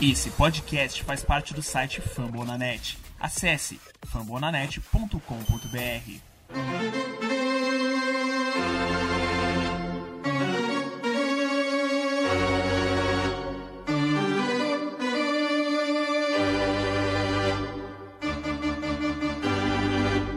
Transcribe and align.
Esse 0.00 0.30
podcast 0.30 1.02
faz 1.02 1.24
parte 1.24 1.52
do 1.52 1.60
site 1.60 2.00
Fambonanet. 2.00 2.96
Acesse 3.18 3.80
fambonanet.com.br. 4.06 5.18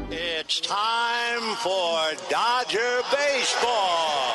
It's 0.09 0.59
time 0.59 1.55
for 1.57 2.15
Dodger 2.31 3.03
Baseball. 3.11 4.30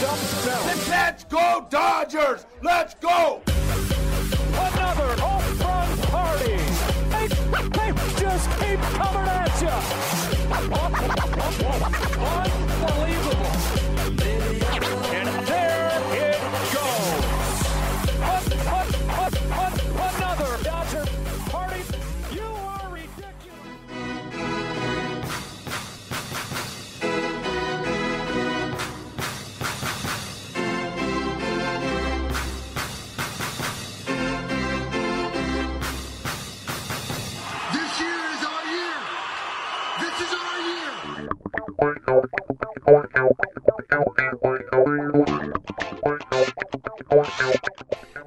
Charged 0.00 0.48
up. 0.48 0.88
Let's 0.88 1.24
go, 1.24 1.66
Dodgers! 1.70 2.46
Let's 2.62 2.94
go! 2.94 3.42
Another 3.46 5.20
home 5.20 5.58
run 5.58 5.98
party. 6.08 6.56
They, 7.10 7.26
they 7.68 7.92
just 8.20 8.50
keep 8.60 8.80
coming 8.80 9.28
at 9.28 9.60
you. 12.62 12.67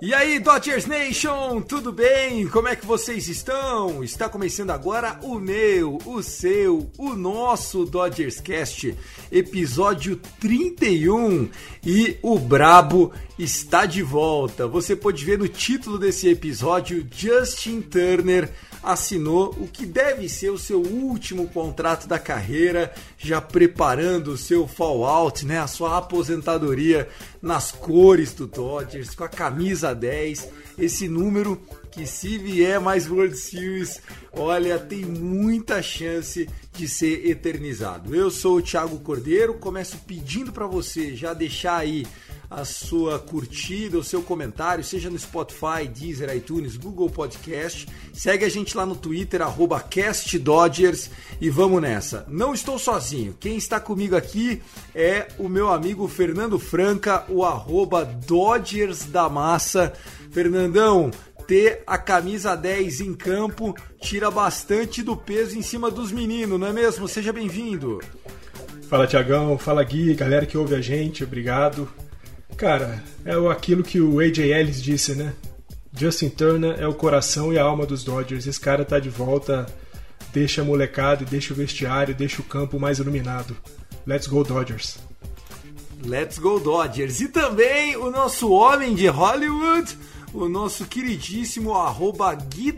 E 0.02 0.14
aí, 0.14 0.40
Dodgers 0.40 0.86
Nation, 0.86 1.62
tudo 1.62 1.92
bem? 1.92 2.48
Como 2.48 2.70
é 2.70 2.78
que 2.78 2.86
vocês 2.86 3.28
estão? 3.28 4.04
Está 4.04 4.30
começando 4.30 4.72
agora 4.72 5.20
o 5.22 5.38
meu, 5.38 6.00
o 6.06 6.24
seu, 6.24 6.90
o 6.98 7.14
nosso 7.14 7.86
Dodgers 7.86 8.40
Cast, 8.40 8.98
episódio 9.30 10.16
31 10.40 11.50
e 11.86 12.18
o 12.22 12.40
Brabo 12.40 13.12
está 13.38 13.86
de 13.86 14.02
volta. 14.02 14.66
Você 14.66 14.96
pode 14.96 15.26
ver 15.26 15.38
no 15.38 15.48
título 15.50 16.00
desse 16.00 16.30
episódio, 16.30 17.06
Justin 17.12 17.82
Turner 17.82 18.50
assinou 18.84 19.50
o 19.60 19.68
que 19.68 19.86
deve 19.86 20.28
ser 20.28 20.50
o 20.50 20.58
seu 20.58 20.82
último 20.82 21.48
contrato 21.48 22.08
da 22.08 22.18
carreira, 22.18 22.94
já 23.18 23.40
preparando 23.40 24.32
o 24.32 24.38
seu 24.38 24.68
fallout, 24.68 25.46
né, 25.46 25.60
a 25.60 25.68
sua 25.68 25.98
aposentadoria 25.98 27.08
nas 27.42 27.72
cores 27.72 28.34
do 28.34 28.48
Dodgers, 28.48 29.14
com 29.14 29.24
a 29.24 29.30
camisa 29.30 29.94
10, 29.94 30.50
esse 30.78 31.08
número 31.08 31.62
que 31.92 32.08
se 32.08 32.38
vier 32.38 32.80
mais 32.80 33.10
World 33.10 33.36
Series, 33.38 34.02
olha, 34.32 34.80
tem 34.80 35.04
muita 35.04 35.82
chance 35.82 36.48
de 36.74 36.88
ser 36.88 37.30
eternizado. 37.30 38.16
Eu 38.16 38.32
sou 38.32 38.58
o 38.58 38.62
Thiago 38.62 38.98
Cordeiro, 39.00 39.56
começo 39.56 39.98
pedindo 40.08 40.54
para 40.54 40.66
você 40.66 41.16
já 41.16 41.34
deixar 41.34 41.78
aí 41.78 42.08
a 42.50 42.66
sua 42.66 43.18
curtida, 43.18 43.98
o 43.98 44.04
seu 44.04 44.22
comentário, 44.22 44.84
seja 44.84 45.10
no 45.10 45.18
Spotify, 45.18 45.88
Deezer, 45.88 46.36
iTunes, 46.36 46.76
Google 46.76 47.10
Podcast. 47.10 47.88
Segue 48.14 48.44
a 48.44 48.50
gente 48.50 48.76
lá 48.76 48.86
no 48.86 48.96
Twitter, 48.96 49.42
arroba 49.42 49.80
CastDodgers 49.80 51.10
e 51.40 51.50
vamos 51.50 51.82
nessa. 51.82 52.26
Não 52.28 52.54
estou 52.54 52.78
sozinho, 52.78 53.36
quem 53.40 53.56
está 53.56 53.80
comigo 53.80 54.18
aqui 54.18 54.62
é 54.94 55.30
o 55.38 55.48
meu 55.48 55.72
amigo 55.72 56.08
Fernando 56.10 56.60
Franca, 56.60 57.26
o 57.30 57.46
arroba 57.46 58.04
Dodgers 58.04 59.06
da 59.06 59.30
Massa. 59.30 59.94
Fernandão, 60.32 61.12
ter 61.48 61.84
a 61.86 61.98
camisa 61.98 62.56
10 62.56 63.02
em 63.02 63.14
campo 63.14 63.76
tira 64.00 64.32
bastante 64.32 65.04
do 65.04 65.16
peso 65.16 65.58
em 65.58 65.62
cima 65.62 65.92
dos 65.92 66.12
meninos, 66.12 66.60
não 66.60 66.68
é 66.68 66.74
mesmo? 66.74 67.08
Seja 67.08 67.34
bem-vindo. 67.34 68.00
Fala 68.88 69.08
Tiagão, 69.08 69.58
fala 69.58 69.84
Gui, 69.84 70.14
galera 70.14 70.46
que 70.46 70.58
ouve 70.58 70.76
a 70.76 70.82
gente, 70.82 71.24
obrigado. 71.24 71.88
Cara, 72.58 73.04
é 73.26 73.34
aquilo 73.50 73.84
que 73.84 74.00
o 74.00 74.20
AJ 74.20 74.40
Ellis 74.40 74.82
disse, 74.82 75.16
né? 75.16 75.34
Justin 75.94 76.30
Turner 76.30 76.80
é 76.80 76.88
o 76.88 76.94
coração 76.94 77.52
e 77.52 77.60
a 77.60 77.64
alma 77.64 77.86
dos 77.86 78.04
Dodgers. 78.04 78.48
Esse 78.48 78.60
cara 78.60 78.86
tá 78.86 79.00
de 79.00 79.10
volta, 79.10 79.66
deixa 80.34 80.62
a 80.62 80.66
molecada, 80.66 81.26
deixa 81.26 81.54
o 81.54 81.58
vestiário, 81.58 82.16
deixa 82.16 82.42
o 82.42 82.46
campo 82.46 82.80
mais 82.80 83.00
iluminado. 83.00 83.56
Let's 84.06 84.28
go 84.28 84.44
Dodgers. 84.44 84.98
Let's 86.04 86.40
go 86.40 86.60
Dodgers! 86.60 87.22
E 87.22 87.28
também 87.28 87.96
o 87.96 88.10
nosso 88.10 88.52
homem 88.52 88.96
de 88.96 89.08
Hollywood, 89.08 89.96
o 90.34 90.48
nosso 90.48 90.86
queridíssimo 90.86 91.74
arroba 91.74 92.34
Gui. 92.34 92.72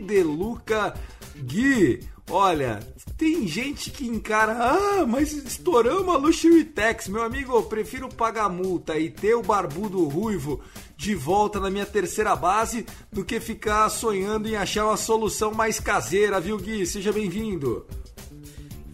Gui, 1.36 2.00
olha, 2.30 2.80
tem 3.16 3.46
gente 3.46 3.90
que 3.90 4.06
encara, 4.06 4.52
ah, 4.52 5.06
mas 5.06 5.32
estouramos 5.32 6.14
a 6.14 6.18
Luxury 6.18 6.64
Tax. 6.64 7.08
Meu 7.08 7.22
amigo, 7.22 7.52
eu 7.52 7.62
prefiro 7.64 8.08
pagar 8.08 8.48
multa 8.48 8.98
e 8.98 9.10
ter 9.10 9.34
o 9.34 9.42
barbudo 9.42 10.04
ruivo 10.04 10.60
de 10.96 11.14
volta 11.14 11.58
na 11.58 11.70
minha 11.70 11.86
terceira 11.86 12.36
base 12.36 12.86
do 13.12 13.24
que 13.24 13.40
ficar 13.40 13.88
sonhando 13.88 14.48
em 14.48 14.56
achar 14.56 14.86
uma 14.86 14.96
solução 14.96 15.52
mais 15.52 15.80
caseira, 15.80 16.40
viu 16.40 16.56
Gui? 16.56 16.86
Seja 16.86 17.12
bem-vindo! 17.12 17.86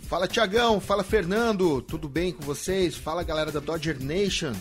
Fala 0.09 0.27
Tiagão, 0.27 0.81
fala 0.81 1.05
Fernando, 1.05 1.81
tudo 1.83 2.09
bem 2.09 2.33
com 2.33 2.43
vocês? 2.43 2.97
Fala 2.97 3.23
galera 3.23 3.53
da 3.53 3.61
Dodger 3.61 4.03
Nation. 4.03 4.53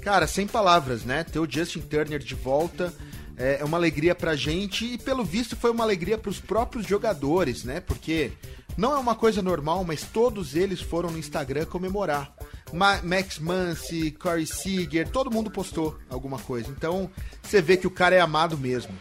Cara, 0.00 0.26
sem 0.26 0.46
palavras, 0.46 1.04
né? 1.04 1.22
Ter 1.22 1.38
o 1.38 1.48
Justin 1.48 1.80
Turner 1.82 2.18
de 2.18 2.34
volta 2.34 2.92
é 3.38 3.58
é 3.60 3.64
uma 3.64 3.76
alegria 3.76 4.14
pra 4.14 4.34
gente 4.36 4.84
e 4.94 4.98
pelo 4.98 5.24
visto 5.24 5.56
foi 5.56 5.70
uma 5.70 5.84
alegria 5.84 6.18
pros 6.18 6.40
próprios 6.40 6.86
jogadores, 6.86 7.64
né? 7.64 7.80
Porque 7.80 8.32
não 8.76 8.92
é 8.94 8.98
uma 8.98 9.14
coisa 9.14 9.40
normal, 9.42 9.84
mas 9.84 10.02
todos 10.02 10.54
eles 10.56 10.80
foram 10.80 11.10
no 11.10 11.18
Instagram 11.18 11.64
comemorar. 11.66 12.32
Ma- 12.72 13.00
Max 13.02 13.38
Muncy, 13.38 14.10
Corey 14.10 14.46
Seager, 14.46 15.08
todo 15.08 15.30
mundo 15.30 15.50
postou 15.50 15.96
alguma 16.10 16.38
coisa. 16.38 16.68
Então 16.70 17.10
você 17.42 17.62
vê 17.62 17.76
que 17.76 17.86
o 17.86 17.90
cara 17.90 18.14
é 18.14 18.20
amado 18.20 18.58
mesmo. 18.58 18.92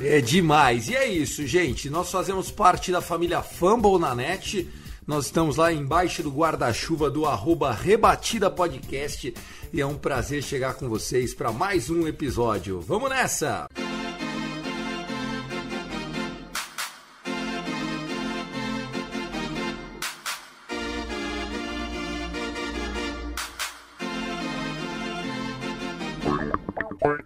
É 0.00 0.20
demais. 0.20 0.88
E 0.88 0.94
é 0.96 1.06
isso, 1.06 1.46
gente. 1.46 1.88
Nós 1.90 2.10
fazemos 2.10 2.50
parte 2.50 2.90
da 2.90 3.00
família 3.00 3.42
Fumble 3.42 3.98
na 3.98 4.14
net. 4.14 4.68
Nós 5.06 5.26
estamos 5.26 5.56
lá 5.56 5.70
embaixo 5.72 6.22
do 6.22 6.30
guarda-chuva 6.30 7.10
do 7.10 7.26
arroba 7.26 7.72
Rebatida 7.72 8.50
Podcast. 8.50 9.34
E 9.74 9.80
é 9.80 9.86
um 9.86 9.96
prazer 9.96 10.40
chegar 10.40 10.74
com 10.74 10.88
vocês 10.88 11.34
para 11.34 11.50
mais 11.50 11.90
um 11.90 12.06
episódio. 12.06 12.80
Vamos 12.80 13.10
nessa! 13.10 13.66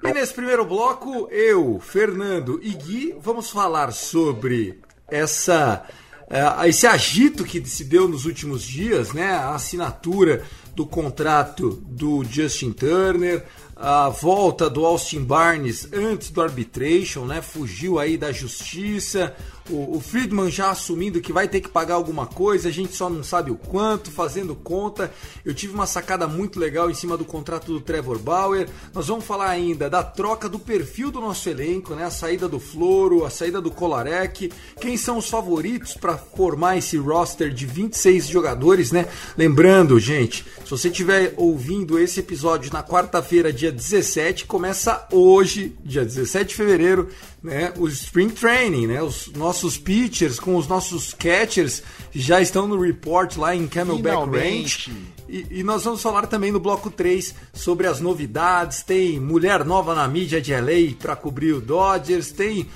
E 0.03 0.12
nesse 0.14 0.32
primeiro 0.32 0.64
bloco, 0.64 1.28
eu, 1.31 1.78
Fernando 1.81 2.58
e 2.62 2.70
Gui 2.70 3.14
vamos 3.20 3.50
falar 3.50 3.92
sobre 3.92 4.81
essa 5.06 5.87
eh, 6.31 6.69
esse 6.69 6.87
agito 6.87 7.44
que 7.44 7.64
se 7.66 7.84
deu 7.84 8.06
nos 8.06 8.26
últimos 8.26 8.62
dias, 8.62 9.12
né? 9.12 9.32
A 9.32 9.54
assinatura 9.54 10.44
do 10.78 10.86
contrato 10.86 11.82
do 11.88 12.22
Justin 12.22 12.70
Turner, 12.70 13.44
a 13.75 14.10
volta 14.10 14.70
do 14.70 14.86
Austin 14.86 15.25
Barnes 15.25 15.88
antes 15.92 16.30
do 16.30 16.40
arbitration, 16.40 17.25
né? 17.25 17.42
Fugiu 17.42 17.98
aí 17.98 18.16
da 18.16 18.30
justiça. 18.30 19.34
O, 19.70 19.97
o 19.97 20.00
Friedman 20.00 20.50
já 20.50 20.70
assumindo 20.70 21.20
que 21.20 21.32
vai 21.32 21.49
ter 21.49 21.61
que 21.61 21.69
pagar 21.69 21.94
alguma 21.94 22.26
coisa, 22.26 22.69
a 22.69 22.73
gente 22.73 22.94
só 22.94 23.09
não 23.11 23.23
sabe 23.23 23.50
o 23.50 23.56
quanto, 23.56 24.11
fazendo 24.11 24.55
conta. 24.55 25.12
Eu 25.44 25.55
tive 25.55 25.75
uma 25.75 25.87
sacada 25.87 26.26
muito 26.26 26.59
legal 26.59 26.91
em 26.91 26.94
cima 26.94 27.17
do 27.17 27.25
contrato 27.25 27.73
do 27.73 27.81
Trevor 27.81 28.19
Bauer. 28.19 28.69
Nós 28.94 29.09
vamos 29.09 29.25
falar 29.25 29.50
ainda 29.50 29.88
da 29.91 30.03
troca 30.03 30.49
do 30.49 30.59
perfil 30.59 31.11
do 31.11 31.20
nosso 31.20 31.49
elenco, 31.49 31.94
né? 31.94 32.05
A 32.05 32.11
saída 32.11 32.49
do 32.49 32.59
Floro, 32.59 33.25
a 33.25 33.31
saída 33.31 33.61
do 33.61 33.70
Kolarek, 33.70 34.50
quem 34.81 34.97
são 34.97 35.19
os 35.19 35.29
favoritos 35.29 35.94
para 35.94 36.17
formar 36.17 36.76
esse 36.76 36.97
roster 36.97 37.53
de 37.53 37.67
26 37.67 38.26
jogadores, 38.29 38.93
né? 38.93 39.06
Lembrando, 39.37 39.99
gente, 40.00 40.44
se 40.65 40.70
você 40.70 40.88
estiver 40.88 41.35
ouvindo 41.37 41.99
esse 41.99 42.20
episódio 42.20 42.73
na 42.73 42.82
quarta-feira, 42.82 43.53
dia 43.53 43.73
17, 43.73 44.47
começa 44.47 45.06
hoje, 45.12 45.76
dia 45.85 46.05
17 46.05 46.49
de 46.49 46.55
fevereiro, 46.55 47.09
né, 47.43 47.73
o 47.76 47.87
Spring 47.88 48.31
Training, 48.31 48.87
né, 48.87 49.02
os 49.02 49.31
nossos 49.32 49.79
pitchers 49.79 50.40
com 50.40 50.56
os 50.56 50.67
nossos 50.67 51.14
catchers 51.14 51.82
já 52.12 52.40
estão 52.40 52.67
no 52.67 52.81
report 52.81 53.37
lá 53.37 53.55
em 53.55 53.67
Camelback. 53.67 54.26
Ranch. 54.26 54.90
E, 55.29 55.46
e, 55.50 55.62
nós 55.62 55.85
vamos 55.85 56.02
falar 56.02 56.26
também 56.26 56.50
no 56.50 56.58
bloco 56.58 56.90
3 56.90 57.35
sobre 57.52 57.87
as 57.87 58.00
novidades. 58.00 58.82
Tem 58.82 59.20
mulher 59.20 59.64
nova 59.64 59.94
na 59.94 60.08
mídia 60.08 60.40
de 60.40 60.55
LA 60.55 60.94
para 60.99 61.14
cobrir 61.14 61.52
o 61.52 61.61
Dodgers, 61.61 62.32
tem 62.32 62.67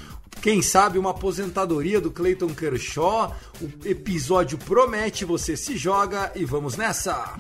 quem 0.40 0.60
sabe 0.60 0.98
uma 0.98 1.10
aposentadoria 1.10 2.00
do 2.00 2.10
Clayton 2.10 2.48
Kershaw. 2.48 3.34
O 3.60 3.88
episódio 3.88 4.58
promete, 4.58 5.24
você 5.24 5.56
se 5.56 5.76
joga 5.76 6.32
e 6.34 6.44
vamos 6.44 6.76
nessa! 6.76 7.34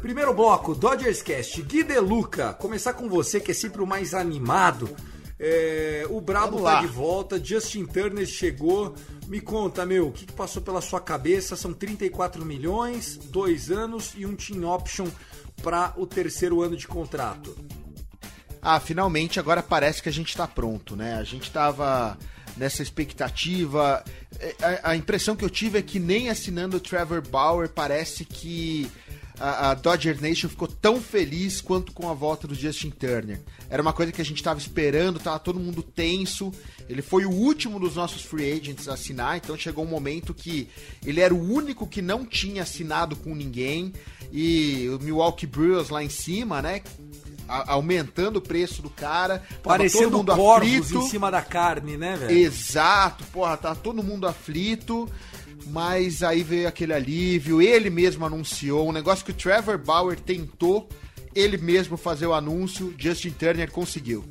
Primeiro 0.00 0.34
bloco, 0.34 0.74
Dodgers 0.74 1.22
Cast. 1.22 1.62
Gui 1.62 1.84
De 1.84 1.98
Luca, 2.00 2.52
começar 2.54 2.94
com 2.94 3.08
você 3.08 3.40
que 3.40 3.52
é 3.52 3.54
sempre 3.54 3.80
o 3.80 3.86
mais 3.86 4.12
animado. 4.12 4.90
É, 5.40 6.04
o 6.10 6.20
Brabo 6.20 6.62
tá 6.62 6.80
de 6.80 6.88
volta, 6.88 7.42
Justin 7.42 7.86
Turner 7.86 8.26
chegou. 8.26 8.94
Me 9.26 9.40
conta, 9.40 9.86
meu, 9.86 10.08
o 10.08 10.12
que, 10.12 10.26
que 10.26 10.32
passou 10.32 10.60
pela 10.60 10.80
sua 10.80 11.00
cabeça? 11.00 11.54
São 11.54 11.72
34 11.72 12.44
milhões, 12.44 13.16
dois 13.16 13.70
anos 13.70 14.14
e 14.16 14.26
um 14.26 14.34
team 14.34 14.64
option 14.64 15.06
para 15.62 15.92
o 15.96 16.06
terceiro 16.06 16.62
ano 16.62 16.76
de 16.76 16.88
contrato. 16.88 17.56
Ah, 18.60 18.80
finalmente 18.80 19.38
agora 19.38 19.62
parece 19.62 20.02
que 20.02 20.08
a 20.08 20.12
gente 20.12 20.28
está 20.28 20.46
pronto, 20.46 20.96
né? 20.96 21.14
A 21.14 21.24
gente 21.24 21.50
tava 21.50 22.18
nessa 22.56 22.82
expectativa. 22.82 24.02
É, 24.40 24.54
a, 24.60 24.90
a, 24.90 24.96
impressão 24.96 25.36
que 25.36 25.44
eu 25.44 25.50
tive 25.50 25.78
é 25.78 25.82
que 25.82 26.00
nem 26.00 26.28
assinando 26.28 26.76
o 26.76 26.80
Trevor 26.80 27.22
Bauer 27.26 27.68
parece 27.68 28.24
que 28.24 28.90
a, 29.40 29.70
a, 29.70 29.74
Dodger 29.74 30.20
Nation 30.20 30.48
ficou 30.48 30.68
tão 30.68 31.00
feliz 31.00 31.60
quanto 31.60 31.92
com 31.92 32.08
a 32.08 32.14
volta 32.14 32.46
do 32.46 32.54
Justin 32.54 32.90
Turner. 32.90 33.40
Era 33.70 33.80
uma 33.80 33.92
coisa 33.92 34.10
que 34.10 34.20
a 34.20 34.24
gente 34.24 34.38
estava 34.38 34.58
esperando, 34.58 35.20
tava 35.20 35.38
todo 35.38 35.60
mundo 35.60 35.82
tenso. 35.82 36.52
Ele 36.88 37.02
foi 37.02 37.24
o 37.24 37.30
último 37.30 37.78
dos 37.78 37.96
nossos 37.96 38.22
free 38.22 38.50
agents 38.52 38.88
a 38.88 38.94
assinar, 38.94 39.36
então 39.36 39.56
chegou 39.56 39.84
um 39.84 39.88
momento 39.88 40.32
que 40.34 40.68
ele 41.04 41.20
era 41.20 41.34
o 41.34 41.52
único 41.52 41.86
que 41.86 42.00
não 42.00 42.24
tinha 42.24 42.62
assinado 42.62 43.14
com 43.16 43.34
ninguém. 43.34 43.92
E 44.32 44.88
o 44.88 45.02
Milwaukee 45.02 45.46
Brewers 45.46 45.88
lá 45.88 46.02
em 46.02 46.10
cima, 46.10 46.60
né? 46.60 46.82
aumentando 47.48 48.36
o 48.36 48.42
preço 48.42 48.82
do 48.82 48.90
cara. 48.90 49.42
Parecendo 49.62 50.04
todo 50.04 50.18
mundo 50.18 50.36
corvos 50.36 50.68
aflito. 50.68 50.98
em 50.98 51.08
cima 51.08 51.30
da 51.30 51.40
carne, 51.40 51.96
né, 51.96 52.16
velho? 52.16 52.38
Exato, 52.38 53.24
porra, 53.32 53.56
tá 53.56 53.74
todo 53.74 54.02
mundo 54.02 54.26
aflito. 54.26 55.08
Mas 55.66 56.22
aí 56.22 56.42
veio 56.42 56.68
aquele 56.68 56.92
alívio, 56.92 57.60
ele 57.60 57.90
mesmo 57.90 58.24
anunciou, 58.24 58.88
um 58.88 58.92
negócio 58.92 59.24
que 59.24 59.30
o 59.30 59.34
Trevor 59.34 59.78
Bauer 59.78 60.18
tentou, 60.18 60.88
ele 61.34 61.56
mesmo 61.58 61.96
fazer 61.96 62.26
o 62.26 62.34
anúncio, 62.34 62.94
Justin 62.98 63.30
Turner 63.30 63.70
conseguiu. 63.70 64.24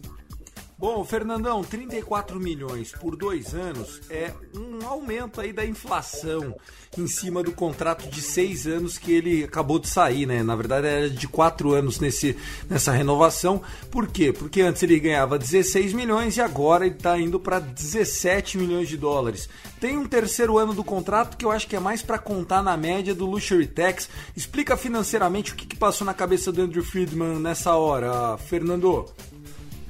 Bom, 0.79 1.03
Fernandão, 1.03 1.63
34 1.63 2.39
milhões 2.39 2.91
por 2.91 3.15
dois 3.15 3.55
anos 3.55 3.99
é 4.11 4.31
um 4.55 4.87
aumento 4.87 5.41
aí 5.41 5.51
da 5.51 5.65
inflação 5.65 6.55
em 6.95 7.07
cima 7.07 7.41
do 7.41 7.51
contrato 7.51 8.07
de 8.07 8.21
seis 8.21 8.67
anos 8.67 8.95
que 8.99 9.11
ele 9.11 9.43
acabou 9.43 9.79
de 9.79 9.87
sair, 9.87 10.27
né? 10.27 10.43
Na 10.43 10.55
verdade 10.55 10.85
era 10.85 11.09
de 11.09 11.27
quatro 11.27 11.73
anos 11.73 11.99
nesse, 11.99 12.37
nessa 12.69 12.91
renovação. 12.91 13.59
Por 13.89 14.07
quê? 14.07 14.31
Porque 14.31 14.61
antes 14.61 14.83
ele 14.83 14.99
ganhava 14.99 15.39
16 15.39 15.93
milhões 15.93 16.37
e 16.37 16.41
agora 16.41 16.85
ele 16.85 16.93
está 16.93 17.17
indo 17.19 17.39
para 17.39 17.59
17 17.59 18.59
milhões 18.59 18.87
de 18.87 18.97
dólares. 18.97 19.49
Tem 19.79 19.97
um 19.97 20.07
terceiro 20.07 20.59
ano 20.59 20.75
do 20.75 20.83
contrato 20.83 21.37
que 21.37 21.45
eu 21.45 21.51
acho 21.51 21.67
que 21.67 21.75
é 21.75 21.79
mais 21.79 22.03
para 22.03 22.19
contar 22.19 22.61
na 22.61 22.77
média 22.77 23.15
do 23.15 23.25
Luxury 23.25 23.65
Tax. 23.65 24.09
Explica 24.35 24.77
financeiramente 24.77 25.53
o 25.53 25.55
que, 25.55 25.65
que 25.65 25.75
passou 25.75 26.05
na 26.05 26.13
cabeça 26.13 26.51
do 26.51 26.61
Andrew 26.61 26.83
Friedman 26.83 27.39
nessa 27.39 27.75
hora, 27.75 28.37
Fernando. 28.37 29.07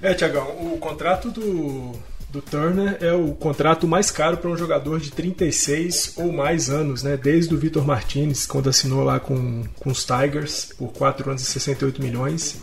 É, 0.01 0.13
Tiagão, 0.13 0.73
o 0.73 0.77
contrato 0.77 1.31
do, 1.31 1.93
do 2.29 2.41
Turner 2.41 2.97
é 3.01 3.13
o 3.13 3.33
contrato 3.33 3.87
mais 3.87 4.11
caro 4.11 4.37
para 4.37 4.49
um 4.49 4.57
jogador 4.57 4.99
de 4.99 5.11
36 5.11 6.13
ou 6.17 6.31
mais 6.31 6.69
anos, 6.69 7.01
né? 7.01 7.17
Desde 7.17 7.53
o 7.53 7.57
Vitor 7.57 7.85
Martinez, 7.85 8.45
quando 8.45 8.69
assinou 8.69 9.03
lá 9.03 9.19
com, 9.19 9.63
com 9.79 9.89
os 9.89 10.05
Tigers 10.05 10.65
por 10.77 10.93
4 10.93 11.29
anos 11.29 11.41
e 11.41 11.45
68 11.45 12.01
milhões. 12.01 12.61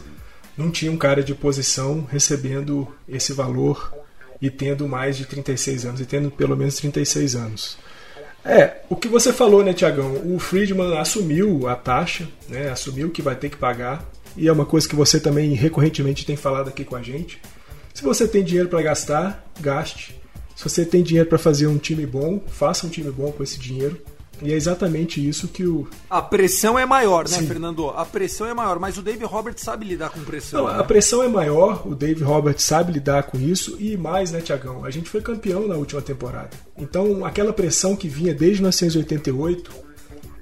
Não 0.57 0.71
tinha 0.71 0.93
um 0.93 0.97
cara 0.97 1.25
de 1.25 1.35
posição 1.35 2.07
recebendo 2.09 2.87
esse 3.09 3.33
valor 3.33 3.93
e 4.41 4.49
tendo 4.49 4.87
mais 4.87 5.17
de 5.17 5.25
36 5.25 5.87
anos, 5.87 6.01
e 6.01 6.07
tendo 6.07 6.31
pelo 6.31 6.57
menos 6.57 6.77
36 6.77 7.35
anos. 7.35 7.79
É, 8.45 8.83
o 8.89 8.95
que 8.95 9.09
você 9.09 9.33
falou, 9.33 9.65
né, 9.65 9.73
Tiagão? 9.73 10.21
O 10.25 10.39
Friedman 10.39 10.99
assumiu 10.99 11.67
a 11.67 11.75
taxa, 11.75 12.29
né? 12.49 12.69
Assumiu 12.69 13.11
que 13.11 13.23
vai 13.23 13.35
ter 13.35 13.49
que 13.49 13.57
pagar 13.57 14.05
e 14.37 14.49
é 14.49 14.53
uma 14.53 14.67
coisa 14.67 14.89
que 14.89 14.97
você 14.97 15.21
também 15.21 15.55
recorrentemente 15.55 16.27
tem 16.27 16.37
falado 16.37 16.69
aqui 16.69 16.85
com 16.85 16.97
a 16.97 17.03
gente. 17.03 17.41
Se 17.93 18.03
você 18.03 18.27
tem 18.27 18.43
dinheiro 18.43 18.69
para 18.69 18.83
gastar, 18.83 19.45
gaste. 19.61 20.21
Se 20.57 20.63
você 20.65 20.85
tem 20.85 21.03
dinheiro 21.03 21.29
para 21.29 21.39
fazer 21.39 21.67
um 21.67 21.79
time 21.79 22.07
bom, 22.07 22.41
faça 22.47 22.87
um 22.87 22.91
time 22.91 23.11
bom 23.11 23.31
com 23.31 23.43
esse 23.43 23.59
dinheiro. 23.59 24.01
E 24.43 24.53
é 24.53 24.57
exatamente 24.57 25.27
isso 25.27 25.47
que 25.49 25.65
o. 25.65 25.89
A 26.11 26.21
pressão 26.21 26.79
é 26.79 26.85
maior, 26.85 27.29
né, 27.29 27.39
Sim. 27.39 27.47
Fernando? 27.47 27.89
A 27.91 28.05
pressão 28.05 28.47
é 28.47 28.53
maior, 28.53 28.79
mas 28.81 28.99
o 28.99 29.03
Dave 29.03 29.25
Roberts 29.25 29.63
sabe 29.63 29.87
lidar 29.87 30.11
com 30.11 30.21
pressão. 30.23 30.65
Não, 30.65 30.73
né? 30.73 30.81
A 30.81 30.85
pressão 30.85 31.23
é 31.23 31.29
maior, 31.29 31.87
o 31.87 31.95
Dave 31.95 32.23
Roberts 32.25 32.65
sabe 32.65 32.93
lidar 32.93 33.25
com 33.25 33.39
isso 33.39 33.77
e 33.79 33.97
mais, 33.97 34.33
né, 34.33 34.41
Tiagão? 34.41 34.85
A 34.85 34.91
gente 34.91 35.09
foi 35.09 35.21
campeão 35.21 35.69
na 35.69 35.77
última 35.77 36.03
temporada. 36.03 36.51
Então, 36.77 37.25
aquela 37.25 37.53
pressão 37.53 37.95
que 37.95 38.09
vinha 38.09 38.35
desde 38.35 38.61
1988 38.61 39.94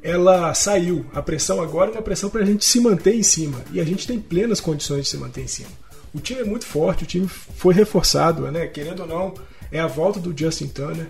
ela 0.02 0.52
saiu. 0.54 1.06
A 1.14 1.22
pressão 1.22 1.62
agora 1.62 1.90
é 1.90 1.94
uma 1.94 2.02
pressão 2.02 2.28
para 2.28 2.42
a 2.42 2.44
gente 2.44 2.64
se 2.64 2.80
manter 2.80 3.14
em 3.14 3.22
cima. 3.22 3.62
E 3.72 3.80
a 3.80 3.84
gente 3.84 4.06
tem 4.06 4.18
plenas 4.18 4.60
condições 4.60 5.02
de 5.02 5.08
se 5.08 5.16
manter 5.16 5.42
em 5.42 5.46
cima. 5.46 5.68
O 6.12 6.20
time 6.20 6.40
é 6.40 6.44
muito 6.44 6.66
forte, 6.66 7.04
o 7.04 7.06
time 7.06 7.26
foi 7.28 7.72
reforçado, 7.72 8.50
né? 8.50 8.66
Querendo 8.66 9.00
ou 9.00 9.06
não, 9.06 9.34
é 9.70 9.80
a 9.80 9.86
volta 9.86 10.20
do 10.20 10.36
Justin 10.36 10.66
Turner, 10.66 11.06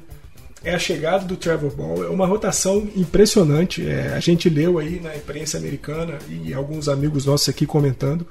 é 0.62 0.75
a 0.75 0.79
chegada 0.79 1.25
do 1.25 1.37
Trevor 1.37 1.75
Ball, 1.75 2.05
é 2.05 2.09
uma 2.09 2.27
rotação 2.27 2.89
impressionante. 2.94 3.85
É, 3.85 4.15
a 4.15 4.21
gente 4.21 4.49
leu 4.49 4.79
aí 4.79 5.00
na 5.00 5.17
imprensa 5.17 5.59
americana 5.59 6.19
e 6.29 6.55
alguns 6.55 6.88
amigos 6.88 7.27
nossos 7.27 7.49
aqui 7.49 7.67
comentando. 7.67 8.27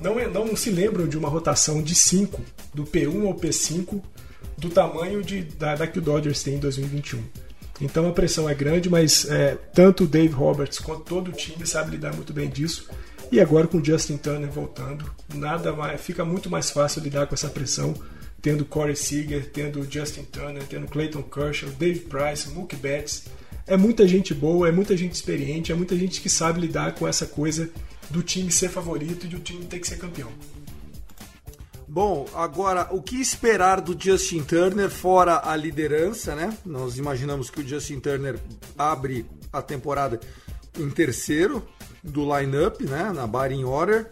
Não, 0.00 0.18
é, 0.18 0.26
não 0.26 0.56
se 0.56 0.70
lembram 0.70 1.06
de 1.06 1.16
uma 1.16 1.28
rotação 1.28 1.80
de 1.82 1.94
5, 1.94 2.40
do 2.74 2.84
P1 2.84 3.26
ao 3.26 3.34
P5, 3.34 4.02
do 4.58 4.68
tamanho 4.68 5.22
de, 5.22 5.42
da, 5.42 5.76
da 5.76 5.86
que 5.86 5.98
o 5.98 6.02
Dodgers 6.02 6.42
tem 6.42 6.54
em 6.54 6.58
2021. 6.58 7.22
Então 7.80 8.08
a 8.08 8.12
pressão 8.12 8.48
é 8.48 8.54
grande, 8.54 8.90
mas 8.90 9.24
é, 9.30 9.56
tanto 9.72 10.04
o 10.04 10.06
Dave 10.06 10.34
Roberts 10.34 10.78
quanto 10.78 11.02
todo 11.02 11.28
o 11.28 11.32
time 11.32 11.66
sabe 11.66 11.92
lidar 11.92 12.14
muito 12.14 12.32
bem 12.32 12.48
disso. 12.48 12.88
E 13.32 13.40
agora 13.40 13.66
com 13.66 13.78
o 13.78 13.84
Justin 13.84 14.16
Turner 14.16 14.50
voltando, 14.50 15.08
nada 15.32 15.72
mais, 15.72 16.00
fica 16.00 16.24
muito 16.24 16.50
mais 16.50 16.70
fácil 16.70 17.00
lidar 17.00 17.26
com 17.26 17.34
essa 17.34 17.48
pressão, 17.48 17.94
tendo 18.42 18.64
Corey 18.64 18.96
Seager, 18.96 19.50
tendo 19.50 19.86
Justin 19.88 20.24
Turner, 20.24 20.64
tendo 20.64 20.88
Clayton 20.88 21.22
Kershaw, 21.22 21.70
Dave 21.70 22.00
Price, 22.00 22.50
Mookie 22.50 22.76
Betts. 22.76 23.24
É 23.66 23.76
muita 23.76 24.06
gente 24.06 24.34
boa, 24.34 24.68
é 24.68 24.72
muita 24.72 24.96
gente 24.96 25.14
experiente, 25.14 25.70
é 25.70 25.74
muita 25.74 25.96
gente 25.96 26.20
que 26.20 26.28
sabe 26.28 26.60
lidar 26.60 26.94
com 26.96 27.06
essa 27.06 27.24
coisa 27.24 27.70
do 28.10 28.20
time 28.20 28.50
ser 28.50 28.68
favorito 28.68 29.26
e 29.26 29.28
do 29.28 29.38
time 29.38 29.64
ter 29.64 29.78
que 29.78 29.86
ser 29.86 29.96
campeão. 29.96 30.30
Bom, 31.92 32.24
agora 32.34 32.86
o 32.92 33.02
que 33.02 33.20
esperar 33.20 33.80
do 33.80 34.00
Justin 34.00 34.44
Turner 34.44 34.88
fora 34.88 35.40
a 35.42 35.56
liderança, 35.56 36.36
né? 36.36 36.56
Nós 36.64 36.96
imaginamos 36.96 37.50
que 37.50 37.62
o 37.62 37.66
Justin 37.66 37.98
Turner 37.98 38.38
abre 38.78 39.26
a 39.52 39.60
temporada 39.60 40.20
em 40.78 40.88
terceiro 40.88 41.66
do 42.00 42.22
lineup, 42.22 42.80
né? 42.82 43.10
Na 43.12 43.26
batting 43.26 43.64
order. 43.64 44.08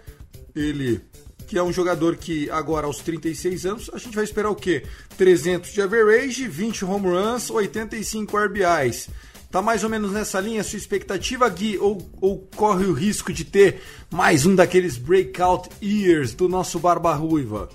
Ele 0.57 1.01
que 1.47 1.57
é 1.57 1.63
um 1.63 1.73
jogador 1.73 2.17
que 2.17 2.51
agora 2.51 2.87
aos 2.87 2.99
36 2.99 3.65
anos, 3.65 3.91
a 3.95 3.99
gente 3.99 4.17
vai 4.17 4.25
esperar 4.25 4.51
o 4.51 4.57
quê? 4.57 4.83
300 5.17 5.73
de 5.73 5.81
average, 5.81 6.49
20 6.49 6.85
home 6.85 7.07
runs, 7.07 7.49
85 7.49 8.37
RBIs. 8.37 9.09
Tá 9.51 9.63
mais 9.63 9.83
ou 9.83 9.89
menos 9.89 10.13
nessa 10.13 10.39
linha 10.41 10.61
a 10.61 10.65
sua 10.65 10.77
expectativa, 10.77 11.49
Gui? 11.49 11.79
Ou, 11.79 12.07
ou 12.21 12.39
corre 12.55 12.85
o 12.85 12.93
risco 12.93 13.33
de 13.33 13.45
ter 13.45 13.81
mais 14.11 14.45
um 14.45 14.55
daqueles 14.55 14.99
breakout 14.99 15.71
years 15.83 16.35
do 16.35 16.49
nosso 16.49 16.79
Barba 16.79 17.15
Ruiva? 17.15 17.71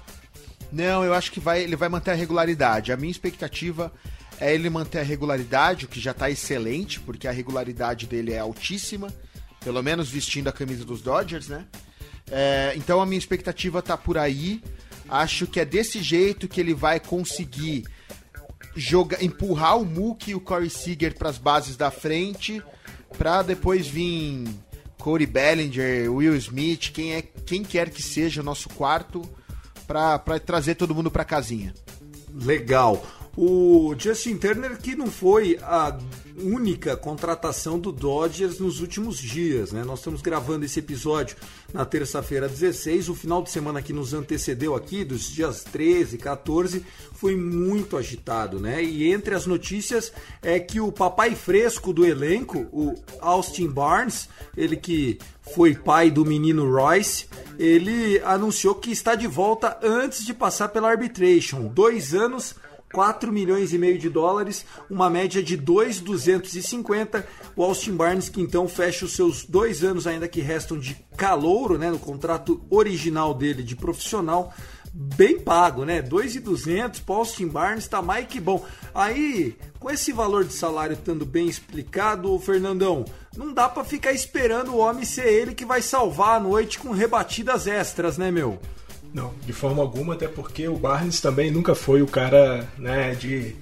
Não, 0.72 1.04
eu 1.04 1.16
acho 1.16 1.32
que 1.32 1.40
vai, 1.40 1.64
ele 1.64 1.76
vai 1.76 1.90
manter 1.90 2.12
a 2.12 2.16
regularidade. 2.16 2.92
A 2.92 2.98
minha 2.98 3.10
expectativa 3.10 3.92
é 4.40 4.54
ele 4.54 4.70
manter 4.70 5.00
a 5.00 5.04
regularidade, 5.04 5.86
o 5.86 5.88
que 5.88 6.00
já 6.00 6.12
está 6.12 6.30
excelente, 6.30 7.00
porque 7.00 7.28
a 7.28 7.32
regularidade 7.32 8.06
dele 8.06 8.34
é 8.34 8.40
altíssima, 8.40 9.12
pelo 9.64 9.82
menos 9.82 10.10
vestindo 10.10 10.50
a 10.50 10.52
camisa 10.52 10.86
dos 10.86 11.02
Dodgers, 11.02 11.48
né? 11.48 11.66
É, 12.32 12.74
então 12.76 13.02
a 13.02 13.06
minha 13.06 13.18
expectativa 13.18 13.82
tá 13.82 13.98
por 13.98 14.18
aí. 14.18 14.62
Acho 15.10 15.48
que 15.48 15.60
é 15.60 15.66
desse 15.66 16.04
jeito 16.04 16.48
que 16.48 16.62
ele 16.62 16.74
vai 16.74 17.00
conseguir 17.00 17.84
jogar, 18.76 19.24
empurrar 19.24 19.80
o 19.80 19.86
Mookie 19.86 20.32
e 20.32 20.36
o 20.36 20.40
Corey 20.40 20.70
Seager 20.70 21.18
para 21.18 21.30
as 21.30 21.38
bases 21.38 21.76
da 21.76 21.92
frente, 21.92 22.62
para 23.18 23.42
depois 23.42 23.88
vir 23.88 24.46
Corey 24.98 25.28
Bellinger, 25.28 26.12
Will 26.12 26.36
Smith, 26.36 26.92
quem 26.92 27.14
é 27.14 27.22
quem 27.22 27.64
quer 27.64 27.90
que 27.90 28.02
seja 28.02 28.42
o 28.42 28.44
nosso 28.44 28.70
quarto, 28.70 29.22
para 29.86 30.40
trazer 30.40 30.76
todo 30.76 30.96
mundo 30.96 31.12
para 31.12 31.26
casinha. 31.26 31.74
Legal. 32.34 33.06
O 33.36 33.96
Justin 33.98 34.38
Turner 34.38 34.78
que 34.78 34.96
não 34.96 35.08
foi 35.08 35.58
a 35.64 35.98
única 36.38 36.96
contratação 36.96 37.80
do 37.80 37.92
Dodgers 37.92 38.60
nos 38.60 38.80
últimos 38.80 39.18
dias, 39.18 39.72
né? 39.72 39.84
Nós 39.84 40.00
estamos 40.00 40.22
gravando 40.22 40.66
esse 40.66 40.80
episódio 40.80 41.36
na 41.74 41.84
terça-feira 41.86 42.48
16, 42.48 43.10
o 43.10 43.16
final 43.16 43.42
de 43.42 43.50
semana 43.50 43.82
que 43.82 43.92
nos 43.92 44.14
antecedeu 44.14 44.76
aqui, 44.76 45.04
dos 45.04 45.24
dias 45.30 45.64
13 45.64 46.16
e 46.16 46.20
14, 46.20 46.86
foi 47.14 47.36
muito 47.36 47.98
agitado, 47.98 48.60
né? 48.60 48.84
E 48.84 49.12
entre 49.12 49.34
as 49.34 49.46
notícias 49.48 50.14
é 50.42 50.60
que 50.60 50.80
o 50.80 50.92
papai 50.92 51.34
fresco 51.34 51.92
do 51.92 52.06
elenco, 52.06 52.68
o 52.72 52.94
Austin 53.20 53.68
Barnes, 53.70 54.30
ele 54.56 54.78
que 54.78 55.18
foi 55.54 55.76
pai 55.76 56.12
do 56.12 56.24
menino 56.24 56.72
Royce, 56.72 57.26
ele 57.58 58.22
anunciou 58.24 58.76
que 58.76 58.92
está 58.92 59.16
de 59.16 59.28
volta 59.28 59.78
antes 59.82 60.26
de 60.26 60.34
passar 60.34 60.70
pela 60.70 60.90
arbitration. 60.90 61.68
Dois 61.68 62.14
anos 62.14 62.56
4 62.94 63.34
milhões 63.34 63.74
e 63.74 63.78
meio 63.78 63.98
de 63.98 64.08
dólares, 64.08 64.66
uma 64.90 65.10
média 65.10 65.42
de 65.42 65.58
2,250. 65.58 67.28
O 67.56 67.64
Austin 67.64 67.96
Barnes, 67.96 68.30
que 68.30 68.40
então 68.40 68.68
fecha 68.68 69.06
os 69.06 69.14
seus 69.14 69.44
dois 69.44 69.84
anos 69.84 70.06
ainda 70.06 70.28
que 70.28 70.40
restam 70.40 70.80
de 70.80 70.96
calouro, 71.18 71.78
né, 71.78 71.90
no 71.90 72.00
contrato 72.00 72.62
original 72.70 73.34
dele 73.34 73.64
de 73.64 73.76
profissional, 73.76 74.54
bem 74.94 75.40
pago, 75.40 75.84
né? 75.84 76.02
2,200, 76.04 77.00
Paul 77.00 77.20
Austin 77.20 77.48
Barnes 77.48 77.88
tá 77.88 78.02
mais 78.02 78.28
que 78.28 78.40
bom. 78.40 78.64
Aí, 78.94 79.58
com 79.80 79.90
esse 79.90 80.14
valor 80.14 80.46
de 80.46 80.54
salário 80.54 80.94
estando 80.94 81.26
bem 81.26 81.48
explicado, 81.48 82.38
Fernandão, 82.38 83.04
não 83.36 83.52
dá 83.52 83.68
para 83.68 83.84
ficar 83.84 84.12
esperando 84.12 84.72
o 84.72 84.78
homem 84.78 85.04
ser 85.04 85.26
ele 85.26 85.56
que 85.56 85.66
vai 85.66 85.82
salvar 85.82 86.38
a 86.38 86.40
noite 86.40 86.78
com 86.78 86.92
rebatidas 86.92 87.66
extras, 87.66 88.20
né, 88.20 88.30
meu? 88.30 88.60
Não, 89.14 89.32
de 89.46 89.54
forma 89.54 89.82
alguma, 89.82 90.16
até 90.16 90.28
porque 90.28 90.68
o 90.68 90.76
Barnes 90.76 91.22
também 91.22 91.52
nunca 91.52 91.76
foi 91.76 92.02
o 92.02 92.08
cara 92.08 92.68
né, 92.78 93.14
de 93.14 93.56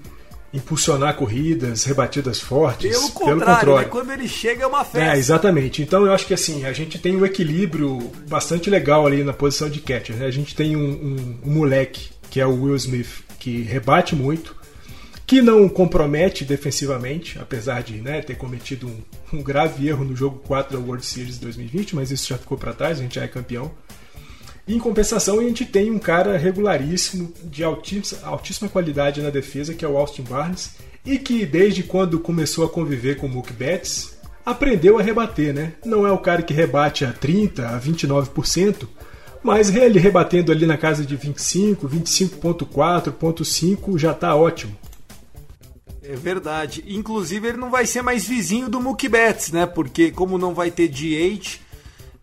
impulsionar 0.54 1.16
corridas, 1.16 1.84
rebatidas 1.84 2.40
fortes. 2.40 2.92
Pelo 2.92 3.12
contrário, 3.12 3.66
pelo 3.66 3.78
né? 3.80 3.86
quando 3.86 4.12
ele 4.12 4.28
chega 4.28 4.64
é 4.64 4.68
uma 4.68 4.84
festa. 4.84 5.16
É, 5.16 5.18
exatamente. 5.18 5.82
Então 5.82 6.06
eu 6.06 6.14
acho 6.14 6.26
que 6.26 6.34
assim, 6.34 6.66
a 6.66 6.74
gente 6.74 7.00
tem 7.00 7.16
um 7.16 7.26
equilíbrio 7.26 8.12
bastante 8.28 8.70
legal 8.70 9.06
ali 9.06 9.24
na 9.24 9.34
posição 9.34 9.70
de 9.70 9.80
catcher. 9.80 10.16
Né? 10.16 10.26
A 10.26 10.32
gente 10.32 10.56
tem 10.56 10.76
um, 10.76 10.90
um, 10.90 11.40
um 11.46 11.54
moleque, 11.54 12.10
que 12.30 12.40
é 12.40 12.46
o 12.46 12.64
Will 12.64 12.76
Smith, 12.76 13.24
que 13.40 13.62
rebate 13.62 14.16
muito, 14.16 14.56
que 15.26 15.42
não 15.42 15.70
compromete 15.70 16.44
defensivamente, 16.44 17.40
apesar 17.40 17.82
de 17.82 18.02
né, 18.02 18.22
ter 18.22 18.36
cometido 18.36 18.88
um, 18.88 19.38
um 19.38 19.42
grave 19.42 19.88
erro 19.88 20.04
no 20.04 20.16
jogo 20.16 20.40
4 20.40 20.78
da 20.78 20.84
World 20.84 21.06
Series 21.06 21.38
2020, 21.40 21.96
mas 21.96 22.12
isso 22.12 22.28
já 22.28 22.38
ficou 22.38 22.58
para 22.58 22.74
trás, 22.74 23.00
a 23.00 23.02
gente 23.02 23.16
já 23.16 23.24
é 23.24 23.28
campeão. 23.30 23.72
Em 24.68 24.80
compensação, 24.80 25.40
a 25.40 25.44
gente 25.44 25.66
tem 25.66 25.90
um 25.90 26.00
cara 26.00 26.38
regularíssimo, 26.38 27.34
de 27.44 27.64
altíssima, 27.64 28.70
qualidade 28.72 29.22
na 29.22 29.30
defesa, 29.30 29.74
que 29.74 29.84
é 29.84 29.88
o 29.88 29.98
Austin 29.98 30.24
Barnes, 30.24 30.76
e 31.06 31.18
que 31.18 31.46
desde 31.46 31.84
quando 31.84 32.20
começou 32.20 32.64
a 32.64 32.70
conviver 32.70 33.18
com 33.18 33.26
o 33.26 33.30
Mookie 33.30 33.54
Betts, 33.54 34.18
aprendeu 34.46 35.00
a 35.00 35.02
rebater, 35.02 35.54
né? 35.54 35.74
Não 35.84 36.06
é 36.06 36.12
o 36.12 36.18
cara 36.18 36.44
que 36.44 36.54
rebate 36.54 37.04
a 37.04 37.12
30, 37.12 37.68
a 37.68 37.82
29%, 37.82 38.88
mas 39.44 39.76
ele 39.76 40.00
rebatendo 40.00 40.52
ali 40.52 40.68
na 40.68 40.78
casa 40.78 41.04
de 41.04 41.16
25, 41.16 41.90
25.4, 41.90 43.98
já 43.98 44.12
está 44.12 44.36
ótimo. 44.36 44.78
É 46.04 46.16
verdade. 46.16 46.84
Inclusive 46.88 47.48
ele 47.48 47.58
não 47.58 47.72
vai 47.72 47.88
ser 47.88 48.02
mais 48.02 48.28
vizinho 48.28 48.70
do 48.70 48.80
Mookie 48.80 49.10
Betts, 49.10 49.52
né? 49.52 49.66
Porque 49.66 50.12
como 50.12 50.38
não 50.38 50.54
vai 50.54 50.70
ter 50.70 50.88
DH 50.88 51.60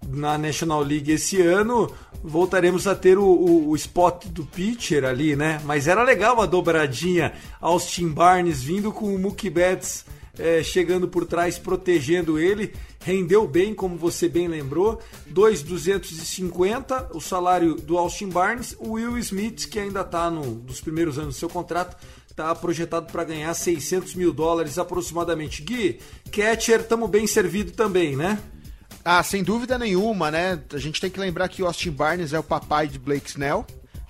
na 0.07 0.39
National 0.39 0.83
League 0.83 1.11
esse 1.11 1.41
ano, 1.43 1.93
voltaremos 2.23 2.87
a 2.87 2.95
ter 2.95 3.19
o, 3.19 3.25
o, 3.25 3.69
o, 3.71 3.77
spot 3.77 4.27
do 4.27 4.45
pitcher 4.45 5.05
ali, 5.05 5.37
né? 5.37 5.61
Mas 5.65 5.87
era 5.87 6.03
legal 6.03 6.41
a 6.41 6.47
dobradinha 6.47 7.33
Austin 7.61 8.09
Barnes 8.09 8.63
vindo 8.63 8.93
com 8.93 9.15
o 9.15 9.19
Mookie 9.19 9.51
Betts 9.51 10.05
é, 10.39 10.63
chegando 10.63 11.09
por 11.09 11.27
trás, 11.27 11.59
protegendo 11.59 12.39
ele. 12.39 12.73
Rendeu 13.05 13.47
bem, 13.47 13.75
como 13.75 13.97
você 13.97 14.29
bem 14.29 14.49
lembrou. 14.49 15.01
2,250 15.27 17.11
o 17.13 17.21
salário 17.21 17.75
do 17.75 17.99
Austin 17.99 18.29
Barnes. 18.29 18.77
O 18.79 18.93
Will 18.93 19.19
Smith, 19.19 19.69
que 19.69 19.79
ainda 19.79 20.03
está 20.03 20.31
nos 20.31 20.81
primeiros 20.81 21.19
anos 21.19 21.35
do 21.35 21.39
seu 21.39 21.49
contrato, 21.49 21.97
está 22.31 22.55
projetado 22.55 23.11
para 23.11 23.25
ganhar 23.25 23.53
600 23.53 24.15
mil 24.15 24.33
dólares 24.33 24.79
aproximadamente. 24.79 25.63
Gui, 25.63 25.99
catcher, 26.31 26.81
estamos 26.81 27.11
bem 27.11 27.27
servido 27.27 27.73
também, 27.73 28.17
né? 28.17 28.39
Ah, 29.11 29.23
sem 29.23 29.43
dúvida 29.43 29.79
nenhuma, 29.79 30.31
né? 30.31 30.61
A 30.71 30.77
gente 30.77 31.01
tem 31.01 31.09
que 31.09 31.19
lembrar 31.19 31.49
que 31.49 31.63
o 31.63 31.67
Austin 31.67 31.93
Barnes 31.93 32.35
é 32.35 32.39
o 32.39 32.43
papai 32.43 32.87
de 32.87 32.99
Blake 32.99 33.31
Snell, 33.31 33.65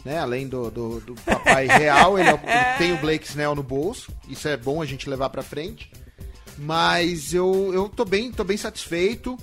né? 0.05 0.19
Além 0.19 0.49
do, 0.49 0.73
do, 0.73 0.99
do 0.99 1.15
papai 1.15 1.69
real, 1.71 2.19
ele, 2.19 2.29
é 2.29 2.35
o, 2.35 2.37
ele, 2.39 2.79
tem 2.79 2.93
o 2.93 2.97
Blake 2.97 3.25
Snell 3.25 3.55
no 3.55 3.63
bolso. 3.63 4.11
Isso 4.29 4.49
é 4.49 4.57
bom 4.57 4.83
a 4.83 4.85
gente 4.85 5.09
levar 5.09 5.31
para 5.31 5.41
frente. 5.41 5.89
Mas 6.59 7.33
eu, 7.33 7.71
eu 7.73 7.89
tô 7.89 8.05
bem, 8.05 8.33
tô 8.33 8.43
bem 8.43 8.57
satisfeito. 8.57 9.39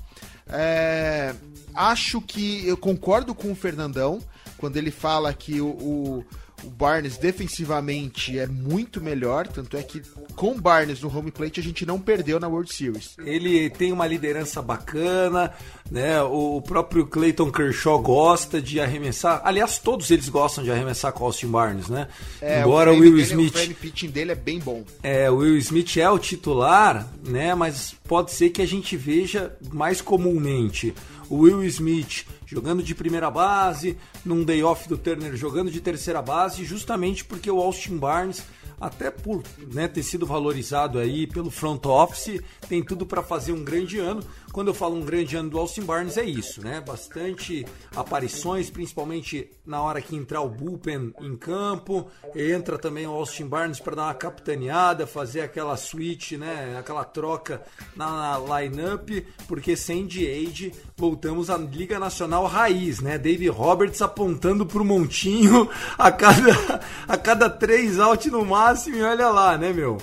É, 0.49 1.33
acho 1.73 2.19
que 2.19 2.67
eu 2.67 2.75
concordo 2.75 3.33
com 3.33 3.49
o 3.49 3.55
Fernandão 3.55 4.19
quando 4.57 4.75
ele 4.75 4.91
fala 4.91 5.33
que 5.33 5.61
o, 5.61 5.67
o 5.67 6.25
o 6.65 6.69
Barnes 6.69 7.17
defensivamente 7.17 8.37
é 8.37 8.47
muito 8.47 9.01
melhor, 9.01 9.47
tanto 9.47 9.77
é 9.77 9.83
que 9.83 10.01
com 10.35 10.51
o 10.51 10.61
Barnes 10.61 11.01
no 11.01 11.15
home 11.15 11.31
plate 11.31 11.59
a 11.59 11.63
gente 11.63 11.85
não 11.85 11.99
perdeu 11.99 12.39
na 12.39 12.47
World 12.47 12.73
Series. 12.73 13.15
Ele 13.19 13.69
tem 13.69 13.91
uma 13.91 14.07
liderança 14.07 14.61
bacana, 14.61 15.53
né? 15.89 16.21
O 16.23 16.61
próprio 16.61 17.05
Clayton 17.05 17.51
Kershaw 17.51 18.01
gosta 18.01 18.61
de 18.61 18.79
arremessar. 18.79 19.41
Aliás, 19.43 19.77
todos 19.77 20.09
eles 20.09 20.27
gostam 20.27 20.63
de 20.63 20.71
arremessar 20.71 21.13
com 21.13 21.25
Austin 21.25 21.47
Barnes, 21.47 21.87
né? 21.87 22.07
É, 22.41 22.61
Embora 22.61 22.91
o, 22.91 22.97
Will 22.97 23.11
dele, 23.11 23.21
Smith, 23.21 23.55
o 23.55 23.57
frame 23.57 23.73
pitching 23.73 24.09
dele 24.09 24.31
é 24.31 24.35
bem 24.35 24.59
bom. 24.59 24.83
É, 25.03 25.29
o 25.29 25.37
Will 25.37 25.57
Smith 25.57 25.97
é 25.97 26.09
o 26.09 26.17
titular, 26.17 27.07
né? 27.23 27.53
Mas 27.53 27.95
pode 28.07 28.31
ser 28.31 28.49
que 28.49 28.61
a 28.61 28.67
gente 28.67 28.97
veja 28.97 29.55
mais 29.71 30.01
comumente 30.01 30.93
o 31.29 31.37
Will 31.37 31.63
Smith 31.63 32.25
jogando 32.45 32.83
de 32.83 32.95
primeira 32.95 33.29
base, 33.29 33.97
num 34.23 34.43
day 34.43 34.63
off 34.63 34.87
do 34.87 34.97
Turner 34.97 35.35
jogando 35.35 35.71
de 35.71 35.81
terceira 35.81 36.21
base, 36.21 36.63
justamente 36.63 37.25
porque 37.25 37.49
o 37.49 37.59
Austin 37.59 37.97
Barnes 37.97 38.43
até 38.79 39.09
por 39.09 39.43
né, 39.71 39.87
ter 39.87 40.03
sido 40.03 40.25
valorizado 40.25 40.99
aí 40.99 41.25
pelo 41.25 41.49
front 41.49 41.85
office, 41.85 42.41
tem 42.67 42.83
tudo 42.83 43.05
para 43.05 43.23
fazer 43.23 43.51
um 43.51 43.63
grande 43.63 43.99
ano. 43.99 44.21
Quando 44.55 44.69
eu 44.69 44.73
falo 44.73 44.95
um 44.95 45.01
grande 45.01 45.35
ano 45.35 45.49
do 45.49 45.59
Austin 45.59 45.81
Barnes, 45.81 46.15
é 46.15 46.23
isso, 46.23 46.63
né? 46.63 46.79
Bastante 46.79 47.65
aparições, 47.93 48.69
principalmente 48.69 49.51
na 49.65 49.81
hora 49.81 50.01
que 50.01 50.15
entrar 50.15 50.39
o 50.39 50.47
bullpen 50.47 51.13
em 51.19 51.35
campo. 51.35 52.09
Entra 52.33 52.77
também 52.77 53.05
o 53.05 53.11
Austin 53.11 53.47
Barnes 53.47 53.81
para 53.81 53.97
dar 53.97 54.03
uma 54.03 54.13
capitaneada, 54.13 55.05
fazer 55.05 55.41
aquela 55.41 55.75
switch, 55.75 56.31
né? 56.37 56.77
Aquela 56.79 57.03
troca 57.03 57.63
na, 57.97 58.39
na 58.39 58.61
lineup, 58.61 59.09
porque 59.45 59.75
sem 59.75 60.07
DH 60.07 60.73
voltamos 60.95 61.49
à 61.49 61.57
Liga 61.57 61.99
Nacional 61.99 62.45
Raiz, 62.45 63.01
né? 63.01 63.17
Dave 63.17 63.49
Roberts 63.49 64.01
apontando 64.01 64.65
pro 64.65 64.85
montinho 64.85 65.69
a 65.97 66.09
cada, 66.13 66.79
a 67.05 67.17
cada 67.17 67.49
três 67.49 67.99
out 67.99 68.31
no 68.31 68.45
máximo 68.45 68.95
e 68.95 69.03
olha 69.03 69.27
lá, 69.27 69.57
né, 69.57 69.73
meu? 69.73 69.97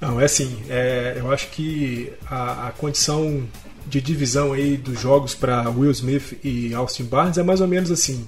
Não, 0.00 0.20
é 0.20 0.24
assim, 0.24 0.60
é, 0.68 1.14
eu 1.18 1.32
acho 1.32 1.48
que 1.52 2.12
a, 2.28 2.66
a 2.66 2.72
condição 2.72 3.48
de 3.86 4.00
divisão 4.00 4.52
aí 4.52 4.76
dos 4.76 5.00
jogos 5.00 5.34
para 5.34 5.68
Will 5.70 5.90
Smith 5.90 6.38
e 6.42 6.74
Austin 6.74 7.04
Barnes 7.04 7.38
é 7.38 7.42
mais 7.42 7.60
ou 7.60 7.68
menos 7.68 7.90
assim. 7.90 8.26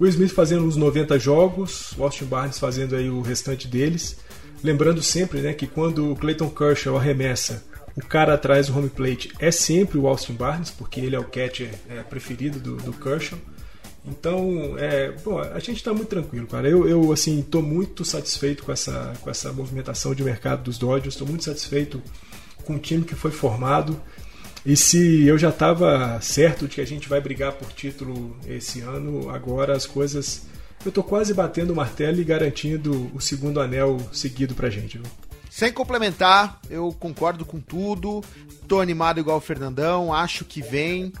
Will 0.00 0.10
Smith 0.10 0.30
fazendo 0.30 0.64
uns 0.64 0.76
90 0.76 1.18
jogos, 1.18 1.94
Austin 1.98 2.26
Barnes 2.26 2.58
fazendo 2.58 2.94
aí 2.94 3.08
o 3.10 3.20
restante 3.20 3.66
deles. 3.66 4.18
Lembrando 4.62 5.02
sempre 5.02 5.40
né, 5.40 5.52
que 5.52 5.66
quando 5.66 6.12
o 6.12 6.16
Clayton 6.16 6.50
Kershaw 6.50 6.96
arremessa, 6.96 7.64
o 7.96 8.04
cara 8.04 8.34
atrás 8.34 8.68
do 8.68 8.78
home 8.78 8.88
plate 8.88 9.32
é 9.40 9.50
sempre 9.50 9.98
o 9.98 10.06
Austin 10.06 10.34
Barnes, 10.34 10.70
porque 10.70 11.00
ele 11.00 11.16
é 11.16 11.18
o 11.18 11.24
catcher 11.24 11.70
é, 11.88 12.02
preferido 12.02 12.60
do, 12.60 12.76
do 12.76 12.92
Kershaw. 12.92 13.38
Então, 14.04 14.76
é, 14.78 15.12
bom, 15.24 15.38
a 15.38 15.58
gente 15.58 15.76
está 15.76 15.92
muito 15.92 16.08
tranquilo, 16.08 16.46
cara. 16.46 16.68
Eu, 16.68 16.88
eu 16.88 17.12
assim, 17.12 17.40
estou 17.40 17.62
muito 17.62 18.04
satisfeito 18.04 18.62
com 18.62 18.72
essa, 18.72 19.12
com 19.20 19.28
essa 19.28 19.52
movimentação 19.52 20.14
de 20.14 20.22
mercado 20.22 20.62
dos 20.62 20.78
Dodgers. 20.78 21.14
Estou 21.14 21.26
muito 21.26 21.44
satisfeito 21.44 22.02
com 22.64 22.76
o 22.76 22.78
time 22.78 23.04
que 23.04 23.14
foi 23.14 23.30
formado. 23.30 24.00
E 24.68 24.76
se 24.76 25.26
eu 25.26 25.38
já 25.38 25.48
estava 25.48 26.20
certo 26.20 26.68
de 26.68 26.74
que 26.74 26.80
a 26.82 26.86
gente 26.86 27.08
vai 27.08 27.22
brigar 27.22 27.52
por 27.54 27.72
título 27.72 28.36
esse 28.46 28.82
ano, 28.82 29.30
agora 29.30 29.74
as 29.74 29.86
coisas. 29.86 30.42
Eu 30.84 30.90
estou 30.90 31.02
quase 31.02 31.32
batendo 31.32 31.72
o 31.72 31.76
martelo 31.76 32.20
e 32.20 32.24
garantindo 32.24 33.10
o 33.14 33.18
segundo 33.18 33.62
anel 33.62 33.96
seguido 34.12 34.54
pra 34.54 34.68
gente. 34.68 34.98
Viu? 34.98 35.06
Sem 35.50 35.72
complementar, 35.72 36.60
eu 36.68 36.94
concordo 37.00 37.46
com 37.46 37.58
tudo. 37.58 38.22
Tô 38.68 38.78
animado 38.78 39.18
igual 39.18 39.38
o 39.38 39.40
Fernandão, 39.40 40.12
acho 40.12 40.44
que 40.44 40.60
vem. 40.60 41.14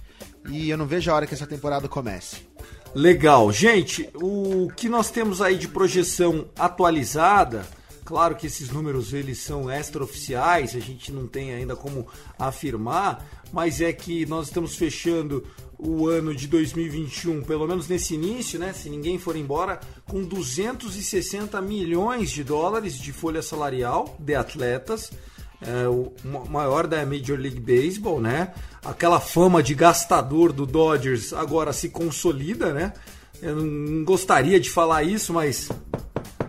E 0.50 0.68
eu 0.68 0.76
não 0.76 0.86
vejo 0.86 1.10
a 1.10 1.14
hora 1.14 1.26
que 1.26 1.32
essa 1.32 1.46
temporada 1.46 1.88
comece. 1.88 2.46
Legal. 2.94 3.50
Gente, 3.50 4.10
o 4.14 4.70
que 4.76 4.90
nós 4.90 5.10
temos 5.10 5.40
aí 5.40 5.56
de 5.56 5.68
projeção 5.68 6.44
atualizada, 6.54 7.66
claro 8.04 8.36
que 8.36 8.46
esses 8.46 8.70
números 8.70 9.12
eles 9.12 9.38
são 9.38 9.70
extraoficiais, 9.70 10.74
a 10.74 10.80
gente 10.80 11.12
não 11.12 11.26
tem 11.26 11.52
ainda 11.52 11.76
como 11.76 12.06
afirmar, 12.38 13.22
mas 13.52 13.80
é 13.80 13.92
que 13.92 14.26
nós 14.26 14.48
estamos 14.48 14.74
fechando 14.76 15.44
o 15.78 16.08
ano 16.08 16.34
de 16.34 16.48
2021, 16.48 17.42
pelo 17.42 17.66
menos 17.66 17.86
nesse 17.86 18.14
início, 18.14 18.58
né, 18.58 18.72
se 18.72 18.90
ninguém 18.90 19.18
for 19.18 19.36
embora, 19.36 19.78
com 20.06 20.24
260 20.24 21.60
milhões 21.60 22.30
de 22.30 22.42
dólares 22.42 22.98
de 22.98 23.12
folha 23.12 23.42
salarial 23.42 24.16
de 24.18 24.34
atletas 24.34 25.12
é, 25.60 25.88
o 25.88 26.12
maior 26.48 26.86
da 26.86 27.04
Major 27.04 27.38
League 27.38 27.60
Baseball, 27.60 28.20
né? 28.20 28.52
Aquela 28.84 29.18
fama 29.18 29.62
de 29.62 29.74
gastador 29.74 30.52
do 30.52 30.64
Dodgers 30.64 31.32
agora 31.32 31.72
se 31.72 31.88
consolida, 31.88 32.72
né? 32.72 32.92
Eu 33.40 33.56
não 33.56 34.04
gostaria 34.04 34.58
de 34.58 34.70
falar 34.70 35.02
isso, 35.04 35.32
mas 35.32 35.68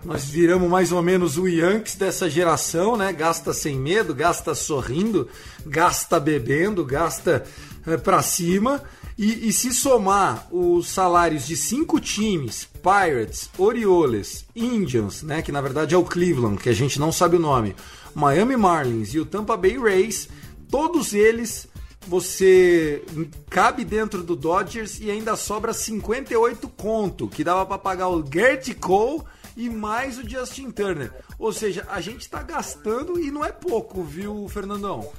nós 0.04 0.26
viramos 0.26 0.70
mais 0.70 0.92
ou 0.92 1.02
menos 1.02 1.38
o 1.38 1.48
Yankees 1.48 1.96
dessa 1.96 2.30
geração, 2.30 2.98
né? 2.98 3.14
Gasta 3.14 3.54
sem 3.54 3.76
medo, 3.76 4.14
gasta 4.16 4.56
sorrindo, 4.56 5.28
gasta 5.66 6.20
bebendo, 6.20 6.84
gasta 6.84 7.46
é, 7.86 7.98
pra 7.98 8.22
cima. 8.22 8.82
E, 9.18 9.50
e, 9.50 9.54
se 9.54 9.74
somar 9.74 10.48
os 10.50 10.88
salários 10.88 11.46
de 11.46 11.58
cinco 11.58 12.00
times, 12.00 12.66
Pirates, 12.82 13.50
Orioles, 13.58 14.46
Indians, 14.56 15.24
né, 15.24 15.42
que 15.42 15.52
na 15.52 15.60
verdade 15.60 15.94
é 15.94 15.98
o 15.98 16.06
Cleveland, 16.06 16.58
que 16.58 16.70
a 16.70 16.74
gente 16.74 16.98
não 16.98 17.12
sabe 17.12 17.36
o 17.36 17.40
nome, 17.40 17.76
Miami 18.16 18.56
Marlins 18.56 19.14
e 19.14 19.20
o 19.20 19.26
Tampa 19.26 19.58
Bay 19.58 19.78
Rays, 19.78 20.30
todos 20.72 21.14
eles 21.14 21.68
você 22.08 23.04
cabe 23.50 23.84
dentro 23.84 24.24
do 24.24 24.36
Dodgers 24.36 25.00
e 25.00 25.12
ainda 25.12 25.36
sobra 25.36 25.74
58 25.74 26.68
conto, 26.70 27.28
que 27.28 27.44
dava 27.44 27.66
para 27.66 27.78
pagar 27.78 28.10
o 28.10 28.24
Gert 28.26 28.74
Cole 28.76 29.24
e 29.56 29.70
mais 29.70 30.18
o 30.18 30.28
Justin 30.28 30.72
Turner. 30.72 31.12
Ou 31.38 31.52
seja, 31.52 31.86
a 31.90 32.00
gente 32.02 32.22
está 32.22 32.42
gastando 32.42 33.20
e 33.20 33.30
não 33.30 33.44
é 33.44 33.52
pouco, 33.52 34.04
viu, 34.04 34.48
Fernandão? 34.48 35.12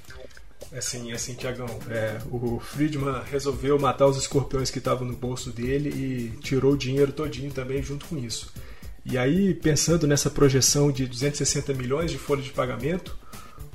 É 0.73 0.79
assim, 0.79 1.11
é 1.11 1.15
assim, 1.15 1.35
Tiagão. 1.35 1.67
É, 1.89 2.19
o 2.31 2.61
Friedman 2.61 3.23
resolveu 3.25 3.79
matar 3.79 4.07
os 4.07 4.17
escorpiões 4.17 4.71
que 4.71 4.79
estavam 4.79 5.07
no 5.07 5.17
bolso 5.17 5.51
dele 5.51 5.91
e 5.91 6.41
tirou 6.41 6.73
o 6.73 6.77
dinheiro 6.77 7.13
todinho 7.13 7.53
também 7.53 7.83
junto 7.83 8.07
com 8.07 8.17
isso. 8.17 8.53
E 9.05 9.19
aí, 9.19 9.55
pensando 9.55 10.07
nessa 10.07 10.31
projeção 10.31 10.93
de 10.93 11.07
260 11.07 11.73
milhões 11.75 12.11
de 12.11 12.19
folha 12.19 12.43
de 12.43 12.51
pagamento, 12.51 13.19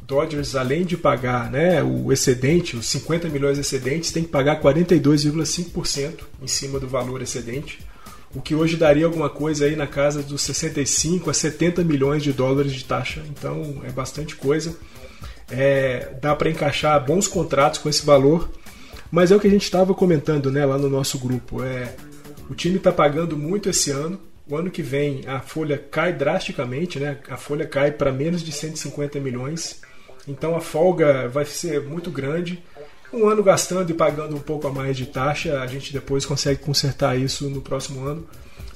Dodgers, 0.07 0.55
além 0.55 0.85
de 0.85 0.95
pagar 0.95 1.49
né, 1.51 1.81
o 1.83 2.11
excedente, 2.11 2.75
os 2.75 2.85
50 2.87 3.27
milhões 3.29 3.57
excedentes, 3.57 4.11
tem 4.11 4.23
que 4.23 4.29
pagar 4.29 4.61
42,5% 4.61 6.19
em 6.41 6.47
cima 6.47 6.79
do 6.79 6.87
valor 6.87 7.21
excedente, 7.21 7.79
o 8.33 8.41
que 8.41 8.53
hoje 8.53 8.75
daria 8.75 9.05
alguma 9.05 9.29
coisa 9.29 9.65
aí 9.65 9.75
na 9.75 9.87
casa 9.87 10.21
dos 10.21 10.41
65 10.41 11.29
a 11.29 11.33
70 11.33 11.83
milhões 11.83 12.21
de 12.21 12.33
dólares 12.33 12.73
de 12.73 12.83
taxa. 12.83 13.23
Então 13.29 13.81
é 13.83 13.91
bastante 13.91 14.35
coisa. 14.35 14.77
É, 15.49 16.13
dá 16.21 16.35
para 16.35 16.49
encaixar 16.49 17.03
bons 17.03 17.27
contratos 17.27 17.79
com 17.79 17.87
esse 17.87 18.05
valor, 18.05 18.49
mas 19.09 19.31
é 19.31 19.35
o 19.35 19.39
que 19.39 19.47
a 19.47 19.51
gente 19.51 19.63
estava 19.63 19.93
comentando 19.93 20.51
né, 20.51 20.65
lá 20.65 20.77
no 20.77 20.89
nosso 20.89 21.17
grupo. 21.17 21.63
É, 21.63 21.95
o 22.49 22.53
time 22.53 22.77
está 22.77 22.91
pagando 22.91 23.37
muito 23.37 23.69
esse 23.69 23.89
ano. 23.89 24.19
O 24.47 24.55
ano 24.55 24.69
que 24.69 24.83
vem 24.83 25.21
a 25.25 25.39
folha 25.39 25.77
cai 25.77 26.13
drasticamente, 26.13 26.99
né? 26.99 27.17
a 27.29 27.37
folha 27.37 27.65
cai 27.65 27.91
para 27.91 28.11
menos 28.11 28.43
de 28.43 28.51
150 28.51 29.19
milhões. 29.19 29.81
Então 30.27 30.55
a 30.55 30.61
folga 30.61 31.27
vai 31.27 31.45
ser 31.45 31.81
muito 31.81 32.09
grande. 32.09 32.63
Um 33.13 33.27
ano 33.27 33.43
gastando 33.43 33.89
e 33.91 33.93
pagando 33.93 34.35
um 34.35 34.39
pouco 34.39 34.67
a 34.67 34.71
mais 34.71 34.97
de 34.97 35.05
taxa, 35.05 35.61
a 35.61 35.67
gente 35.67 35.93
depois 35.93 36.25
consegue 36.25 36.61
consertar 36.61 37.17
isso 37.17 37.49
no 37.49 37.61
próximo 37.61 38.05
ano. 38.05 38.27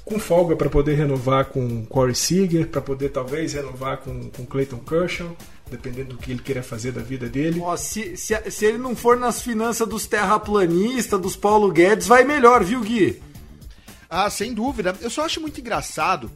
Com 0.06 0.20
folga 0.20 0.56
para 0.56 0.70
poder 0.70 0.96
renovar 0.96 1.46
com 1.46 1.86
Corey 1.86 2.16
Seager, 2.16 2.68
para 2.68 2.82
poder 2.82 3.10
talvez 3.10 3.54
renovar 3.54 3.98
com, 3.98 4.30
com 4.30 4.46
Clayton 4.46 4.80
Kershaw 4.80 5.36
dependendo 5.70 6.16
do 6.16 6.18
que 6.18 6.32
ele 6.32 6.42
queira 6.42 6.64
fazer 6.64 6.92
da 6.92 7.02
vida 7.02 7.30
dele. 7.30 7.60
Ó, 7.62 7.76
se, 7.78 8.18
se, 8.18 8.36
se, 8.50 8.66
ele 8.66 8.78
não 8.78 8.96
for 8.96 9.18
nas 9.18 9.42
finanças 9.42 9.88
dos 9.88 10.08
terraplanistas, 10.08 11.20
dos 11.20 11.36
Paulo 11.36 11.72
Guedes, 11.72 12.08
vai 12.08 12.24
melhor, 12.24 12.64
viu, 12.64 12.82
Gui? 12.82 13.22
Ah, 14.10 14.30
sem 14.30 14.54
dúvida. 14.54 14.96
Eu 15.02 15.10
só 15.10 15.26
acho 15.26 15.40
muito 15.40 15.60
engraçado 15.60 16.32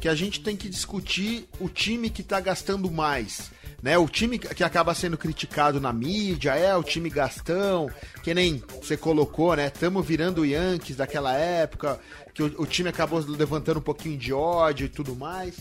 que 0.00 0.08
a 0.08 0.14
gente 0.14 0.40
tem 0.40 0.56
que 0.56 0.68
discutir 0.68 1.48
o 1.58 1.68
time 1.68 2.10
que 2.10 2.20
está 2.20 2.38
gastando 2.40 2.90
mais. 2.90 3.50
Né, 3.84 3.98
o 3.98 4.08
time 4.08 4.38
que 4.38 4.64
acaba 4.64 4.94
sendo 4.94 5.18
criticado 5.18 5.78
na 5.78 5.92
mídia 5.92 6.54
é 6.54 6.74
o 6.74 6.82
time 6.82 7.10
gastão, 7.10 7.90
que 8.22 8.32
nem 8.32 8.62
você 8.80 8.96
colocou, 8.96 9.54
né? 9.54 9.68
Tamo 9.68 10.00
virando 10.00 10.40
o 10.40 10.46
Yankees 10.46 10.96
daquela 10.96 11.34
época, 11.34 12.00
que 12.32 12.42
o, 12.42 12.62
o 12.62 12.64
time 12.64 12.88
acabou 12.88 13.22
levantando 13.28 13.80
um 13.80 13.82
pouquinho 13.82 14.16
de 14.16 14.32
ódio 14.32 14.86
e 14.86 14.88
tudo 14.88 15.14
mais. 15.14 15.56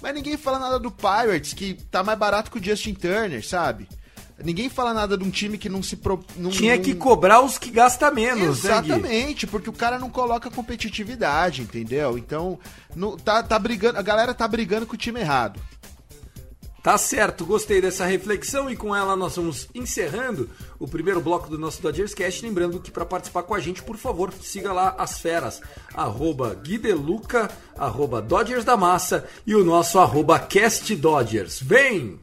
Mas 0.00 0.14
ninguém 0.14 0.36
fala 0.36 0.60
nada 0.60 0.78
do 0.78 0.92
Pirates, 0.92 1.54
que 1.54 1.74
tá 1.90 2.04
mais 2.04 2.16
barato 2.16 2.52
que 2.52 2.58
o 2.60 2.62
Justin 2.62 2.94
Turner, 2.94 3.44
sabe? 3.44 3.88
Ninguém 4.44 4.68
fala 4.68 4.92
nada 4.92 5.16
de 5.16 5.24
um 5.24 5.30
time 5.30 5.56
que 5.58 5.68
não 5.68 5.82
se. 5.82 5.96
Pro, 5.96 6.24
não, 6.36 6.50
Tinha 6.50 6.76
não... 6.76 6.82
que 6.82 6.94
cobrar 6.94 7.40
os 7.40 7.58
que 7.58 7.70
gasta 7.70 8.10
menos, 8.10 8.62
né, 8.62 8.70
Exatamente, 8.70 9.46
né, 9.46 9.50
porque 9.50 9.70
o 9.70 9.72
cara 9.72 9.98
não 9.98 10.10
coloca 10.10 10.50
competitividade, 10.50 11.62
entendeu? 11.62 12.18
Então, 12.18 12.60
no, 12.94 13.16
tá, 13.16 13.42
tá 13.42 13.58
brigando, 13.58 13.98
a 13.98 14.02
galera 14.02 14.34
tá 14.34 14.46
brigando 14.46 14.86
com 14.86 14.94
o 14.94 14.98
time 14.98 15.20
errado. 15.20 15.58
Tá 16.86 16.96
certo, 16.96 17.44
gostei 17.44 17.80
dessa 17.80 18.06
reflexão 18.06 18.70
e 18.70 18.76
com 18.76 18.94
ela 18.94 19.16
nós 19.16 19.34
vamos 19.34 19.68
encerrando 19.74 20.48
o 20.78 20.86
primeiro 20.86 21.20
bloco 21.20 21.50
do 21.50 21.58
nosso 21.58 21.82
Dodgers 21.82 22.14
Cast. 22.14 22.46
Lembrando 22.46 22.78
que 22.78 22.92
para 22.92 23.04
participar 23.04 23.42
com 23.42 23.56
a 23.56 23.58
gente, 23.58 23.82
por 23.82 23.96
favor, 23.96 24.32
siga 24.40 24.72
lá 24.72 24.94
as 24.96 25.18
feras, 25.18 25.60
arroba 25.92 26.54
Guideluca, 26.54 27.50
arroba 27.76 28.22
Dodgers 28.22 28.64
da 28.64 28.76
Massa 28.76 29.28
e 29.44 29.56
o 29.56 29.64
nosso 29.64 29.98
arroba 29.98 30.38
Cast 30.38 30.94
Dodgers. 30.94 31.60
Vem! 31.60 32.20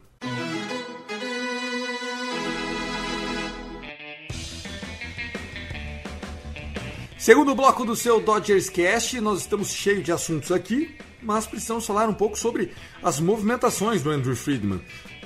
Segundo 7.18 7.54
bloco 7.54 7.84
do 7.84 7.94
seu 7.94 8.18
Dodgers 8.18 8.70
Cast, 8.70 9.20
nós 9.20 9.40
estamos 9.40 9.68
cheios 9.68 10.02
de 10.02 10.10
assuntos 10.10 10.50
aqui 10.50 10.96
mas 11.24 11.46
precisamos 11.46 11.86
falar 11.86 12.08
um 12.08 12.14
pouco 12.14 12.38
sobre 12.38 12.70
as 13.02 13.18
movimentações 13.18 14.02
do 14.02 14.10
Andrew 14.10 14.36
Friedman. 14.36 14.80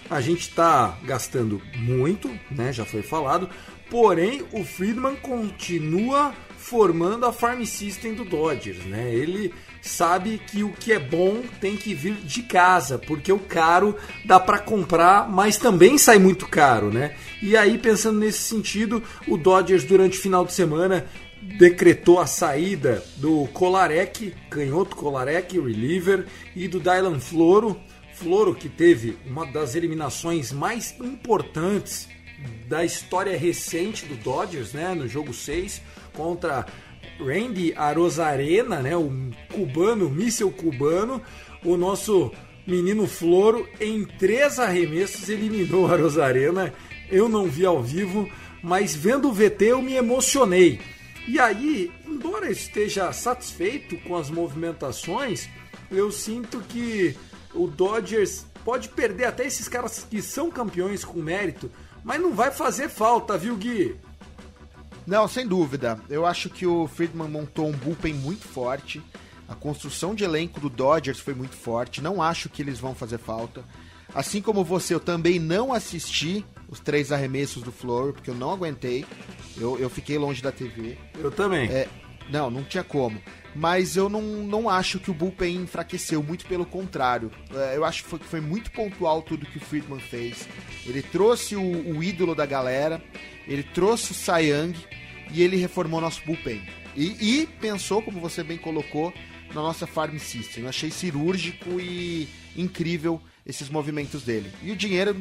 A 0.08 0.20
gente 0.20 0.48
está 0.48 0.96
gastando 1.04 1.60
muito, 1.76 2.30
né? 2.50 2.72
Já 2.72 2.84
foi 2.84 3.02
falado. 3.02 3.48
Porém, 3.90 4.44
o 4.52 4.64
Friedman 4.64 5.16
continua 5.16 6.34
formando 6.56 7.24
a 7.24 7.32
farm 7.32 7.64
system 7.64 8.14
do 8.14 8.24
Dodgers, 8.24 8.84
né? 8.84 9.14
Ele 9.14 9.54
sabe 9.80 10.38
que 10.38 10.62
o 10.62 10.72
que 10.72 10.92
é 10.92 10.98
bom 10.98 11.42
tem 11.60 11.76
que 11.76 11.94
vir 11.94 12.14
de 12.14 12.42
casa, 12.42 12.98
porque 12.98 13.32
o 13.32 13.38
caro 13.38 13.96
dá 14.24 14.38
para 14.38 14.58
comprar, 14.58 15.30
mas 15.30 15.56
também 15.56 15.96
sai 15.96 16.18
muito 16.18 16.46
caro, 16.46 16.90
né? 16.90 17.14
E 17.40 17.56
aí 17.56 17.78
pensando 17.78 18.18
nesse 18.18 18.40
sentido, 18.40 19.02
o 19.26 19.36
Dodgers 19.36 19.84
durante 19.84 20.18
o 20.18 20.20
final 20.20 20.44
de 20.44 20.52
semana 20.52 21.06
decretou 21.58 22.20
a 22.20 22.26
saída 22.26 23.02
do 23.16 23.48
Kolarek, 23.48 24.32
canhoto 24.48 24.94
Kolarek, 24.94 25.58
reliever, 25.58 26.26
e 26.54 26.68
do 26.68 26.78
Dylan 26.78 27.18
Floro, 27.18 27.76
Floro 28.14 28.54
que 28.54 28.68
teve 28.68 29.16
uma 29.26 29.44
das 29.44 29.74
eliminações 29.74 30.52
mais 30.52 30.94
importantes 31.00 32.08
da 32.68 32.84
história 32.84 33.36
recente 33.36 34.06
do 34.06 34.14
Dodgers, 34.14 34.72
né, 34.72 34.94
no 34.94 35.08
jogo 35.08 35.34
6 35.34 35.82
contra 36.14 36.64
Randy 37.18 37.74
Arozarena, 37.74 38.80
né, 38.80 38.96
o 38.96 39.10
cubano, 39.52 40.06
o 40.06 40.10
míssel 40.10 40.52
cubano, 40.52 41.20
o 41.64 41.76
nosso 41.76 42.32
menino 42.64 43.08
Floro 43.08 43.68
em 43.80 44.04
três 44.04 44.60
arremessos 44.60 45.28
eliminou 45.28 45.88
a 45.88 45.94
Arozarena. 45.94 46.72
Eu 47.10 47.28
não 47.28 47.46
vi 47.46 47.66
ao 47.66 47.82
vivo, 47.82 48.30
mas 48.62 48.94
vendo 48.94 49.28
o 49.28 49.32
VT 49.32 49.64
eu 49.64 49.82
me 49.82 49.94
emocionei 49.94 50.78
e 51.28 51.38
aí, 51.38 51.92
embora 52.06 52.50
esteja 52.50 53.12
satisfeito 53.12 53.98
com 53.98 54.16
as 54.16 54.30
movimentações, 54.30 55.46
eu 55.90 56.10
sinto 56.10 56.58
que 56.62 57.14
o 57.54 57.66
Dodgers 57.66 58.46
pode 58.64 58.88
perder 58.88 59.26
até 59.26 59.46
esses 59.46 59.68
caras 59.68 60.06
que 60.08 60.22
são 60.22 60.50
campeões 60.50 61.04
com 61.04 61.20
mérito, 61.20 61.70
mas 62.02 62.18
não 62.18 62.34
vai 62.34 62.50
fazer 62.50 62.88
falta, 62.88 63.36
viu, 63.36 63.56
Gui? 63.56 63.94
Não, 65.06 65.28
sem 65.28 65.46
dúvida. 65.46 66.00
Eu 66.08 66.24
acho 66.24 66.48
que 66.48 66.66
o 66.66 66.86
Friedman 66.86 67.28
montou 67.28 67.68
um 67.68 67.72
bullpen 67.72 68.14
muito 68.14 68.48
forte. 68.48 69.02
A 69.46 69.54
construção 69.54 70.14
de 70.14 70.24
elenco 70.24 70.58
do 70.58 70.70
Dodgers 70.70 71.20
foi 71.20 71.34
muito 71.34 71.56
forte. 71.56 72.00
Não 72.00 72.22
acho 72.22 72.48
que 72.48 72.62
eles 72.62 72.78
vão 72.78 72.94
fazer 72.94 73.18
falta. 73.18 73.62
Assim 74.14 74.40
como 74.40 74.64
você, 74.64 74.94
eu 74.94 75.00
também 75.00 75.38
não 75.38 75.74
assisti 75.74 76.42
os 76.68 76.80
três 76.80 77.10
arremessos 77.10 77.62
do 77.62 77.72
Flor, 77.72 78.12
porque 78.12 78.30
eu 78.30 78.34
não 78.34 78.52
aguentei. 78.52 79.04
Eu, 79.56 79.78
eu 79.78 79.88
fiquei 79.88 80.18
longe 80.18 80.42
da 80.42 80.52
TV. 80.52 80.96
Eu 81.18 81.30
também. 81.30 81.68
É, 81.70 81.88
não, 82.30 82.50
não 82.50 82.62
tinha 82.62 82.84
como. 82.84 83.20
Mas 83.54 83.96
eu 83.96 84.08
não, 84.08 84.22
não 84.22 84.68
acho 84.68 85.00
que 85.00 85.10
o 85.10 85.14
Bullpen 85.14 85.56
enfraqueceu, 85.56 86.22
muito 86.22 86.46
pelo 86.46 86.66
contrário. 86.66 87.30
É, 87.52 87.76
eu 87.76 87.84
acho 87.84 88.04
que 88.04 88.10
foi, 88.10 88.18
foi 88.18 88.40
muito 88.40 88.70
pontual 88.70 89.22
tudo 89.22 89.46
que 89.46 89.58
o 89.58 89.60
Friedman 89.60 90.00
fez. 90.00 90.46
Ele 90.86 91.02
trouxe 91.02 91.56
o, 91.56 91.96
o 91.96 92.02
ídolo 92.02 92.34
da 92.34 92.46
galera, 92.46 93.02
ele 93.46 93.62
trouxe 93.62 94.12
o 94.12 94.14
Sayang 94.14 94.78
e 95.32 95.42
ele 95.42 95.56
reformou 95.56 96.00
nosso 96.00 96.22
Bullpen. 96.24 96.62
E, 96.94 97.40
e 97.40 97.46
pensou, 97.46 98.02
como 98.02 98.20
você 98.20 98.42
bem 98.42 98.58
colocou, 98.58 99.12
na 99.54 99.62
nossa 99.62 99.86
Farm 99.86 100.18
System. 100.18 100.64
Eu 100.64 100.68
achei 100.68 100.90
cirúrgico 100.90 101.80
e 101.80 102.28
incrível 102.56 103.20
esses 103.46 103.68
movimentos 103.68 104.22
dele. 104.22 104.50
E 104.62 104.70
o 104.70 104.76
dinheiro 104.76 105.16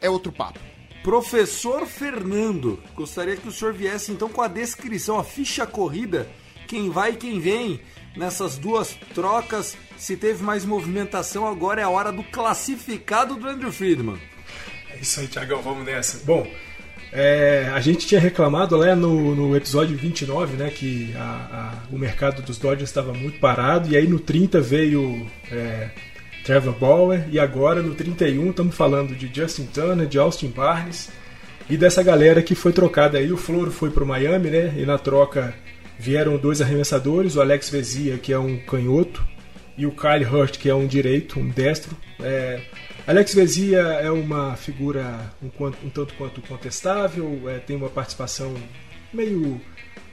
é, 0.00 0.08
outro 0.10 0.32
papo. 0.32 0.58
Professor 1.02 1.86
Fernando, 1.86 2.82
gostaria 2.94 3.36
que 3.36 3.46
o 3.46 3.52
senhor 3.52 3.72
viesse 3.72 4.10
então 4.10 4.28
com 4.28 4.42
a 4.42 4.48
descrição, 4.48 5.18
a 5.18 5.24
ficha 5.24 5.64
corrida, 5.64 6.28
quem 6.66 6.90
vai 6.90 7.12
e 7.12 7.16
quem 7.16 7.38
vem 7.38 7.80
nessas 8.16 8.58
duas 8.58 8.98
trocas, 9.14 9.76
se 9.96 10.16
teve 10.16 10.42
mais 10.42 10.64
movimentação, 10.64 11.46
agora 11.46 11.80
é 11.80 11.84
a 11.84 11.88
hora 11.88 12.10
do 12.10 12.24
classificado 12.24 13.36
do 13.36 13.48
Andrew 13.48 13.70
Friedman. 13.70 14.18
É 14.90 14.98
isso 14.98 15.20
aí, 15.20 15.28
Tiagão, 15.28 15.62
vamos 15.62 15.84
nessa. 15.84 16.24
Bom, 16.24 16.46
é, 17.12 17.70
a 17.72 17.80
gente 17.80 18.06
tinha 18.06 18.20
reclamado 18.20 18.76
lá 18.76 18.96
no, 18.96 19.34
no 19.34 19.56
episódio 19.56 19.96
29, 19.96 20.56
né, 20.56 20.70
que 20.70 21.14
a, 21.16 21.82
a, 21.88 21.94
o 21.94 21.98
mercado 21.98 22.42
dos 22.42 22.58
Dodgers 22.58 22.90
estava 22.90 23.12
muito 23.12 23.38
parado, 23.38 23.88
e 23.88 23.96
aí 23.96 24.08
no 24.08 24.18
30 24.18 24.60
veio 24.60 25.26
é, 25.50 25.90
Trevor 26.46 26.74
Bauer, 26.74 27.26
e 27.28 27.40
agora 27.40 27.82
no 27.82 27.92
31 27.92 28.50
estamos 28.50 28.76
falando 28.76 29.16
de 29.16 29.28
Justin 29.34 29.66
Turner, 29.66 30.06
de 30.06 30.16
Austin 30.16 30.46
Barnes, 30.46 31.10
e 31.68 31.76
dessa 31.76 32.04
galera 32.04 32.40
que 32.40 32.54
foi 32.54 32.72
trocada 32.72 33.18
aí. 33.18 33.32
O 33.32 33.36
Floro 33.36 33.72
foi 33.72 33.90
para 33.90 34.04
o 34.04 34.06
Miami, 34.06 34.48
né, 34.50 34.72
e 34.76 34.86
na 34.86 34.96
troca 34.96 35.52
vieram 35.98 36.36
dois 36.38 36.62
arremessadores, 36.62 37.34
o 37.34 37.40
Alex 37.40 37.68
Vezia, 37.68 38.16
que 38.16 38.32
é 38.32 38.38
um 38.38 38.58
canhoto, 38.58 39.26
e 39.76 39.86
o 39.86 39.90
Kyle 39.90 40.24
Hurt, 40.24 40.58
que 40.58 40.70
é 40.70 40.74
um 40.74 40.86
direito, 40.86 41.40
um 41.40 41.48
destro. 41.48 41.96
É, 42.20 42.60
Alex 43.08 43.34
Vezia 43.34 43.80
é 43.80 44.10
uma 44.12 44.54
figura 44.54 45.32
um, 45.42 45.48
quanto, 45.48 45.84
um 45.84 45.90
tanto 45.90 46.14
quanto 46.14 46.40
contestável, 46.42 47.50
é, 47.50 47.58
tem 47.58 47.74
uma 47.74 47.90
participação 47.90 48.54
meio 49.12 49.60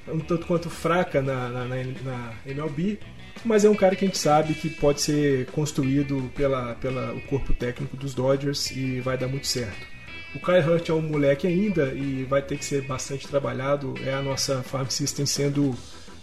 um 0.07 0.19
tanto 0.19 0.45
quanto 0.45 0.69
fraca 0.69 1.21
na, 1.21 1.47
na, 1.49 1.65
na, 1.65 2.33
MLB, 2.45 2.99
mas 3.43 3.65
é 3.65 3.69
um 3.69 3.75
cara 3.75 3.95
que 3.95 4.05
a 4.05 4.07
gente 4.07 4.17
sabe 4.17 4.53
que 4.53 4.69
pode 4.69 5.01
ser 5.01 5.45
construído 5.47 6.31
pela, 6.35 6.75
pela 6.75 7.13
o 7.13 7.21
corpo 7.21 7.53
técnico 7.53 7.97
dos 7.97 8.13
Dodgers 8.13 8.71
e 8.71 8.99
vai 8.99 9.17
dar 9.17 9.27
muito 9.27 9.47
certo. 9.47 9.93
O 10.35 10.39
Kyle 10.39 10.67
Hurt 10.67 10.89
é 10.89 10.93
um 10.93 11.01
moleque 11.01 11.45
ainda 11.45 11.93
e 11.93 12.23
vai 12.23 12.41
ter 12.41 12.57
que 12.57 12.65
ser 12.65 12.81
bastante 12.81 13.27
trabalhado. 13.27 13.93
É 14.03 14.13
a 14.13 14.21
nossa 14.21 14.63
farm 14.63 14.87
system 14.87 15.25
sendo 15.25 15.75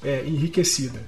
é, 0.02 0.24
enriquecida. 0.24 1.00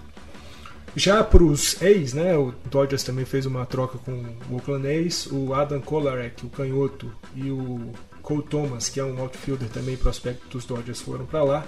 Já 0.94 1.24
para 1.24 1.42
os 1.42 1.80
ex, 1.80 2.12
né, 2.12 2.36
o 2.36 2.52
Dodgers 2.70 3.02
também 3.02 3.24
fez 3.24 3.46
uma 3.46 3.64
troca 3.64 3.98
com 3.98 4.12
o 4.50 4.56
Oakland 4.56 4.86
A's, 4.86 5.26
o 5.26 5.54
Adam 5.54 5.80
Kolarek, 5.80 6.44
o 6.44 6.50
canhoto, 6.50 7.10
e 7.34 7.50
o 7.50 7.92
Cole 8.20 8.42
Thomas, 8.42 8.90
que 8.90 9.00
é 9.00 9.04
um 9.04 9.18
outfielder 9.18 9.68
também 9.70 9.96
prospecto 9.96 10.46
dos 10.48 10.66
Dodgers, 10.66 11.00
foram 11.00 11.24
para 11.24 11.42
lá. 11.42 11.66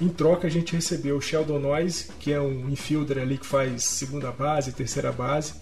Em 0.00 0.08
troca 0.08 0.46
a 0.46 0.50
gente 0.50 0.74
recebeu 0.74 1.16
o 1.16 1.20
Sheldon 1.20 1.58
Noyes, 1.58 2.10
que 2.18 2.32
é 2.32 2.40
um 2.40 2.68
infielder 2.68 3.18
ali 3.18 3.38
que 3.38 3.46
faz 3.46 3.84
segunda 3.84 4.32
base, 4.32 4.72
terceira 4.72 5.12
base, 5.12 5.54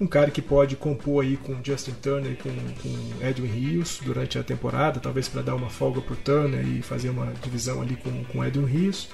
um 0.00 0.06
cara 0.06 0.30
que 0.30 0.40
pode 0.40 0.76
compor 0.76 1.24
aí 1.24 1.36
com 1.36 1.56
Justin 1.62 1.94
Turner 2.02 2.32
e 2.32 2.36
com, 2.36 2.50
com 2.50 3.26
Edwin 3.26 3.48
Rios 3.48 4.00
durante 4.04 4.38
a 4.38 4.42
temporada, 4.42 5.00
talvez 5.00 5.28
para 5.28 5.42
dar 5.42 5.54
uma 5.54 5.68
folga 5.68 6.00
para 6.00 6.14
Turner 6.16 6.64
e 6.64 6.82
fazer 6.82 7.10
uma 7.10 7.32
divisão 7.42 7.82
ali 7.82 7.96
com, 7.96 8.24
com 8.24 8.44
Edwin 8.44 8.66
Rios. 8.66 9.08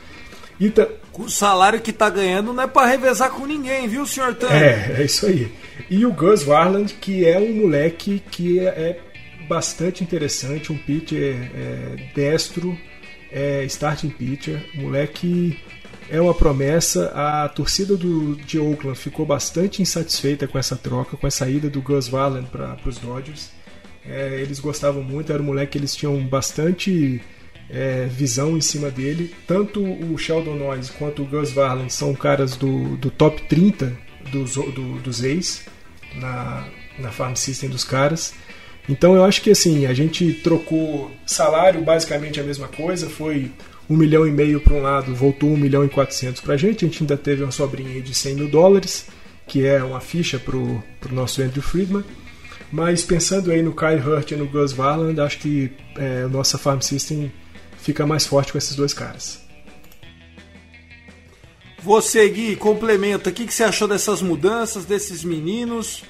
E. 0.60 0.70
Com 1.10 1.22
o 1.22 1.30
salário 1.30 1.80
que 1.80 1.92
tá 1.92 2.10
ganhando 2.10 2.52
não 2.52 2.62
é 2.62 2.66
para 2.66 2.86
revezar 2.86 3.30
com 3.30 3.46
ninguém, 3.46 3.88
viu, 3.88 4.06
senhor 4.06 4.34
Turner? 4.34 4.62
É, 4.62 5.00
é 5.00 5.04
isso 5.04 5.26
aí. 5.26 5.50
E 5.88 6.04
o 6.04 6.12
Gus 6.12 6.42
Varland, 6.42 6.92
que 6.94 7.24
é 7.24 7.38
um 7.38 7.62
moleque 7.62 8.22
que 8.30 8.60
é, 8.60 8.64
é 8.64 9.00
bastante 9.48 10.02
interessante, 10.02 10.72
um 10.72 10.78
pitcher 10.78 11.50
é, 11.54 12.10
destro, 12.14 12.76
é, 13.34 13.64
starting 13.64 14.10
pitcher, 14.10 14.64
moleque 14.74 15.58
é 16.08 16.20
uma 16.20 16.32
promessa. 16.32 17.10
A 17.14 17.48
torcida 17.48 17.96
do, 17.96 18.36
de 18.36 18.60
Oakland 18.60 18.96
ficou 18.96 19.26
bastante 19.26 19.82
insatisfeita 19.82 20.46
com 20.46 20.56
essa 20.56 20.76
troca, 20.76 21.16
com 21.16 21.26
a 21.26 21.30
saída 21.30 21.68
do 21.68 21.82
Gus 21.82 22.06
Varland 22.06 22.48
para 22.48 22.78
os 22.86 22.96
Dodgers. 22.98 23.50
É, 24.06 24.40
eles 24.40 24.60
gostavam 24.60 25.02
muito, 25.02 25.32
era 25.32 25.42
um 25.42 25.46
moleque 25.46 25.72
que 25.72 25.78
eles 25.78 25.96
tinham 25.96 26.16
bastante 26.26 27.20
é, 27.68 28.06
visão 28.06 28.56
em 28.56 28.60
cima 28.60 28.88
dele. 28.88 29.34
Tanto 29.48 29.82
o 29.82 30.16
Sheldon 30.16 30.54
Noyes 30.54 30.90
quanto 30.90 31.22
o 31.22 31.26
Gus 31.26 31.50
Varland 31.50 31.92
são 31.92 32.14
caras 32.14 32.56
do, 32.56 32.96
do 32.98 33.10
top 33.10 33.42
30 33.48 33.96
dos, 34.30 34.54
do, 34.54 35.00
dos 35.00 35.24
ex 35.24 35.64
na, 36.14 36.68
na 37.00 37.10
farm 37.10 37.34
system 37.34 37.68
dos 37.68 37.82
caras. 37.82 38.34
Então 38.88 39.14
eu 39.14 39.24
acho 39.24 39.40
que 39.40 39.50
assim, 39.50 39.86
a 39.86 39.94
gente 39.94 40.32
trocou 40.34 41.10
salário, 41.26 41.82
basicamente 41.82 42.38
a 42.38 42.42
mesma 42.42 42.68
coisa, 42.68 43.08
foi 43.08 43.50
um 43.88 43.96
milhão 43.96 44.26
e 44.26 44.30
meio 44.30 44.60
para 44.60 44.74
um 44.74 44.82
lado, 44.82 45.14
voltou 45.14 45.50
um 45.50 45.56
milhão 45.56 45.84
e 45.84 45.88
quatrocentos 45.88 46.40
para 46.40 46.54
a 46.54 46.56
gente, 46.56 46.84
a 46.84 46.88
gente 46.88 47.02
ainda 47.02 47.16
teve 47.16 47.42
uma 47.42 47.52
sobrinha 47.52 48.00
de 48.00 48.14
100 48.14 48.34
mil 48.34 48.48
dólares, 48.48 49.06
que 49.46 49.64
é 49.64 49.82
uma 49.82 50.00
ficha 50.00 50.38
para 50.38 50.56
o 50.56 50.82
nosso 51.10 51.42
Andrew 51.42 51.62
Friedman. 51.62 52.04
Mas 52.72 53.02
pensando 53.02 53.50
aí 53.50 53.62
no 53.62 53.74
Kyle 53.74 54.00
Hurt 54.00 54.32
e 54.32 54.36
no 54.36 54.46
Gus 54.46 54.72
Varland, 54.72 55.20
acho 55.20 55.38
que 55.38 55.70
é, 55.96 56.26
nossa 56.26 56.58
farm 56.58 56.80
system 56.80 57.30
fica 57.78 58.06
mais 58.06 58.26
forte 58.26 58.52
com 58.52 58.58
esses 58.58 58.74
dois 58.74 58.92
caras. 58.92 59.44
Você, 61.82 62.26
Gui, 62.30 62.56
complementa. 62.56 63.28
O 63.28 63.32
que, 63.32 63.46
que 63.46 63.52
você 63.52 63.62
achou 63.62 63.86
dessas 63.86 64.22
mudanças, 64.22 64.86
desses 64.86 65.22
meninos? 65.22 66.02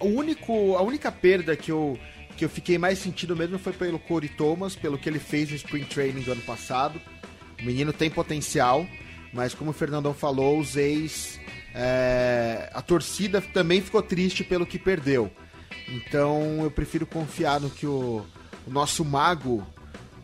O 0.00 0.06
único, 0.06 0.76
a 0.76 0.82
única 0.82 1.10
perda 1.10 1.56
que 1.56 1.72
eu, 1.72 1.98
que 2.36 2.44
eu 2.44 2.48
fiquei 2.48 2.78
mais 2.78 2.98
sentido 2.98 3.36
mesmo 3.36 3.58
foi 3.58 3.72
pelo 3.72 3.98
Corey 3.98 4.28
Thomas, 4.28 4.76
pelo 4.76 4.98
que 4.98 5.08
ele 5.08 5.18
fez 5.18 5.50
no 5.50 5.56
Spring 5.56 5.84
Training 5.84 6.22
do 6.22 6.32
ano 6.32 6.42
passado. 6.42 7.00
O 7.60 7.64
menino 7.64 7.92
tem 7.92 8.08
potencial, 8.08 8.86
mas 9.32 9.54
como 9.54 9.70
o 9.70 9.74
Fernandão 9.74 10.14
falou, 10.14 10.58
os 10.58 10.76
ex. 10.76 11.40
É, 11.74 12.70
a 12.72 12.80
torcida 12.80 13.40
também 13.40 13.80
ficou 13.80 14.02
triste 14.02 14.44
pelo 14.44 14.66
que 14.66 14.78
perdeu. 14.78 15.30
Então 15.88 16.62
eu 16.62 16.70
prefiro 16.70 17.06
confiar 17.06 17.60
no 17.60 17.70
que 17.70 17.86
o, 17.86 18.24
o 18.66 18.70
nosso 18.70 19.04
mago 19.04 19.66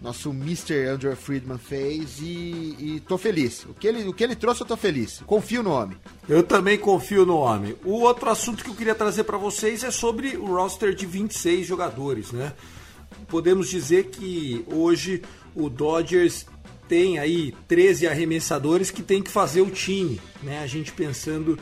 nosso 0.04 0.28
Mr. 0.32 0.86
Andrew 0.86 1.16
Friedman 1.16 1.56
fez 1.56 2.20
e, 2.20 2.76
e 2.78 3.02
tô 3.08 3.16
feliz. 3.16 3.64
O 3.64 3.72
que, 3.72 3.88
ele, 3.88 4.06
o 4.06 4.12
que 4.12 4.22
ele 4.22 4.36
trouxe 4.36 4.60
eu 4.60 4.66
tô 4.66 4.76
feliz. 4.76 5.22
Confio 5.24 5.62
no 5.62 5.70
homem. 5.70 5.96
Eu 6.28 6.42
também 6.42 6.76
confio 6.76 7.24
no 7.24 7.38
homem. 7.38 7.74
O 7.82 8.00
outro 8.00 8.28
assunto 8.28 8.62
que 8.62 8.68
eu 8.68 8.74
queria 8.74 8.94
trazer 8.94 9.24
para 9.24 9.38
vocês 9.38 9.82
é 9.82 9.90
sobre 9.90 10.36
o 10.36 10.44
roster 10.44 10.94
de 10.94 11.06
26 11.06 11.66
jogadores, 11.66 12.32
né? 12.32 12.52
Podemos 13.28 13.70
dizer 13.70 14.08
que 14.08 14.62
hoje 14.66 15.22
o 15.54 15.70
Dodgers 15.70 16.44
tem 16.86 17.18
aí 17.18 17.54
13 17.66 18.06
arremessadores 18.06 18.90
que 18.90 19.02
tem 19.02 19.22
que 19.22 19.30
fazer 19.30 19.62
o 19.62 19.70
time, 19.70 20.20
né? 20.42 20.58
A 20.62 20.66
gente 20.66 20.92
pensando 20.92 21.58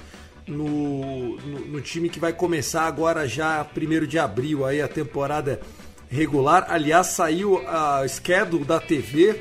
no, 0.49 1.37
no, 1.37 1.61
no 1.69 1.81
time 1.81 2.09
que 2.09 2.19
vai 2.19 2.33
começar 2.33 2.89
agora 2.89 3.29
já 3.29 3.65
primeiro 3.65 4.05
de 4.05 4.19
abril 4.19 4.67
aí 4.67 4.83
a 4.83 4.89
temporada 4.89 5.61
regular. 6.13 6.67
Aliás, 6.69 7.09
saiu 7.09 7.67
a 7.67 8.07
schedule 8.07 8.65
da 8.65 8.79
TV, 8.79 9.41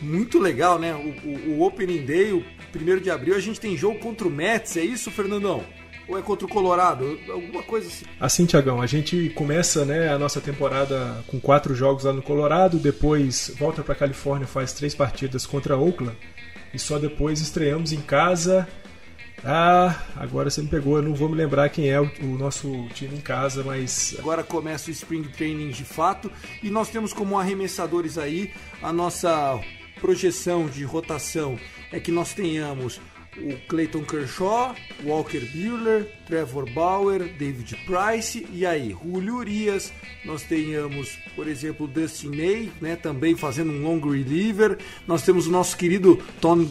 muito 0.00 0.38
legal, 0.38 0.78
né? 0.78 0.94
O, 0.94 1.28
o, 1.28 1.58
o 1.58 1.62
Opening 1.66 2.04
Day, 2.04 2.32
o 2.32 2.44
1 2.74 3.00
de 3.00 3.10
abril, 3.10 3.34
a 3.34 3.40
gente 3.40 3.58
tem 3.58 3.76
jogo 3.76 3.98
contra 3.98 4.28
o 4.28 4.30
Mets, 4.30 4.76
é 4.76 4.84
isso, 4.84 5.10
Fernandão? 5.10 5.64
Ou 6.06 6.18
é 6.18 6.22
contra 6.22 6.46
o 6.46 6.50
Colorado? 6.50 7.18
Alguma 7.30 7.62
coisa 7.62 7.88
assim. 7.88 8.04
Assim, 8.20 8.44
Tiagão, 8.44 8.82
a 8.82 8.86
gente 8.86 9.30
começa 9.30 9.86
né, 9.86 10.12
a 10.12 10.18
nossa 10.18 10.38
temporada 10.38 11.24
com 11.26 11.40
quatro 11.40 11.74
jogos 11.74 12.04
lá 12.04 12.12
no 12.12 12.20
Colorado, 12.20 12.78
depois 12.78 13.50
volta 13.58 13.82
para 13.82 13.94
Califórnia, 13.94 14.46
faz 14.46 14.74
três 14.74 14.94
partidas 14.94 15.46
contra 15.46 15.78
Oakland, 15.78 16.16
e 16.74 16.78
só 16.78 16.98
depois 16.98 17.40
estreamos 17.40 17.92
em 17.92 18.02
casa 18.02 18.68
ah, 19.44 20.02
agora 20.16 20.48
você 20.48 20.62
me 20.62 20.68
pegou, 20.68 20.96
eu 20.96 21.02
não 21.02 21.14
vou 21.14 21.28
me 21.28 21.36
lembrar 21.36 21.68
quem 21.68 21.90
é 21.90 22.00
o, 22.00 22.10
o, 22.22 22.38
nosso 22.38 22.88
time 22.94 23.16
em 23.16 23.20
casa, 23.20 23.62
mas. 23.62 24.16
Agora 24.18 24.42
começa 24.42 24.88
o 24.88 24.92
Spring 24.92 25.24
Training 25.24 25.70
de 25.70 25.84
fato 25.84 26.32
e 26.62 26.70
nós 26.70 26.88
temos 26.88 27.12
como 27.12 27.38
arremessadores 27.38 28.16
aí 28.16 28.52
a 28.82 28.92
nossa 28.92 29.60
projeção 30.00 30.66
de 30.66 30.82
rotação 30.84 31.58
é 31.92 32.00
que 32.00 32.10
nós 32.10 32.32
tenhamos 32.32 33.00
o 33.38 33.56
Clayton 33.68 34.04
Kershaw, 34.04 34.74
Walker 35.04 35.40
Buehler, 35.52 36.08
Trevor 36.26 36.70
Bauer, 36.70 37.20
David 37.36 37.76
Price 37.84 38.46
e 38.52 38.64
aí 38.64 38.90
Julio 39.02 39.36
Urias, 39.36 39.92
nós 40.24 40.42
tenhamos, 40.42 41.18
por 41.34 41.46
exemplo, 41.46 41.86
Dustin 41.86 42.28
May, 42.28 42.72
né, 42.80 42.96
também 42.96 43.36
fazendo 43.36 43.72
um 43.72 43.82
long 43.82 44.00
reliever, 44.00 44.78
nós 45.06 45.22
temos 45.22 45.46
o 45.46 45.50
nosso 45.50 45.76
querido 45.76 46.22
Tom 46.40 46.64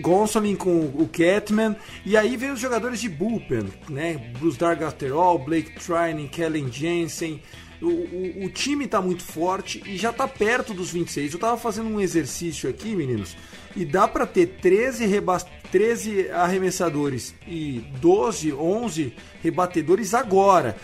Gonsolin 0.00 0.56
com 0.56 0.80
o 0.80 1.08
Catman. 1.08 1.76
E 2.04 2.16
aí 2.16 2.36
vem 2.36 2.50
os 2.50 2.60
jogadores 2.60 3.00
de 3.00 3.08
bullpen, 3.08 3.66
né, 3.88 4.32
Bruce 4.38 4.58
Dargaterol, 4.58 5.38
Blake 5.38 5.72
Trinan, 5.78 6.28
Kellen 6.28 6.70
Jensen, 6.70 7.40
o, 7.80 7.86
o, 7.86 8.44
o, 8.46 8.50
time 8.50 8.86
está 8.86 9.00
muito 9.00 9.22
forte 9.22 9.82
e 9.86 9.96
já 9.96 10.10
está 10.10 10.26
perto 10.26 10.72
dos 10.72 10.90
26. 10.90 11.32
Eu 11.32 11.36
estava 11.36 11.56
fazendo 11.56 11.88
um 11.88 12.00
exercício 12.00 12.68
aqui, 12.68 12.94
meninos, 12.96 13.36
e 13.76 13.84
dá 13.84 14.06
para 14.06 14.26
ter 14.26 14.58
13, 14.60 15.06
reba 15.06 15.38
13 15.70 16.30
arremessadores 16.30 17.34
e 17.46 17.84
12, 18.00 18.52
11 18.52 19.14
rebatedores 19.42 20.14
agora. 20.14 20.76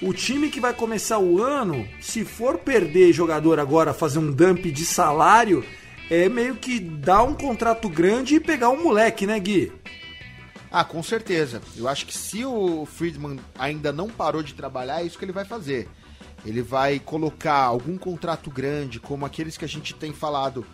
O 0.00 0.12
time 0.12 0.50
que 0.50 0.60
vai 0.60 0.74
começar 0.74 1.18
o 1.18 1.40
ano, 1.40 1.86
se 2.00 2.24
for 2.24 2.58
perder 2.58 3.12
jogador 3.12 3.60
agora, 3.60 3.94
fazer 3.94 4.18
um 4.18 4.32
dump 4.32 4.64
de 4.70 4.84
salário, 4.84 5.64
é 6.10 6.28
meio 6.28 6.56
que 6.56 6.80
dar 6.80 7.22
um 7.22 7.34
contrato 7.34 7.88
grande 7.88 8.34
e 8.34 8.40
pegar 8.40 8.70
um 8.70 8.82
moleque, 8.82 9.26
né, 9.26 9.38
Gui? 9.38 9.70
Ah, 10.70 10.84
com 10.84 11.02
certeza. 11.02 11.62
Eu 11.76 11.86
acho 11.86 12.06
que 12.06 12.16
se 12.16 12.44
o 12.44 12.84
Friedman 12.86 13.38
ainda 13.56 13.92
não 13.92 14.08
parou 14.08 14.42
de 14.42 14.54
trabalhar, 14.54 15.02
é 15.02 15.04
isso 15.04 15.18
que 15.18 15.24
ele 15.24 15.30
vai 15.30 15.44
fazer. 15.44 15.88
Ele 16.44 16.62
vai 16.62 16.98
colocar 16.98 17.62
algum 17.62 17.96
contrato 17.96 18.50
grande, 18.50 18.98
como 18.98 19.24
aqueles 19.24 19.56
que 19.56 19.64
a 19.64 19.68
gente 19.68 19.94
tem 19.94 20.12
falado 20.12 20.66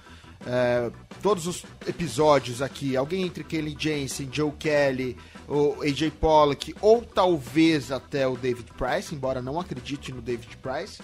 é, 0.46 0.90
todos 1.22 1.46
os 1.46 1.64
episódios 1.86 2.62
aqui, 2.62 2.96
alguém 2.96 3.24
entre 3.24 3.44
Kelly 3.44 3.76
Jensen, 3.78 4.28
Joe 4.32 4.52
Kelly, 4.52 5.16
o 5.48 5.82
AJ 5.82 6.10
Pollock, 6.20 6.74
ou 6.80 7.02
talvez 7.02 7.90
até 7.90 8.26
o 8.26 8.36
David 8.36 8.70
Price, 8.76 9.14
embora 9.14 9.42
não 9.42 9.58
acredite 9.58 10.12
no 10.12 10.22
David 10.22 10.56
Price, 10.58 11.00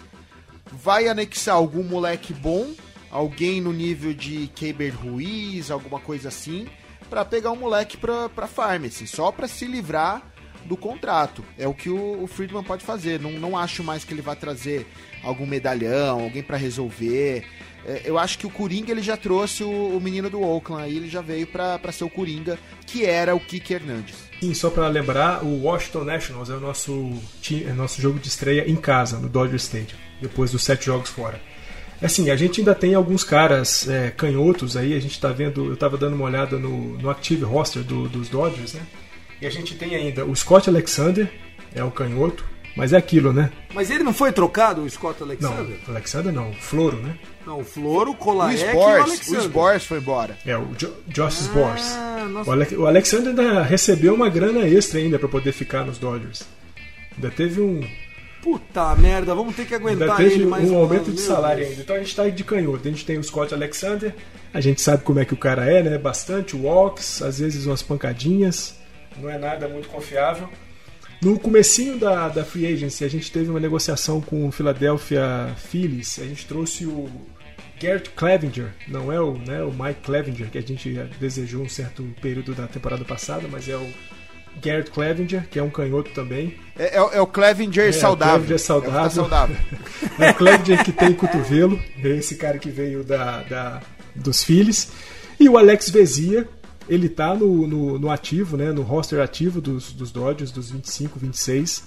vai 0.73 1.09
anexar 1.09 1.57
algum 1.57 1.83
moleque 1.83 2.33
bom, 2.33 2.73
alguém 3.11 3.61
no 3.61 3.73
nível 3.73 4.13
de 4.13 4.49
Keber 4.55 4.95
Ruiz, 4.97 5.71
alguma 5.71 6.01
coisa 6.01 6.29
assim, 6.29 6.69
para 7.09 7.25
pegar 7.25 7.53
um 7.53 7.57
moleque 7.57 7.97
pra, 7.97 8.29
pra 8.29 8.47
farm, 8.47 8.85
assim, 8.85 9.07
só 9.07 9.31
para 9.31 9.49
se 9.49 9.67
livrar 9.67 10.23
do 10.65 10.77
contrato. 10.77 11.45
É 11.59 11.69
o 11.69 11.75
que 11.75 11.91
o, 11.91 12.23
o, 12.23 12.27
Friedman 12.27 12.65
pode 12.65 12.85
fazer. 12.85 13.21
Não, 13.21 13.33
não 13.33 13.57
acho 13.57 13.85
mais 13.85 14.05
que 14.05 14.15
ele 14.15 14.23
vai 14.23 14.35
trazer 14.35 14.87
algum 15.23 15.47
medalhão, 15.47 16.23
alguém 16.23 16.43
para 16.43 16.57
resolver. 16.57 17.47
É, 17.87 18.03
eu 18.05 18.19
acho 18.19 18.39
que 18.39 18.47
o 18.47 18.51
Coringa 18.51 18.91
ele 18.91 19.03
já 19.03 19.17
trouxe 19.17 19.63
o, 19.63 19.97
o 19.97 20.01
menino 20.01 20.31
do 20.31 20.41
Oakland, 20.41 20.85
aí 20.85 20.97
ele 20.97 21.09
já 21.09 21.21
veio 21.21 21.47
para 21.47 21.93
ser 21.93 22.05
o 22.05 22.11
Coringa, 22.11 22.59
que 22.87 23.05
era 23.05 23.35
o 23.35 23.41
Kiki 23.41 23.75
Hernandes. 23.75 24.17
Sim, 24.41 24.55
só 24.55 24.71
para 24.71 24.89
lembrar, 24.89 25.45
o 25.45 25.63
Washington 25.63 26.05
Nationals 26.05 26.51
é 26.51 26.55
o 26.55 26.61
nosso, 26.61 27.13
é 27.51 27.73
nosso 27.73 28.01
jogo 28.01 28.19
de 28.19 28.29
estreia 28.29 28.69
em 28.69 28.77
casa, 28.77 29.19
no 29.19 29.29
Dodger 29.29 29.57
Stadium, 29.57 29.97
depois 30.21 30.51
dos 30.51 30.63
sete 30.65 30.87
jogos 30.87 31.11
fora. 31.11 31.41
Assim, 32.03 32.31
a 32.31 32.37
gente 32.37 32.61
ainda 32.61 32.75
tem 32.75 32.95
alguns 32.95 33.25
caras 33.25 33.89
é, 33.89 34.11
canhotos 34.11 34.77
aí, 34.77 34.95
a 34.95 35.01
gente 35.01 35.19
tá 35.21 35.29
vendo, 35.29 35.71
eu 35.71 35.77
tava 35.77 35.97
dando 35.97 36.15
uma 36.15 36.25
olhada 36.25 36.59
no, 36.59 36.99
no 36.99 37.09
Active 37.09 37.45
Roster 37.45 37.83
do, 37.83 38.09
dos 38.09 38.29
Dodgers, 38.29 38.75
né? 38.75 38.83
E 39.41 39.47
a 39.47 39.51
gente 39.51 39.75
tem 39.75 39.95
ainda 39.95 40.25
o 40.25 40.35
Scott 40.35 40.69
Alexander, 40.69 41.33
é 41.75 41.83
o 41.83 41.91
canhoto, 41.91 42.45
mas 42.77 42.93
é 42.93 42.97
aquilo, 42.97 43.33
né? 43.33 43.51
Mas 43.73 43.91
ele 43.91 44.03
não 44.03 44.13
foi 44.13 44.33
trocado, 44.33 44.83
o 44.83 44.91
Scott 44.91 45.23
Alexander? 45.23 45.79
Não, 45.87 45.95
Alexander 45.95 46.33
não, 46.33 46.53
Floro, 46.55 46.97
né? 46.97 47.17
Não, 47.47 47.61
o 47.61 47.65
Floro, 47.65 48.13
o 48.13 48.15
Colaek 48.15 48.63
o 48.63 48.69
Spores, 48.71 49.29
o, 49.29 49.37
o 49.37 49.43
Spores 49.43 49.85
foi 49.85 49.99
embora. 49.99 50.39
É, 50.47 50.57
o 50.57 50.69
jo 50.77 50.93
Josh 51.07 51.41
ah, 51.41 51.43
Spores. 51.43 52.47
O, 52.47 52.51
Ale 52.51 52.77
o 52.77 52.87
Alexander 52.87 53.29
ainda 53.29 53.63
recebeu 53.63 54.15
uma 54.15 54.31
grana 54.31 54.67
extra 54.67 54.99
ainda 54.99 55.19
para 55.19 55.29
poder 55.29 55.53
ficar 55.53 55.85
nos 55.85 55.99
Dodgers. 55.99 56.43
Ainda 57.15 57.31
teve 57.31 57.61
um... 57.61 57.87
Puta 58.43 58.95
merda, 58.97 59.35
vamos 59.35 59.57
ter 59.57 59.67
que 59.67 59.75
aguentar 59.75 60.03
ainda 60.03 60.17
teve 60.17 60.35
ele 60.35 60.47
mais 60.47 60.71
um, 60.71 60.75
um 60.75 60.79
aumento 60.79 61.11
de 61.11 61.21
salário 61.21 61.59
Deus. 61.59 61.71
ainda. 61.71 61.83
Então 61.83 61.97
a 61.97 61.99
gente 61.99 62.17
tá 62.17 62.29
de 62.29 62.45
canhoto. 62.45 62.87
A 62.87 62.91
gente 62.91 63.05
tem 63.05 63.19
o 63.19 63.25
Scott 63.25 63.55
Alexander, 63.55 64.15
a 64.53 64.61
gente 64.61 64.81
sabe 64.81 65.03
como 65.03 65.19
é 65.19 65.25
que 65.25 65.33
o 65.33 65.37
cara 65.37 65.65
é, 65.71 65.83
né? 65.83 65.99
Bastante 65.99 66.55
walks, 66.55 67.23
às 67.23 67.39
vezes 67.39 67.67
umas 67.67 67.83
pancadinhas. 67.83 68.75
Não 69.19 69.31
é 69.31 69.39
nada 69.39 69.69
muito 69.69 69.89
confiável. 69.89 70.49
No 71.23 71.39
comecinho 71.39 71.99
da, 71.99 72.29
da 72.29 72.45
Free 72.45 72.67
Agency, 72.67 73.03
a 73.03 73.09
gente 73.09 73.33
teve 73.33 73.49
uma 73.49 73.61
negociação 73.61 74.21
com 74.21 74.47
o 74.47 74.53
Philadelphia 74.53 75.55
Phillies. 75.57 76.19
A 76.19 76.25
gente 76.25 76.45
trouxe 76.45 76.85
o 76.85 77.09
Garrett 77.81 78.11
Clevenger, 78.11 78.73
não 78.89 79.13
é 79.13 79.21
o, 79.21 79.35
né, 79.35 79.63
o 79.63 79.71
Mike 79.71 80.01
Clevenger, 80.03 80.51
que 80.51 80.59
a 80.59 80.63
gente 80.63 80.93
desejou 81.21 81.63
um 81.63 81.69
certo 81.69 82.03
período 82.21 82.55
da 82.55 82.67
temporada 82.67 83.05
passada, 83.05 83.47
mas 83.51 83.69
é 83.69 83.77
o 83.77 83.87
Garrett 84.63 84.91
Clevenger, 84.91 85.49
que 85.49 85.59
é 85.59 85.63
um 85.63 85.71
canhoto 85.71 86.11
também. 86.13 86.57
É, 86.79 86.97
é, 86.97 87.17
é 87.17 87.21
o 87.21 87.27
Clevenger 87.27 87.89
é, 87.89 87.93
saudável. 87.93 88.35
Clevenger 88.47 88.59
saudável. 88.59 89.01
É 89.01 89.07
o, 89.07 89.11
saudável. 89.11 89.57
é 90.19 90.31
o 90.31 90.35
Clevenger 90.35 90.85
que 90.85 90.93
tem 90.93 91.13
cotovelo, 91.13 91.81
é 92.03 92.09
esse 92.09 92.37
cara 92.37 92.59
que 92.59 92.71
veio 92.71 93.03
da, 93.05 93.43
da 93.43 93.81
dos 94.15 94.45
Phillies. 94.45 94.91
E 95.39 95.49
o 95.49 95.59
Alex 95.59 95.91
Vezia, 95.91 96.49
ele 96.89 97.09
tá 97.09 97.35
no, 97.35 97.67
no, 97.67 97.99
no, 97.99 98.11
ativo, 98.11 98.57
né, 98.57 98.71
no 98.71 98.83
roster 98.83 99.21
ativo 99.21 99.61
dos, 99.61 99.93
dos 99.93 100.13
Dodgers, 100.13 100.53
dos 100.53 100.71
25, 100.71 101.19
26. 101.19 101.85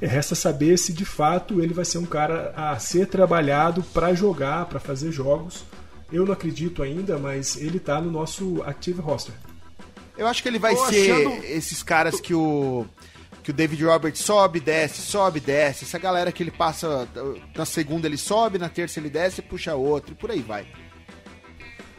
Resta 0.00 0.34
saber 0.34 0.78
se 0.78 0.92
de 0.92 1.04
fato 1.04 1.62
ele 1.62 1.72
vai 1.72 1.84
ser 1.84 1.98
um 1.98 2.04
cara 2.04 2.52
a 2.56 2.78
ser 2.78 3.06
trabalhado 3.06 3.82
para 3.82 4.14
jogar, 4.14 4.66
para 4.66 4.78
fazer 4.78 5.10
jogos. 5.10 5.64
Eu 6.12 6.24
não 6.24 6.32
acredito 6.32 6.82
ainda, 6.82 7.18
mas 7.18 7.56
ele 7.56 7.80
tá 7.80 8.00
no 8.00 8.10
nosso 8.10 8.62
active 8.64 9.00
roster. 9.00 9.34
Eu 10.16 10.26
acho 10.26 10.42
que 10.42 10.48
ele 10.48 10.58
vai 10.58 10.74
Tô 10.74 10.86
ser 10.86 11.12
achando... 11.12 11.44
esses 11.44 11.82
caras 11.82 12.20
que 12.20 12.34
o 12.34 12.86
que 13.42 13.50
o 13.52 13.54
David 13.54 13.84
Roberts 13.84 14.22
sobe, 14.22 14.58
desce, 14.58 15.00
sobe, 15.00 15.38
desce. 15.38 15.84
Essa 15.84 16.00
galera 16.00 16.32
que 16.32 16.42
ele 16.42 16.50
passa 16.50 17.08
na 17.54 17.64
segunda 17.64 18.08
ele 18.08 18.16
sobe, 18.16 18.58
na 18.58 18.68
terça 18.68 18.98
ele 18.98 19.08
desce, 19.08 19.40
puxa 19.40 19.72
outro 19.76 20.12
e 20.12 20.14
por 20.16 20.32
aí 20.32 20.40
vai. 20.40 20.66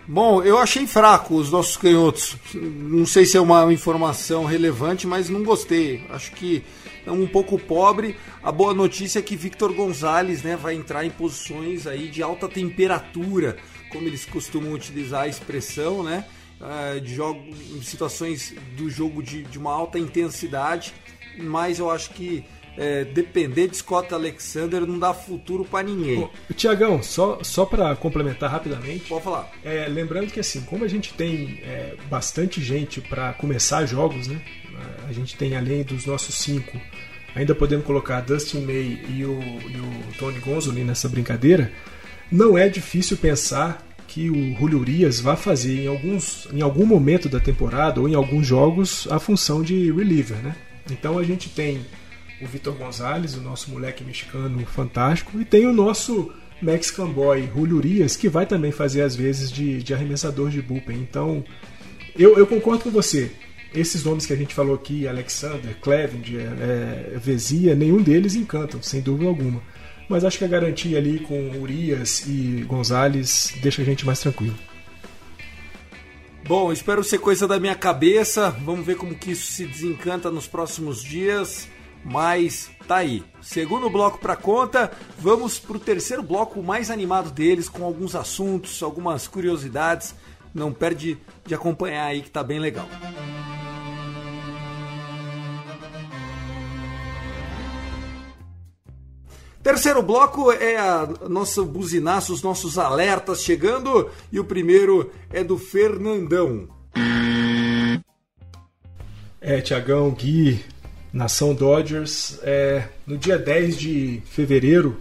Bom, 0.05 0.43
eu 0.43 0.57
achei 0.57 0.86
fraco 0.86 1.36
os 1.36 1.49
nossos 1.49 1.77
canhotos. 1.77 2.36
Não 2.53 3.05
sei 3.05 3.25
se 3.25 3.38
é 3.38 3.41
uma 3.41 3.71
informação 3.71 4.43
relevante, 4.43 5.07
mas 5.07 5.29
não 5.29 5.41
gostei. 5.41 6.05
Acho 6.10 6.31
que 6.31 6.65
um 7.11 7.27
pouco 7.27 7.57
pobre. 7.57 8.17
A 8.41 8.51
boa 8.51 8.73
notícia 8.73 9.19
é 9.19 9.21
que 9.21 9.35
Victor 9.35 9.73
Gonzalez 9.73 10.43
né, 10.43 10.55
vai 10.55 10.75
entrar 10.75 11.05
em 11.05 11.09
posições 11.09 11.87
aí 11.87 12.07
de 12.07 12.21
alta 12.21 12.47
temperatura, 12.47 13.57
como 13.91 14.07
eles 14.07 14.25
costumam 14.25 14.73
utilizar 14.73 15.23
a 15.23 15.27
expressão, 15.27 16.03
né? 16.03 16.25
Uh, 16.59 16.99
de 16.99 17.13
jogo, 17.13 17.39
em 17.75 17.81
situações 17.83 18.55
do 18.75 18.89
jogo 18.89 19.21
de, 19.21 19.43
de 19.43 19.59
uma 19.59 19.71
alta 19.71 19.99
intensidade, 19.99 20.91
mas 21.37 21.77
eu 21.77 21.91
acho 21.91 22.09
que 22.11 22.43
é, 22.77 23.03
depender 23.03 23.67
de 23.67 23.77
Scott 23.77 24.13
Alexander 24.13 24.85
não 24.85 24.99
dá 24.99 25.13
futuro 25.13 25.65
para 25.65 25.83
ninguém. 25.83 26.29
Tiagão, 26.55 27.01
só, 27.01 27.39
só 27.41 27.65
para 27.65 27.95
complementar 27.95 28.51
rapidamente. 28.51 29.09
Pode 29.09 29.23
falar. 29.23 29.51
É, 29.63 29.87
lembrando 29.87 30.31
que 30.31 30.39
assim, 30.39 30.61
como 30.61 30.85
a 30.85 30.87
gente 30.87 31.13
tem 31.13 31.59
é, 31.63 31.95
bastante 32.09 32.61
gente 32.61 33.01
para 33.01 33.33
começar 33.33 33.85
jogos, 33.85 34.27
né? 34.27 34.39
A 35.07 35.13
gente 35.13 35.37
tem 35.37 35.55
além 35.55 35.83
dos 35.83 36.05
nossos 36.05 36.35
cinco, 36.35 36.77
ainda 37.33 37.55
podemos 37.55 37.85
colocar 37.85 38.19
Dustin 38.19 38.65
May 38.65 38.99
e 39.07 39.23
o, 39.23 39.39
e 39.39 39.77
o 39.77 40.13
Tony 40.19 40.37
Gonzoli 40.39 40.83
nessa 40.83 41.07
brincadeira. 41.07 41.71
Não 42.29 42.57
é 42.57 42.67
difícil 42.67 43.15
pensar 43.15 43.87
que 44.05 44.29
o 44.29 44.57
Julio 44.57 44.79
Urias 44.79 45.21
vai 45.21 45.37
fazer 45.37 45.83
em, 45.83 45.87
alguns, 45.87 46.49
em 46.51 46.61
algum 46.61 46.85
momento 46.85 47.29
da 47.29 47.39
temporada 47.39 48.01
ou 48.01 48.09
em 48.09 48.15
alguns 48.15 48.45
jogos 48.45 49.07
a 49.09 49.17
função 49.17 49.63
de 49.63 49.89
reliever, 49.93 50.39
né? 50.39 50.53
Então 50.91 51.17
a 51.17 51.23
gente 51.23 51.47
tem 51.49 51.85
o 52.41 52.45
Vitor 52.45 52.73
Gonzalez, 52.73 53.33
o 53.35 53.41
nosso 53.41 53.71
moleque 53.71 54.03
mexicano 54.03 54.59
fantástico, 54.65 55.39
e 55.39 55.45
tem 55.45 55.65
o 55.65 55.73
nosso 55.73 56.33
Mexican 56.61 57.07
Boy, 57.07 57.49
Julio 57.55 57.77
Urias, 57.77 58.17
que 58.17 58.27
vai 58.27 58.45
também 58.45 58.73
fazer 58.73 59.03
às 59.03 59.15
vezes 59.15 59.49
de, 59.49 59.81
de 59.81 59.93
arremessador 59.93 60.49
de 60.49 60.61
bullpen. 60.61 60.97
Então, 60.97 61.45
eu, 62.17 62.37
eu 62.37 62.45
concordo 62.45 62.83
com 62.83 62.91
você. 62.91 63.31
Esses 63.77 64.03
nomes 64.03 64.25
que 64.25 64.33
a 64.33 64.35
gente 64.35 64.55
falou 64.55 64.73
aqui, 64.73 65.07
Alexander, 65.07 65.77
Clevenger, 65.79 66.51
é, 66.59 67.17
Vezia, 67.19 67.75
nenhum 67.75 68.01
deles 68.01 68.33
encantam, 68.33 68.81
sem 68.81 69.01
dúvida 69.01 69.29
alguma. 69.29 69.61
Mas 70.09 70.25
acho 70.25 70.39
que 70.39 70.45
a 70.45 70.47
garantia 70.47 70.97
ali 70.97 71.19
com 71.19 71.51
Urias 71.61 72.25
e 72.25 72.65
Gonzalez 72.67 73.53
deixa 73.61 73.83
a 73.83 73.85
gente 73.85 74.03
mais 74.03 74.19
tranquilo. 74.19 74.55
Bom, 76.47 76.71
espero 76.71 77.03
ser 77.03 77.19
coisa 77.19 77.47
da 77.47 77.59
minha 77.59 77.75
cabeça. 77.75 78.49
Vamos 78.49 78.83
ver 78.83 78.95
como 78.95 79.13
que 79.13 79.31
isso 79.31 79.51
se 79.51 79.65
desencanta 79.65 80.31
nos 80.31 80.47
próximos 80.47 81.03
dias. 81.03 81.67
Mas 82.03 82.71
tá 82.87 82.97
aí. 82.97 83.23
Segundo 83.41 83.91
bloco 83.91 84.17
para 84.17 84.35
conta, 84.35 84.91
vamos 85.19 85.59
pro 85.59 85.77
terceiro 85.77 86.23
bloco 86.23 86.63
mais 86.63 86.89
animado 86.89 87.29
deles, 87.29 87.69
com 87.69 87.83
alguns 87.83 88.15
assuntos, 88.15 88.81
algumas 88.81 89.27
curiosidades. 89.27 90.15
Não 90.51 90.73
perde 90.73 91.17
de 91.45 91.53
acompanhar 91.53 92.05
aí 92.05 92.23
que 92.23 92.31
tá 92.31 92.41
bem 92.41 92.59
legal. 92.59 92.87
Terceiro 99.67 100.01
bloco 100.01 100.49
é 100.49 100.77
a 100.77 101.06
nosso 101.27 101.65
buzinaço, 101.65 102.32
os 102.32 102.41
nossos 102.41 102.77
alertas 102.77 103.43
chegando 103.43 104.10
e 104.32 104.39
o 104.39 104.45
primeiro 104.45 105.12
é 105.30 105.43
do 105.43 105.58
Fernandão. 105.58 106.69
É, 109.41 109.60
Tiagão, 109.60 110.12
Gui, 110.12 110.63
Nação 111.12 111.53
Dodgers. 111.53 112.39
É, 112.43 112.88
no 113.06 113.17
dia 113.17 113.38
10 113.38 113.77
de 113.77 114.23
fevereiro, 114.27 114.95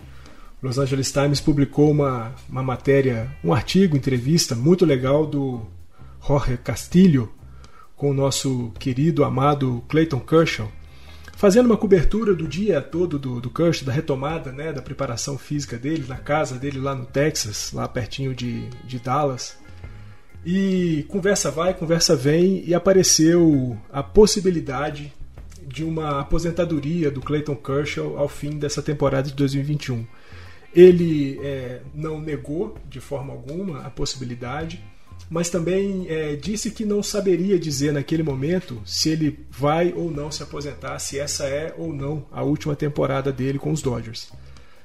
Los 0.60 0.78
Angeles 0.78 1.12
Times 1.12 1.40
publicou 1.40 1.92
uma, 1.92 2.34
uma 2.48 2.64
matéria, 2.64 3.30
um 3.44 3.54
artigo, 3.54 3.96
entrevista 3.96 4.56
muito 4.56 4.84
legal 4.84 5.24
do 5.24 5.64
Jorge 6.26 6.56
Castillo 6.56 7.32
com 7.94 8.10
o 8.10 8.14
nosso 8.14 8.72
querido, 8.80 9.22
amado 9.22 9.84
Clayton 9.86 10.18
Kershaw, 10.18 10.68
fazendo 11.36 11.66
uma 11.66 11.76
cobertura 11.76 12.34
do 12.34 12.48
dia 12.48 12.80
todo 12.80 13.18
do, 13.18 13.40
do 13.40 13.50
Kershaw, 13.50 13.86
da 13.86 13.92
retomada, 13.92 14.50
né, 14.50 14.72
da 14.72 14.80
preparação 14.80 15.38
física 15.38 15.76
dele, 15.76 16.06
na 16.08 16.16
casa 16.16 16.56
dele 16.56 16.80
lá 16.80 16.94
no 16.94 17.04
Texas, 17.04 17.70
lá 17.72 17.86
pertinho 17.86 18.34
de, 18.34 18.68
de 18.84 18.98
Dallas. 18.98 19.56
E 20.44 21.04
conversa 21.08 21.50
vai, 21.50 21.74
conversa 21.74 22.16
vem, 22.16 22.64
e 22.66 22.74
apareceu 22.74 23.76
a 23.92 24.02
possibilidade 24.02 25.12
de 25.66 25.84
uma 25.84 26.20
aposentadoria 26.20 27.10
do 27.10 27.20
Clayton 27.20 27.56
Kershaw 27.56 28.16
ao 28.16 28.28
fim 28.28 28.58
dessa 28.58 28.80
temporada 28.80 29.28
de 29.28 29.34
2021. 29.34 30.06
Ele 30.74 31.38
é, 31.42 31.80
não 31.94 32.20
negou 32.20 32.76
de 32.88 33.00
forma 33.00 33.32
alguma 33.32 33.80
a 33.80 33.90
possibilidade, 33.90 34.82
mas 35.28 35.50
também 35.50 36.06
é, 36.08 36.36
disse 36.36 36.70
que 36.70 36.84
não 36.84 37.02
saberia 37.02 37.58
dizer 37.58 37.92
naquele 37.92 38.22
momento 38.22 38.80
se 38.84 39.10
ele 39.10 39.44
vai 39.50 39.92
ou 39.92 40.10
não 40.10 40.30
se 40.30 40.42
aposentar, 40.42 40.98
se 40.98 41.18
essa 41.18 41.44
é 41.44 41.74
ou 41.76 41.92
não 41.92 42.26
a 42.30 42.42
última 42.42 42.76
temporada 42.76 43.32
dele 43.32 43.58
com 43.58 43.72
os 43.72 43.82
Dodgers. 43.82 44.30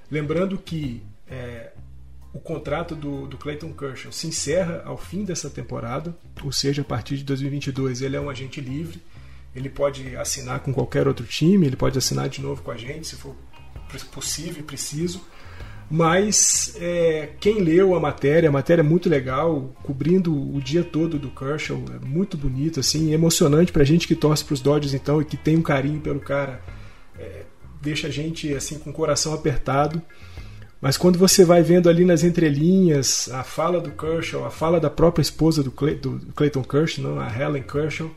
Lembrando 0.09 0.57
que 0.57 1.03
é, 1.27 1.71
o 2.33 2.39
contrato 2.39 2.95
do, 2.95 3.27
do 3.27 3.37
Clayton 3.37 3.73
Kershaw 3.73 4.11
se 4.11 4.27
encerra 4.27 4.81
ao 4.85 4.97
fim 4.97 5.23
dessa 5.23 5.49
temporada, 5.49 6.15
ou 6.43 6.51
seja, 6.51 6.81
a 6.81 6.85
partir 6.85 7.17
de 7.17 7.23
2022 7.23 8.01
ele 8.01 8.15
é 8.15 8.21
um 8.21 8.29
agente 8.29 8.59
livre, 8.59 9.01
ele 9.55 9.69
pode 9.69 10.15
assinar 10.15 10.61
com 10.61 10.73
qualquer 10.73 11.07
outro 11.07 11.25
time, 11.25 11.67
ele 11.67 11.75
pode 11.75 11.97
assinar 11.97 12.29
de 12.29 12.41
novo 12.41 12.61
com 12.63 12.71
a 12.71 12.77
gente, 12.77 13.07
se 13.07 13.15
for 13.15 13.35
possível 14.11 14.61
e 14.61 14.63
preciso. 14.63 15.21
Mas 15.93 16.77
é, 16.79 17.31
quem 17.37 17.59
leu 17.59 17.93
a 17.93 17.99
matéria, 17.99 18.47
a 18.47 18.51
matéria 18.51 18.81
é 18.81 18.83
muito 18.83 19.09
legal, 19.09 19.75
cobrindo 19.83 20.33
o 20.33 20.61
dia 20.61 20.85
todo 20.85 21.19
do 21.19 21.29
Kershaw, 21.29 21.83
é 21.93 22.05
muito 22.05 22.37
bonito, 22.37 22.79
assim, 22.79 23.11
emocionante 23.11 23.73
pra 23.73 23.83
gente 23.83 24.07
que 24.07 24.15
torce 24.15 24.45
pros 24.45 24.61
Dodgers 24.61 24.93
então 24.93 25.21
e 25.21 25.25
que 25.25 25.35
tem 25.35 25.57
um 25.57 25.61
carinho 25.61 25.99
pelo 25.99 26.21
cara, 26.21 26.61
é, 27.19 27.41
deixa 27.81 28.07
a 28.07 28.09
gente 28.09 28.55
assim 28.55 28.79
com 28.79 28.89
o 28.89 28.93
coração 28.93 29.33
apertado. 29.33 30.01
Mas 30.79 30.95
quando 30.95 31.19
você 31.19 31.43
vai 31.43 31.61
vendo 31.61 31.89
ali 31.89 32.05
nas 32.05 32.23
entrelinhas 32.23 33.29
a 33.33 33.43
fala 33.43 33.81
do 33.81 33.91
Kershaw, 33.91 34.45
a 34.45 34.49
fala 34.49 34.79
da 34.79 34.89
própria 34.89 35.21
esposa 35.21 35.61
do, 35.61 35.71
Clay, 35.71 35.95
do 35.95 36.21
Clayton 36.33 36.63
Kershaw, 36.63 37.03
não, 37.03 37.19
a 37.19 37.27
Helen 37.27 37.63
Kershaw, 37.63 38.09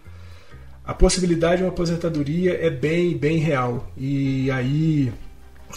a 0.84 0.94
possibilidade 0.94 1.56
de 1.56 1.64
uma 1.64 1.70
aposentadoria 1.70 2.54
é 2.54 2.70
bem, 2.70 3.18
bem 3.18 3.38
real. 3.38 3.90
E 3.96 4.48
aí 4.52 5.12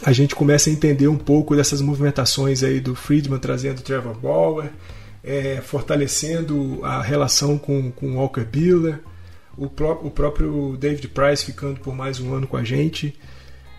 a 0.03 0.11
gente 0.11 0.35
começa 0.35 0.69
a 0.69 0.73
entender 0.73 1.07
um 1.07 1.17
pouco 1.17 1.55
dessas 1.55 1.81
movimentações 1.81 2.63
aí 2.63 2.79
do 2.79 2.95
Friedman 2.95 3.39
trazendo 3.39 3.81
Trevor 3.81 4.17
Bauer, 4.17 4.69
é, 5.23 5.61
fortalecendo 5.61 6.79
a 6.83 7.01
relação 7.01 7.57
com, 7.57 7.91
com 7.91 8.17
Walker 8.17 8.43
Buehler, 8.43 8.99
o, 9.57 9.67
pró 9.67 9.99
o 10.03 10.11
próprio 10.11 10.77
David 10.77 11.07
Price 11.09 11.43
ficando 11.43 11.79
por 11.79 11.95
mais 11.95 12.19
um 12.19 12.33
ano 12.33 12.47
com 12.47 12.57
a 12.57 12.63
gente. 12.63 13.17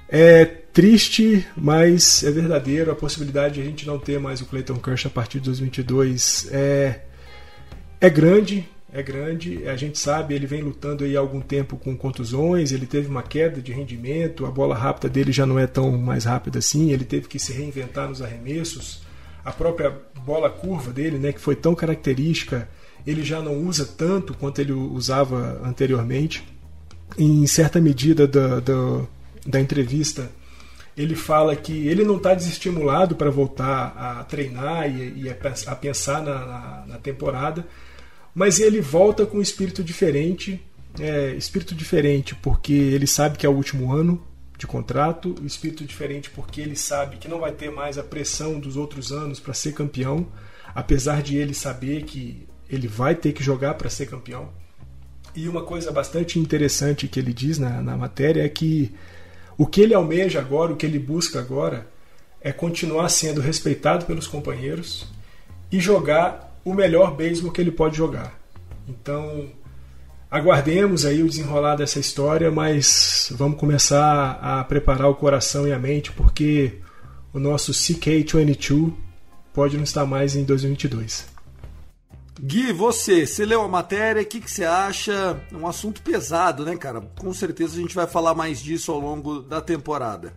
É 0.09 0.45
triste, 0.45 1.47
mas 1.57 2.25
é 2.25 2.31
verdadeiro. 2.31 2.91
A 2.91 2.95
possibilidade 2.95 3.55
de 3.55 3.61
a 3.61 3.65
gente 3.65 3.87
não 3.87 3.99
ter 3.99 4.19
mais 4.19 4.41
o 4.41 4.47
Clayton 4.47 4.77
Kershaw 4.77 5.11
a 5.11 5.15
partir 5.15 5.39
de 5.39 5.47
2022 5.47 6.49
é, 6.51 7.01
é 8.01 8.11
grande. 8.11 8.69
É 8.91 9.03
grande, 9.03 9.69
a 9.69 9.77
gente 9.77 9.99
sabe, 9.99 10.35
ele 10.35 10.47
vem 10.47 10.63
lutando 10.63 11.05
aí 11.05 11.15
há 11.15 11.21
algum 11.21 11.43
tempo 11.43 11.77
com 11.77 11.95
contusões, 11.95 12.73
ele 12.73 12.87
teve 12.87 13.07
uma 13.07 13.23
queda 13.23 13.61
de 13.61 13.71
rendimento, 13.71 14.47
a 14.47 14.51
bola 14.51 14.75
rápida 14.75 15.11
dele 15.11 15.31
já 15.31 15.45
não 15.45 15.59
é 15.59 15.67
tão 15.67 15.93
mais 15.99 16.25
rápida 16.25 16.59
assim, 16.59 16.91
ele 16.91 17.05
teve 17.05 17.29
que 17.29 17.39
se 17.39 17.53
reinventar 17.53 18.09
nos 18.09 18.23
arremessos. 18.23 19.03
A 19.45 19.53
própria 19.53 19.95
bola 20.25 20.49
curva 20.49 20.91
dele, 20.91 21.19
né, 21.19 21.33
que 21.33 21.41
foi 21.41 21.55
tão 21.55 21.75
característica, 21.75 22.69
ele 23.07 23.23
já 23.23 23.41
não 23.41 23.59
usa 23.59 23.85
tanto 23.85 24.35
quanto 24.35 24.61
ele 24.61 24.73
usava 24.73 25.61
anteriormente. 25.65 26.47
Em 27.17 27.47
certa 27.47 27.81
medida 27.81 28.27
da, 28.27 28.61
da, 28.61 29.03
da 29.47 29.61
entrevista, 29.61 30.31
ele 30.97 31.15
fala 31.15 31.55
que 31.55 31.87
ele 31.87 32.05
não 32.05 32.17
está 32.17 32.35
desestimulado 32.35 33.15
para 33.15 33.31
voltar 33.31 33.95
a 33.97 34.25
treinar 34.25 34.91
e, 34.91 35.23
e 35.23 35.31
a, 35.31 35.77
pensar 35.77 36.23
na, 36.23 36.45
na, 36.45 36.85
na, 36.87 36.99
temporada, 36.99 37.65
mas 38.35 38.61
ele 38.61 38.81
volta 38.81 39.27
com 39.27 39.39
um 39.39 39.43
espírito 39.43 39.83
diferente, 39.83 40.61
é, 40.99 41.33
espírito 41.35 41.75
diferente 41.75 42.35
porque 42.35 42.73
ele 42.73 43.07
sabe 43.07 43.39
que 43.39 43.47
é 43.47 43.49
o 43.49 43.55
último 43.55 43.93
ano 43.93 44.23
de 44.57 44.67
contrato, 44.67 45.35
espírito 45.45 45.85
diferente 45.85 46.31
porque 46.31 46.61
ele 46.61 46.77
sabe 46.77 47.17
que 47.17 47.29
não 47.29 47.41
vai 47.41 47.53
ter 47.53 47.71
mais 47.71 47.97
a 47.99 48.03
pressão 48.03 48.59
dos 48.59 48.77
outros 48.77 49.13
anos 49.13 49.39
para 49.39 49.55
ser 49.55 49.73
campeão, 49.73 50.27
apesar 50.75 51.23
de 51.23 51.37
ele 51.37 51.55
saber 51.55 52.05
que 52.05 52.47
ele 52.69 52.89
vai 52.89 53.15
ter 53.15 53.33
que 53.33 53.43
jogar 53.43 53.75
para 53.75 53.89
ser 53.89 54.07
campeão. 54.07 54.51
E 55.35 55.49
uma 55.49 55.63
coisa 55.63 55.93
bastante 55.93 56.39
interessante 56.39 57.07
que 57.07 57.21
ele 57.21 57.33
diz 57.33 57.59
na, 57.59 57.81
na 57.81 57.97
matéria 57.97 58.43
é 58.43 58.49
que 58.49 58.93
o 59.57 59.67
que 59.67 59.81
ele 59.81 59.95
almeja 59.95 60.41
agora, 60.41 60.73
o 60.73 60.77
que 60.77 60.87
ele 60.87 60.99
busca 60.99 61.39
agora, 61.39 61.87
é 62.41 62.53
continuar 62.53 63.09
sendo 63.09 63.41
respeitado 63.41 64.07
pelos 64.07 64.27
companheiros 64.27 65.07
e 65.71 65.81
jogar 65.81 66.48
o 66.69 66.75
melhor 66.75 67.15
beisebol 67.15 67.51
que 67.51 67.61
ele 67.61 67.71
pode 67.71 67.97
jogar. 67.97 68.39
Então, 68.87 69.51
aguardemos 70.31 71.05
aí 71.05 71.23
o 71.23 71.29
desenrolar 71.29 71.77
dessa 71.77 71.99
história, 71.99 72.51
mas 72.51 73.33
vamos 73.35 73.59
começar 73.59 74.39
a 74.43 74.63
preparar 74.65 75.09
o 75.09 75.15
coração 75.15 75.67
e 75.67 75.73
a 75.73 75.79
mente, 75.79 76.13
porque 76.13 76.79
o 77.33 77.39
nosso 77.39 77.73
CK22 77.73 78.93
pode 79.53 79.77
não 79.77 79.85
estar 79.85 80.05
mais 80.05 80.37
em 80.37 80.45
2022. 80.45 81.27
Gui, 82.41 82.73
você, 82.73 83.27
você 83.27 83.45
leu 83.45 83.63
a 83.63 83.69
matéria, 83.69 84.23
o 84.23 84.25
que, 84.25 84.41
que 84.41 84.51
você 84.51 84.65
acha? 84.65 85.43
É 85.51 85.57
um 85.57 85.67
assunto 85.67 86.01
pesado, 86.03 86.65
né, 86.65 86.77
cara? 86.77 87.01
Com 87.01 87.33
certeza 87.33 87.77
a 87.77 87.81
gente 87.81 87.95
vai 87.95 88.07
falar 88.07 88.35
mais 88.35 88.63
disso 88.63 88.93
ao 88.93 89.01
longo 89.01 89.41
da 89.41 89.61
temporada. 89.61 90.33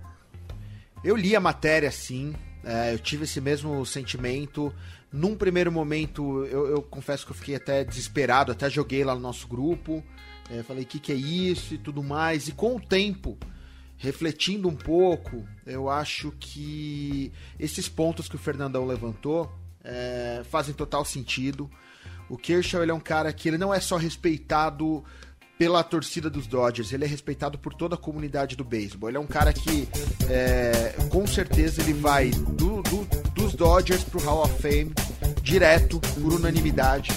Eu 1.04 1.16
li 1.16 1.36
a 1.36 1.40
matéria, 1.40 1.92
sim. 1.92 2.34
É, 2.64 2.94
eu 2.94 3.00
tive 3.00 3.26
esse 3.26 3.40
mesmo 3.40 3.86
sentimento. 3.86 4.74
Num 5.12 5.36
primeiro 5.36 5.72
momento, 5.72 6.46
eu, 6.46 6.68
eu, 6.68 6.82
confesso 6.82 7.26
que 7.26 7.32
eu 7.32 7.36
fiquei 7.36 7.56
até 7.56 7.84
desesperado, 7.84 8.52
até 8.52 8.70
joguei 8.70 9.04
lá 9.04 9.14
no 9.14 9.20
nosso 9.20 9.48
grupo. 9.48 10.04
É, 10.50 10.64
falei, 10.64 10.84
o 10.84 10.86
que, 10.88 11.00
que 11.00 11.12
é 11.12 11.16
isso 11.16 11.74
e 11.74 11.78
tudo 11.78 12.02
mais. 12.02 12.48
E 12.48 12.54
com 12.54 12.78
o 12.78 12.80
tempo, 12.80 13.38
refletindo 13.98 14.70
um 14.70 14.76
pouco, 14.76 15.46
eu 15.66 15.90
acho 15.90 16.32
que 16.40 17.32
esses 17.60 17.90
pontos 17.90 18.30
que 18.30 18.36
o 18.36 18.40
Fernandão 18.40 18.86
levantou 18.86 19.52
é, 19.84 20.44
fazem 20.50 20.74
total 20.74 21.04
sentido. 21.04 21.70
O 22.30 22.38
Kershaw 22.38 22.82
ele 22.82 22.92
é 22.92 22.94
um 22.94 23.00
cara 23.00 23.34
que 23.34 23.50
ele 23.50 23.58
não 23.58 23.74
é 23.74 23.80
só 23.82 23.98
respeitado 23.98 25.04
pela 25.62 25.84
torcida 25.84 26.28
dos 26.28 26.48
Dodgers, 26.48 26.92
ele 26.92 27.06
é 27.06 27.08
respeitado 27.08 27.56
por 27.56 27.72
toda 27.72 27.94
a 27.94 27.98
comunidade 27.98 28.56
do 28.56 28.64
beisebol. 28.64 29.08
Ele 29.10 29.18
é 29.18 29.22
um 29.22 29.28
cara 29.28 29.54
que, 29.54 29.88
é, 30.28 30.96
com 31.08 31.28
certeza, 31.28 31.84
ele 31.84 31.94
vai 31.94 32.32
do, 32.32 32.82
do, 32.82 33.08
dos 33.36 33.54
Dodgers 33.54 34.04
pro 34.04 34.20
Hall 34.22 34.42
of 34.42 34.60
Fame 34.60 34.92
direto, 35.44 36.00
por 36.20 36.34
unanimidade. 36.34 37.12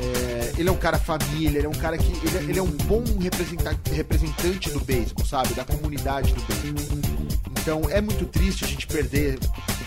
É, 0.00 0.52
ele 0.58 0.68
é 0.68 0.72
um 0.72 0.76
cara 0.76 0.98
família, 0.98 1.58
ele 1.58 1.66
é 1.66 1.68
um 1.68 1.72
cara 1.72 1.98
que. 1.98 2.10
Ele, 2.26 2.50
ele 2.50 2.58
é 2.58 2.62
um 2.62 2.70
bom 2.70 3.04
representante, 3.20 3.90
representante 3.92 4.70
do 4.70 4.80
beisebol, 4.80 5.26
sabe? 5.26 5.52
Da 5.54 5.64
comunidade 5.64 6.32
do 6.32 6.40
beisebol. 6.42 7.30
Então 7.60 7.82
é 7.90 8.00
muito 8.00 8.24
triste 8.24 8.64
a 8.64 8.66
gente 8.66 8.86
perder 8.86 9.38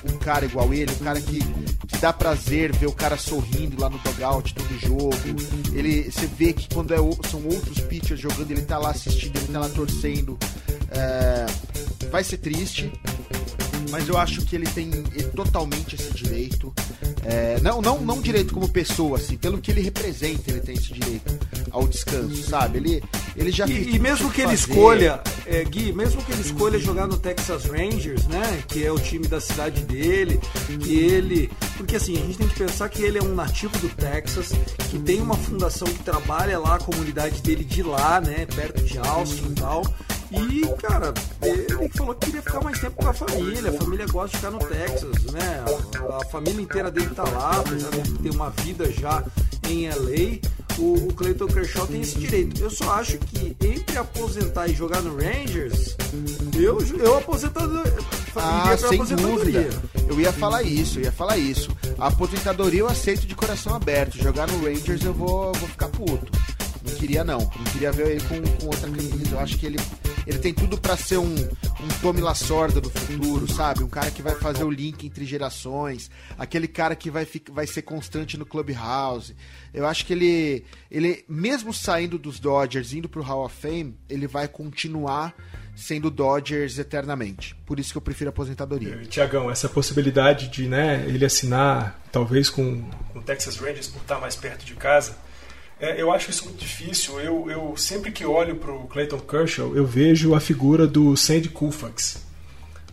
um 0.05 0.17
cara 0.17 0.45
igual 0.45 0.71
ele, 0.73 0.91
um 0.91 1.03
cara 1.03 1.19
que, 1.19 1.39
que 1.87 1.97
dá 1.99 2.13
prazer 2.13 2.71
ver 2.75 2.85
o 2.85 2.91
cara 2.91 3.17
sorrindo 3.17 3.81
lá 3.81 3.89
no 3.89 3.97
dugout 3.99 4.53
todo 4.53 4.79
jogo. 4.79 5.11
Ele, 5.73 6.11
você 6.11 6.27
vê 6.27 6.53
que 6.53 6.71
quando 6.71 6.93
é, 6.93 6.97
são 7.27 7.43
outros 7.45 7.79
pitchers 7.79 8.19
jogando, 8.19 8.51
ele 8.51 8.61
tá 8.61 8.77
lá 8.77 8.91
assistindo, 8.91 9.37
ele 9.37 9.47
tá 9.47 9.59
lá 9.59 9.69
torcendo. 9.69 10.37
É, 10.91 11.45
vai 12.11 12.23
ser 12.23 12.37
triste, 12.37 12.91
mas 13.89 14.07
eu 14.07 14.17
acho 14.17 14.41
que 14.45 14.55
ele 14.55 14.67
tem 14.67 14.89
totalmente 15.35 15.95
esse 15.95 16.13
direito. 16.13 16.73
É, 17.23 17.59
não, 17.61 17.81
não, 17.81 18.01
não 18.01 18.21
direito 18.21 18.53
como 18.53 18.67
pessoa, 18.67 19.17
assim, 19.17 19.37
pelo 19.37 19.59
que 19.59 19.71
ele 19.71 19.81
representa, 19.81 20.51
ele 20.51 20.59
tem 20.59 20.75
esse 20.75 20.93
direito 20.93 21.39
ao 21.71 21.87
descanso, 21.87 22.43
sabe? 22.43 22.77
Ele, 22.77 23.03
ele 23.35 23.51
já 23.51 23.65
E, 23.65 23.95
e 23.95 23.99
mesmo 23.99 24.29
que, 24.29 24.35
que 24.35 24.41
ele 24.41 24.53
escolha, 24.53 25.21
é, 25.45 25.63
Gui, 25.63 25.91
mesmo 25.93 26.21
que 26.21 26.31
ele 26.31 26.41
escolha 26.41 26.77
jogar 26.77 27.07
no 27.07 27.17
Texas 27.17 27.65
Rangers, 27.65 28.27
né? 28.27 28.63
Que 28.67 28.85
é 28.85 28.91
o 28.91 28.99
time 28.99 29.27
da 29.27 29.41
cidade 29.41 29.81
dele, 29.83 30.39
que 30.81 30.97
ele. 30.97 31.49
Porque 31.77 31.95
assim, 31.95 32.17
a 32.17 32.21
gente 32.21 32.37
tem 32.37 32.47
que 32.47 32.55
pensar 32.55 32.89
que 32.89 33.01
ele 33.01 33.17
é 33.17 33.23
um 33.23 33.33
nativo 33.33 33.77
do 33.79 33.89
Texas, 33.89 34.51
que 34.89 34.99
tem 34.99 35.21
uma 35.21 35.35
fundação 35.35 35.87
que 35.87 36.03
trabalha 36.03 36.59
lá, 36.59 36.75
a 36.75 36.79
comunidade 36.79 37.41
dele 37.41 37.63
de 37.63 37.81
lá, 37.81 38.21
né? 38.21 38.45
Perto 38.45 38.83
de 38.83 38.97
Austin 38.97 39.47
e 39.49 39.55
tal. 39.55 39.83
E, 40.33 40.61
cara, 40.81 41.13
ele 41.43 41.89
falou 41.89 42.15
que 42.15 42.25
queria 42.25 42.41
ficar 42.41 42.61
mais 42.61 42.79
tempo 42.79 42.95
com 42.95 43.07
a 43.07 43.13
família. 43.13 43.69
A 43.69 43.73
família 43.73 44.07
gosta 44.07 44.29
de 44.29 44.37
ficar 44.37 44.51
no 44.51 44.59
Texas, 44.59 45.23
né? 45.31 45.63
A, 46.09 46.25
família 46.25 46.61
inteira 46.61 46.89
dele 46.89 47.13
tá 47.13 47.23
lá, 47.23 47.59
apesar 47.59 47.91
de 47.91 48.13
ter 48.13 48.31
uma 48.31 48.49
vida 48.49 48.91
já 48.91 49.23
em 49.69 49.87
LA. 49.89 50.39
O, 50.79 51.07
o 51.07 51.13
Clayton 51.13 51.45
Kershaw 51.45 51.85
tem 51.85 52.01
esse 52.01 52.17
direito. 52.17 52.59
Eu 52.59 52.69
só 52.71 52.93
acho 52.93 53.19
que 53.19 53.55
entre 53.63 53.95
aposentar 53.95 54.67
e 54.67 54.73
jogar 54.73 55.03
no 55.03 55.15
Rangers, 55.15 55.95
eu, 56.57 56.79
eu 56.97 57.17
aposentado. 57.17 57.83
Ah, 58.35 58.75
sem 58.75 59.03
dúvida. 59.05 59.69
Eu 60.09 60.19
ia 60.19 60.33
falar 60.33 60.63
isso, 60.63 60.97
eu 60.97 61.03
ia 61.03 61.11
falar 61.11 61.37
isso. 61.37 61.69
A 61.99 62.07
aposentadoria 62.07 62.79
eu 62.79 62.87
aceito 62.87 63.27
de 63.27 63.35
coração 63.35 63.75
aberto. 63.75 64.17
Jogar 64.17 64.47
no 64.47 64.65
Rangers 64.65 65.03
eu 65.03 65.13
vou, 65.13 65.53
vou 65.53 65.69
ficar 65.69 65.89
puto. 65.89 66.31
Não 66.83 66.95
queria 66.95 67.23
não. 67.23 67.39
Não 67.39 67.63
queria 67.71 67.91
ver 67.91 68.07
ele 68.09 68.21
com, 68.21 68.41
com 68.57 68.65
outra 68.65 68.89
camisa. 68.89 69.29
Eu 69.31 69.39
acho 69.39 69.57
que 69.59 69.67
ele 69.67 69.77
ele 70.25 70.39
tem 70.39 70.53
tudo 70.53 70.77
para 70.77 70.95
ser 70.95 71.17
um, 71.17 71.35
um 71.35 71.87
Tommy 72.01 72.21
Lasorda 72.21 72.79
do 72.79 72.89
futuro, 72.89 73.51
sabe? 73.51 73.83
Um 73.83 73.89
cara 73.89 74.09
que 74.11 74.21
vai 74.21 74.35
fazer 74.35 74.63
o 74.63 74.69
link 74.69 75.05
entre 75.05 75.25
gerações, 75.25 76.09
aquele 76.37 76.67
cara 76.67 76.95
que 76.95 77.09
vai, 77.09 77.27
vai 77.51 77.67
ser 77.67 77.81
constante 77.81 78.37
no 78.37 78.45
Clubhouse. 78.45 79.35
Eu 79.73 79.85
acho 79.85 80.05
que 80.05 80.13
ele, 80.13 80.65
ele, 80.89 81.25
mesmo 81.27 81.73
saindo 81.73 82.17
dos 82.17 82.39
Dodgers, 82.39 82.93
indo 82.93 83.09
pro 83.09 83.23
Hall 83.23 83.45
of 83.45 83.55
Fame, 83.55 83.97
ele 84.09 84.27
vai 84.27 84.47
continuar 84.47 85.33
sendo 85.75 86.11
Dodgers 86.11 86.77
eternamente. 86.77 87.55
Por 87.65 87.79
isso 87.79 87.91
que 87.91 87.97
eu 87.97 88.01
prefiro 88.01 88.29
aposentadoria. 88.29 89.01
Tiagão, 89.05 89.49
essa 89.49 89.67
possibilidade 89.67 90.47
de 90.47 90.67
né, 90.67 91.03
ele 91.07 91.25
assinar, 91.25 91.99
talvez 92.11 92.49
com 92.49 92.83
o 93.15 93.21
Texas 93.21 93.57
Rangers 93.57 93.87
por 93.87 94.01
estar 94.01 94.19
mais 94.19 94.35
perto 94.35 94.65
de 94.65 94.75
casa 94.75 95.17
é, 95.83 96.01
eu 96.01 96.11
acho 96.11 96.29
isso 96.29 96.45
muito 96.45 96.59
difícil. 96.59 97.19
Eu, 97.19 97.51
eu 97.51 97.75
sempre 97.75 98.09
que 98.11 98.25
olho 98.25 98.55
para 98.55 98.71
o 98.71 98.87
Clayton 98.87 99.19
Kershaw, 99.19 99.75
eu 99.75 99.85
vejo 99.85 100.33
a 100.33 100.39
figura 100.39 100.87
do 100.87 101.17
Sandy 101.17 101.49
Koufax. 101.49 102.25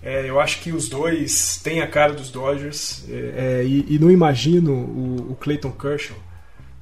É, 0.03 0.29
eu 0.29 0.41
acho 0.41 0.61
que 0.61 0.73
os 0.73 0.89
dois 0.89 1.61
têm 1.63 1.83
a 1.83 1.87
cara 1.87 2.13
dos 2.13 2.31
Dodgers 2.31 3.05
é, 3.09 3.61
é, 3.61 3.65
e, 3.65 3.95
e, 3.95 3.99
não 3.99 4.11
imagino 4.11 4.73
o, 4.73 5.33
o, 5.33 5.37
Clayton 5.37 5.71
Kershaw 5.73 6.17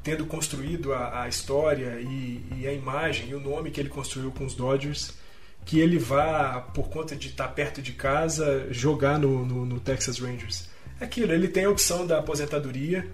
tendo 0.04 0.24
construído 0.24 0.94
a, 0.94 1.24
a 1.24 1.28
história 1.28 1.98
e, 2.00 2.40
e, 2.56 2.66
a 2.66 2.72
imagem 2.72 3.30
e 3.30 3.34
o 3.34 3.40
nome 3.40 3.72
que 3.72 3.80
ele 3.80 3.88
construiu 3.88 4.30
com 4.30 4.46
os 4.46 4.54
Dodgers 4.54 5.12
que 5.64 5.80
ele 5.80 5.98
vá, 5.98 6.60
por 6.72 6.88
conta 6.88 7.14
de 7.16 7.28
estar 7.28 7.48
perto 7.48 7.82
de 7.82 7.92
casa, 7.92 8.68
jogar 8.70 9.18
no, 9.18 9.44
no, 9.44 9.66
no 9.66 9.80
Texas 9.80 10.18
Rangers. 10.18 10.70
É 10.98 11.04
aquilo, 11.04 11.32
ele 11.32 11.48
tem 11.48 11.64
a 11.64 11.70
opção 11.70 12.06
da 12.06 12.20
aposentadoria 12.20 13.04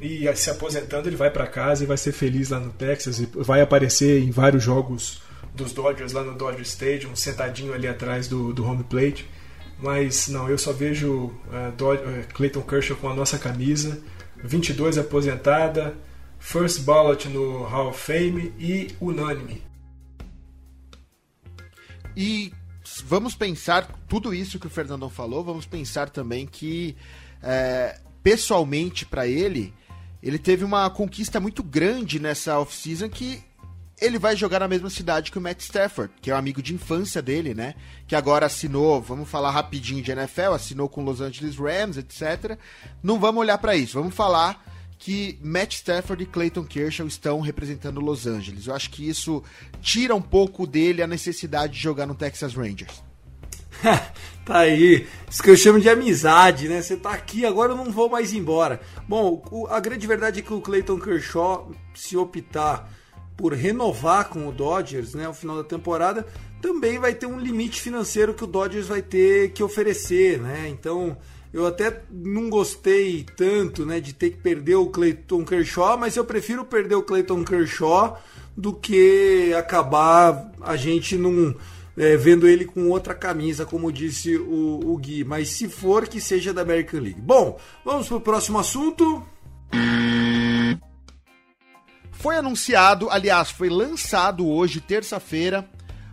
e 0.00 0.32
se 0.36 0.50
aposentando 0.50 1.08
ele 1.08 1.16
vai 1.16 1.30
para 1.30 1.46
casa 1.46 1.82
e 1.82 1.86
vai 1.86 1.96
ser 1.96 2.12
feliz 2.12 2.50
lá 2.50 2.60
no 2.60 2.70
Texas 2.72 3.18
e 3.18 3.26
vai 3.26 3.60
aparecer 3.60 4.22
em 4.22 4.30
vários 4.30 4.62
jogos 4.62 5.20
dos 5.54 5.72
Dodgers 5.72 6.12
lá 6.12 6.22
no 6.22 6.34
Dodger 6.34 6.62
Stadium, 6.62 7.16
sentadinho 7.16 7.74
ali 7.74 7.88
atrás 7.88 8.28
do, 8.28 8.52
do 8.52 8.64
home 8.64 8.84
plate. 8.84 9.28
Mas 9.80 10.28
não, 10.28 10.48
eu 10.48 10.58
só 10.58 10.72
vejo 10.72 11.26
uh, 11.26 11.72
Dod 11.76 12.02
uh, 12.02 12.34
Clayton 12.34 12.62
Kershaw 12.62 12.96
com 12.96 13.08
a 13.08 13.14
nossa 13.14 13.38
camisa, 13.38 14.00
22 14.42 14.98
aposentada, 14.98 15.96
first 16.38 16.82
ballot 16.82 17.28
no 17.28 17.64
Hall 17.64 17.88
of 17.90 18.00
Fame 18.00 18.52
e 18.58 18.88
unânime. 19.00 19.62
E 22.16 22.52
vamos 23.04 23.34
pensar 23.34 23.88
tudo 24.08 24.34
isso 24.34 24.58
que 24.58 24.66
o 24.66 24.70
Fernandão 24.70 25.08
falou, 25.08 25.44
vamos 25.44 25.66
pensar 25.66 26.10
também 26.10 26.46
que 26.46 26.96
é, 27.40 28.00
pessoalmente 28.22 29.06
para 29.06 29.26
ele, 29.26 29.72
ele 30.22 30.38
teve 30.38 30.64
uma 30.64 30.88
conquista 30.90 31.38
muito 31.40 31.62
grande 31.62 32.18
nessa 32.18 32.58
off-season 32.58 33.08
que 33.08 33.42
ele 34.00 34.18
vai 34.18 34.36
jogar 34.36 34.60
na 34.60 34.68
mesma 34.68 34.90
cidade 34.90 35.30
que 35.30 35.38
o 35.38 35.40
Matt 35.40 35.60
Stafford, 35.60 36.12
que 36.20 36.30
é 36.30 36.34
um 36.34 36.38
amigo 36.38 36.62
de 36.62 36.72
infância 36.72 37.20
dele, 37.20 37.54
né? 37.54 37.74
Que 38.06 38.14
agora 38.14 38.46
assinou, 38.46 39.00
vamos 39.00 39.28
falar 39.28 39.50
rapidinho 39.50 40.02
de 40.02 40.12
NFL, 40.12 40.52
assinou 40.54 40.88
com 40.88 41.02
Los 41.02 41.20
Angeles 41.20 41.56
Rams, 41.56 41.96
etc. 41.96 42.56
Não 43.02 43.18
vamos 43.18 43.40
olhar 43.40 43.58
para 43.58 43.76
isso, 43.76 43.98
vamos 43.98 44.14
falar 44.14 44.64
que 44.98 45.38
Matt 45.42 45.74
Stafford 45.74 46.22
e 46.22 46.26
Clayton 46.26 46.64
Kershaw 46.64 47.06
estão 47.06 47.40
representando 47.40 48.00
Los 48.00 48.26
Angeles. 48.26 48.66
Eu 48.66 48.74
acho 48.74 48.90
que 48.90 49.08
isso 49.08 49.42
tira 49.80 50.14
um 50.14 50.22
pouco 50.22 50.66
dele 50.66 51.02
a 51.02 51.06
necessidade 51.06 51.74
de 51.74 51.80
jogar 51.80 52.06
no 52.06 52.14
Texas 52.14 52.54
Rangers. 52.54 53.07
tá 54.44 54.58
aí. 54.58 55.06
Isso 55.30 55.42
que 55.42 55.50
eu 55.50 55.56
chamo 55.56 55.80
de 55.80 55.88
amizade, 55.88 56.68
né? 56.68 56.80
Você 56.80 56.96
tá 56.96 57.10
aqui, 57.10 57.44
agora 57.44 57.72
eu 57.72 57.76
não 57.76 57.90
vou 57.90 58.08
mais 58.08 58.32
embora. 58.32 58.80
Bom, 59.06 59.66
a 59.70 59.80
grande 59.80 60.06
verdade 60.06 60.40
é 60.40 60.42
que 60.42 60.52
o 60.52 60.60
Clayton 60.60 60.98
Kershaw, 60.98 61.70
se 61.94 62.16
optar 62.16 62.90
por 63.36 63.52
renovar 63.52 64.28
com 64.28 64.48
o 64.48 64.52
Dodgers, 64.52 65.14
né, 65.14 65.26
ao 65.26 65.34
final 65.34 65.56
da 65.56 65.62
temporada, 65.62 66.26
também 66.60 66.98
vai 66.98 67.14
ter 67.14 67.26
um 67.26 67.38
limite 67.38 67.80
financeiro 67.80 68.34
que 68.34 68.42
o 68.42 68.48
Dodgers 68.48 68.88
vai 68.88 69.00
ter 69.00 69.52
que 69.52 69.62
oferecer, 69.62 70.40
né? 70.40 70.68
Então, 70.68 71.16
eu 71.52 71.64
até 71.64 72.02
não 72.10 72.50
gostei 72.50 73.24
tanto, 73.36 73.86
né, 73.86 74.00
de 74.00 74.12
ter 74.12 74.30
que 74.30 74.38
perder 74.38 74.74
o 74.74 74.88
Clayton 74.88 75.44
Kershaw, 75.44 75.96
mas 75.96 76.16
eu 76.16 76.24
prefiro 76.24 76.64
perder 76.64 76.96
o 76.96 77.02
Clayton 77.02 77.44
Kershaw 77.44 78.20
do 78.56 78.72
que 78.72 79.54
acabar 79.56 80.50
a 80.60 80.74
gente 80.74 81.16
num 81.16 81.54
é, 81.98 82.16
vendo 82.16 82.46
ele 82.46 82.64
com 82.64 82.88
outra 82.88 83.14
camisa, 83.14 83.66
como 83.66 83.92
disse 83.92 84.36
o, 84.36 84.80
o 84.84 84.96
Gui. 84.96 85.24
Mas 85.24 85.48
se 85.50 85.68
for, 85.68 86.06
que 86.06 86.20
seja 86.20 86.54
da 86.54 86.62
American 86.62 87.00
League. 87.00 87.20
Bom, 87.20 87.58
vamos 87.84 88.06
para 88.06 88.16
o 88.16 88.20
próximo 88.20 88.58
assunto. 88.58 89.26
Foi 92.12 92.36
anunciado, 92.36 93.08
aliás, 93.10 93.50
foi 93.50 93.68
lançado 93.68 94.46
hoje, 94.48 94.80
terça-feira, 94.80 95.68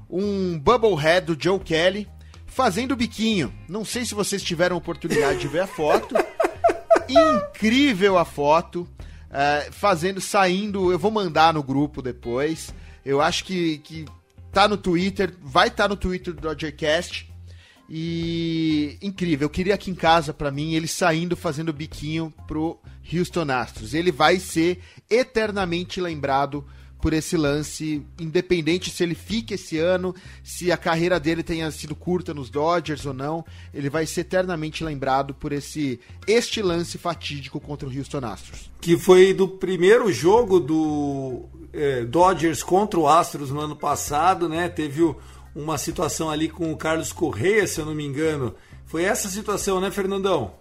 um 0.10 0.60
Bubblehead 0.60 1.34
do 1.34 1.38
Joe 1.42 1.60
Kelly 1.60 2.08
fazendo 2.46 2.96
biquinho. 2.96 3.54
Não 3.68 3.84
sei 3.84 4.06
se 4.06 4.16
vocês 4.16 4.42
tiveram 4.42 4.78
oportunidade 4.78 5.40
de 5.40 5.48
ver 5.48 5.62
a 5.62 5.68
foto. 5.68 6.16
Incrível 7.10 8.18
a 8.18 8.24
foto. 8.24 8.88
É, 9.30 9.68
fazendo, 9.72 10.22
saindo. 10.22 10.92
Eu 10.92 10.98
vou 10.98 11.12
mandar 11.12 11.54
no 11.54 11.62
grupo 11.62 12.02
depois. 12.02 12.74
Eu 13.04 13.22
acho 13.22 13.44
que, 13.44 13.80
que 13.80 14.06
tá 14.62 14.68
no 14.70 14.78
Twitter, 14.78 15.34
vai 15.42 15.68
estar 15.68 15.84
tá 15.84 15.90
no 15.90 15.98
Twitter 15.98 16.34
do 16.34 16.42
Dodgercast. 16.42 17.30
E 17.90 18.98
incrível, 19.02 19.46
eu 19.46 19.50
queria 19.50 19.76
aqui 19.76 19.92
em 19.92 19.96
casa 19.96 20.34
para 20.34 20.50
mim 20.50 20.74
ele 20.74 20.88
saindo 20.88 21.36
fazendo 21.36 21.72
biquinho 21.72 22.34
pro 22.48 22.80
Houston 23.14 23.52
Astros. 23.52 23.94
Ele 23.94 24.12
vai 24.12 24.40
ser 24.40 24.80
eternamente 25.10 26.02
lembrado 26.02 26.66
por 27.02 27.14
esse 27.14 27.38
lance, 27.38 28.06
independente 28.20 28.90
se 28.90 29.04
ele 29.04 29.16
fica 29.16 29.54
esse 29.56 29.78
ano, 29.78 30.14
se 30.44 30.72
a 30.72 30.78
carreira 30.78 31.20
dele 31.20 31.44
tenha 31.44 31.70
sido 31.72 31.96
curta 31.96 32.34
nos 32.34 32.50
Dodgers 32.50 33.06
ou 33.06 33.14
não, 33.14 33.46
ele 33.74 33.90
vai 33.90 34.06
ser 34.06 34.22
eternamente 34.22 34.84
lembrado 34.84 35.34
por 35.34 35.52
esse 35.52 36.00
este 36.28 36.62
lance 36.62 36.98
fatídico 36.98 37.60
contra 37.60 37.88
o 37.88 37.96
Houston 37.96 38.26
Astros. 38.26 38.72
Que 38.82 38.98
foi 38.98 39.34
do 39.34 39.48
primeiro 39.48 40.12
jogo 40.12 40.60
do 40.60 41.46
é, 41.74 42.06
Dodgers 42.06 42.64
contra 42.64 43.00
o 43.00 43.08
Astros 43.08 43.52
no 43.52 43.60
ano 43.60 43.76
passado, 43.76 44.50
né? 44.50 44.70
Teve 44.70 45.04
o 45.04 45.16
uma 45.56 45.78
situação 45.78 46.30
ali 46.30 46.50
com 46.50 46.72
o 46.72 46.76
Carlos 46.76 47.14
Correia, 47.14 47.66
se 47.66 47.80
eu 47.80 47.86
não 47.86 47.96
me 47.96 48.06
engano. 48.06 48.54
Foi 48.86 49.04
essa 49.04 49.30
situação, 49.30 49.80
né, 49.80 49.90
Fernandão? 49.90 50.54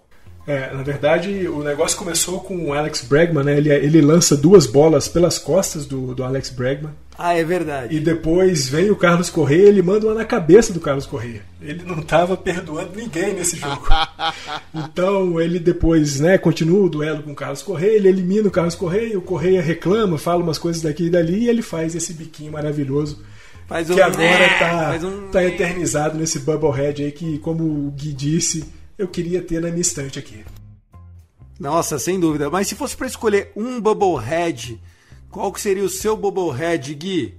É, 0.47 0.71
na 0.71 0.83
verdade, 0.83 1.47
o 1.47 1.63
negócio 1.63 1.97
começou 1.97 2.39
com 2.39 2.67
o 2.67 2.73
Alex 2.73 3.01
Bregman, 3.01 3.43
né? 3.43 3.57
Ele, 3.57 3.69
ele 3.69 4.01
lança 4.01 4.37
duas 4.37 4.67
bolas 4.67 5.07
pelas 5.07 5.39
costas 5.39 5.85
do, 5.85 6.13
do 6.13 6.23
Alex 6.23 6.51
Bregman. 6.51 6.91
Ah, 7.17 7.33
é 7.33 7.43
verdade. 7.43 7.95
E 7.95 7.99
depois 7.99 8.67
vem 8.67 8.91
o 8.91 8.95
Carlos 8.95 9.29
Correia 9.29 9.69
ele 9.69 9.81
manda 9.81 10.05
uma 10.05 10.13
na 10.13 10.25
cabeça 10.25 10.71
do 10.73 10.79
Carlos 10.79 11.05
Correia. 11.05 11.41
Ele 11.61 11.83
não 11.83 11.99
estava 11.99 12.35
perdoando 12.37 12.91
ninguém 12.95 13.33
nesse 13.33 13.57
jogo. 13.57 13.87
então 14.75 15.39
ele 15.39 15.57
depois, 15.57 16.19
né, 16.19 16.37
continua 16.37 16.85
o 16.85 16.89
duelo 16.89 17.23
com 17.23 17.31
o 17.31 17.35
Carlos 17.35 17.63
Correia, 17.63 17.95
ele 17.95 18.09
elimina 18.09 18.47
o 18.49 18.51
Carlos 18.51 18.75
Correia, 18.75 19.17
o 19.17 19.21
Correia 19.21 19.61
reclama, 19.61 20.17
fala 20.17 20.43
umas 20.43 20.57
coisas 20.57 20.81
daqui 20.81 21.05
e 21.05 21.09
dali 21.09 21.45
e 21.45 21.49
ele 21.49 21.61
faz 21.61 21.95
esse 21.95 22.13
biquinho 22.13 22.51
maravilhoso 22.51 23.23
um, 23.71 23.93
que 23.95 24.01
agora 24.01 24.23
é, 24.23 24.59
tá, 24.59 24.99
um... 25.03 25.31
tá 25.31 25.43
eternizado 25.43 26.17
nesse 26.17 26.39
Bubblehead 26.39 27.03
aí 27.03 27.11
que, 27.11 27.39
como 27.39 27.63
o 27.63 27.91
Gui 27.91 28.13
disse, 28.13 28.63
eu 28.97 29.07
queria 29.07 29.41
ter 29.41 29.61
na 29.61 29.69
minha 29.69 29.81
estante 29.81 30.19
aqui. 30.19 30.43
Nossa, 31.59 31.97
sem 31.99 32.19
dúvida. 32.19 32.49
Mas 32.49 32.67
se 32.67 32.75
fosse 32.75 32.95
para 32.95 33.07
escolher 33.07 33.51
um 33.55 33.79
Bubblehead, 33.79 34.81
qual 35.29 35.51
que 35.51 35.61
seria 35.61 35.83
o 35.83 35.89
seu 35.89 36.15
Bubblehead, 36.15 36.93
Gui? 36.93 37.37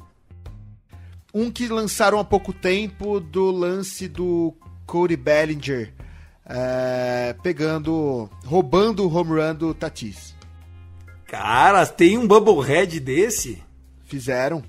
Um 1.33 1.51
que 1.51 1.69
lançaram 1.69 2.19
há 2.19 2.25
pouco 2.25 2.53
tempo 2.53 3.21
do 3.21 3.51
lance 3.51 4.09
do 4.09 4.55
Cody 4.87 5.17
Bellinger 5.17 5.93
é, 6.47 7.35
pegando, 7.43 8.31
roubando 8.45 9.05
o 9.05 9.13
home 9.13 9.41
run 9.41 9.55
do 9.55 9.75
Tatis. 9.75 10.35
Cara, 11.27 11.85
tem 11.87 12.17
um 12.17 12.27
Bubblehead 12.27 13.01
desse? 13.01 13.63
Fizeram. 14.05 14.63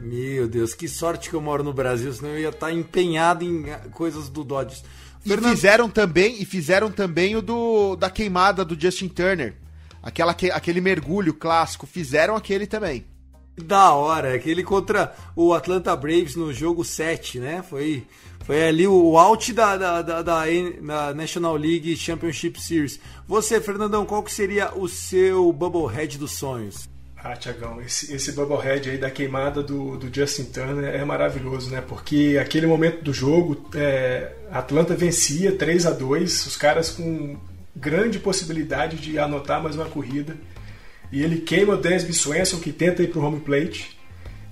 Meu 0.00 0.48
Deus, 0.48 0.74
que 0.74 0.86
sorte 0.86 1.28
que 1.28 1.34
eu 1.34 1.40
moro 1.40 1.64
no 1.64 1.72
Brasil, 1.72 2.12
senão 2.12 2.30
eu 2.30 2.38
ia 2.38 2.48
estar 2.50 2.72
empenhado 2.72 3.44
em 3.44 3.64
coisas 3.90 4.28
do 4.28 4.44
Dodgers. 4.44 4.84
E 5.24 5.28
Fernando... 5.28 5.50
fizeram 5.50 5.90
também, 5.90 6.40
e 6.40 6.44
fizeram 6.44 6.90
também 6.90 7.36
o 7.36 7.42
do 7.42 7.96
da 7.96 8.10
queimada 8.10 8.64
do 8.64 8.80
Justin 8.80 9.08
Turner. 9.08 9.54
Aquela, 10.02 10.32
aquele 10.52 10.80
mergulho 10.80 11.34
clássico, 11.34 11.86
fizeram 11.86 12.36
aquele 12.36 12.66
também. 12.66 13.04
Da 13.56 13.92
hora, 13.92 14.34
aquele 14.34 14.62
contra 14.62 15.12
o 15.34 15.52
Atlanta 15.52 15.94
Braves 15.96 16.36
no 16.36 16.52
jogo 16.52 16.84
7, 16.84 17.40
né? 17.40 17.62
Foi, 17.68 18.06
foi 18.44 18.68
ali 18.68 18.86
o 18.86 19.18
out 19.18 19.52
da, 19.52 19.76
da, 19.76 20.02
da, 20.02 20.22
da, 20.22 20.44
da 20.46 21.14
National 21.14 21.56
League 21.56 21.96
Championship 21.96 22.60
Series. 22.60 23.00
Você, 23.26 23.60
Fernandão, 23.60 24.06
qual 24.06 24.22
que 24.22 24.32
seria 24.32 24.72
o 24.76 24.88
seu 24.88 25.52
Bubblehead 25.52 26.16
dos 26.18 26.32
sonhos? 26.32 26.88
Ah, 27.22 27.34
Tiagão, 27.34 27.80
esse, 27.80 28.14
esse 28.14 28.30
Bubblehead 28.32 28.90
aí 28.90 28.96
da 28.96 29.10
queimada 29.10 29.60
do, 29.60 29.96
do 29.96 30.14
Justin 30.14 30.44
Turner 30.44 30.94
é 30.94 31.04
maravilhoso, 31.04 31.68
né? 31.68 31.80
Porque 31.80 32.38
aquele 32.40 32.66
momento 32.66 33.02
do 33.02 33.12
jogo, 33.12 33.68
é, 33.74 34.32
Atlanta 34.52 34.94
vencia 34.94 35.50
3 35.52 35.86
a 35.86 35.90
2 35.90 36.46
os 36.46 36.56
caras 36.56 36.90
com 36.90 37.36
grande 37.74 38.20
possibilidade 38.20 38.96
de 38.98 39.18
anotar 39.18 39.60
mais 39.60 39.74
uma 39.74 39.86
corrida. 39.86 40.36
E 41.10 41.22
ele 41.22 41.40
queima 41.40 41.74
o 41.74 41.76
Desby 41.76 42.12
Swenson, 42.12 42.60
que 42.60 42.72
tenta 42.72 43.02
ir 43.02 43.08
pro 43.08 43.22
home 43.22 43.40
plate. 43.40 43.98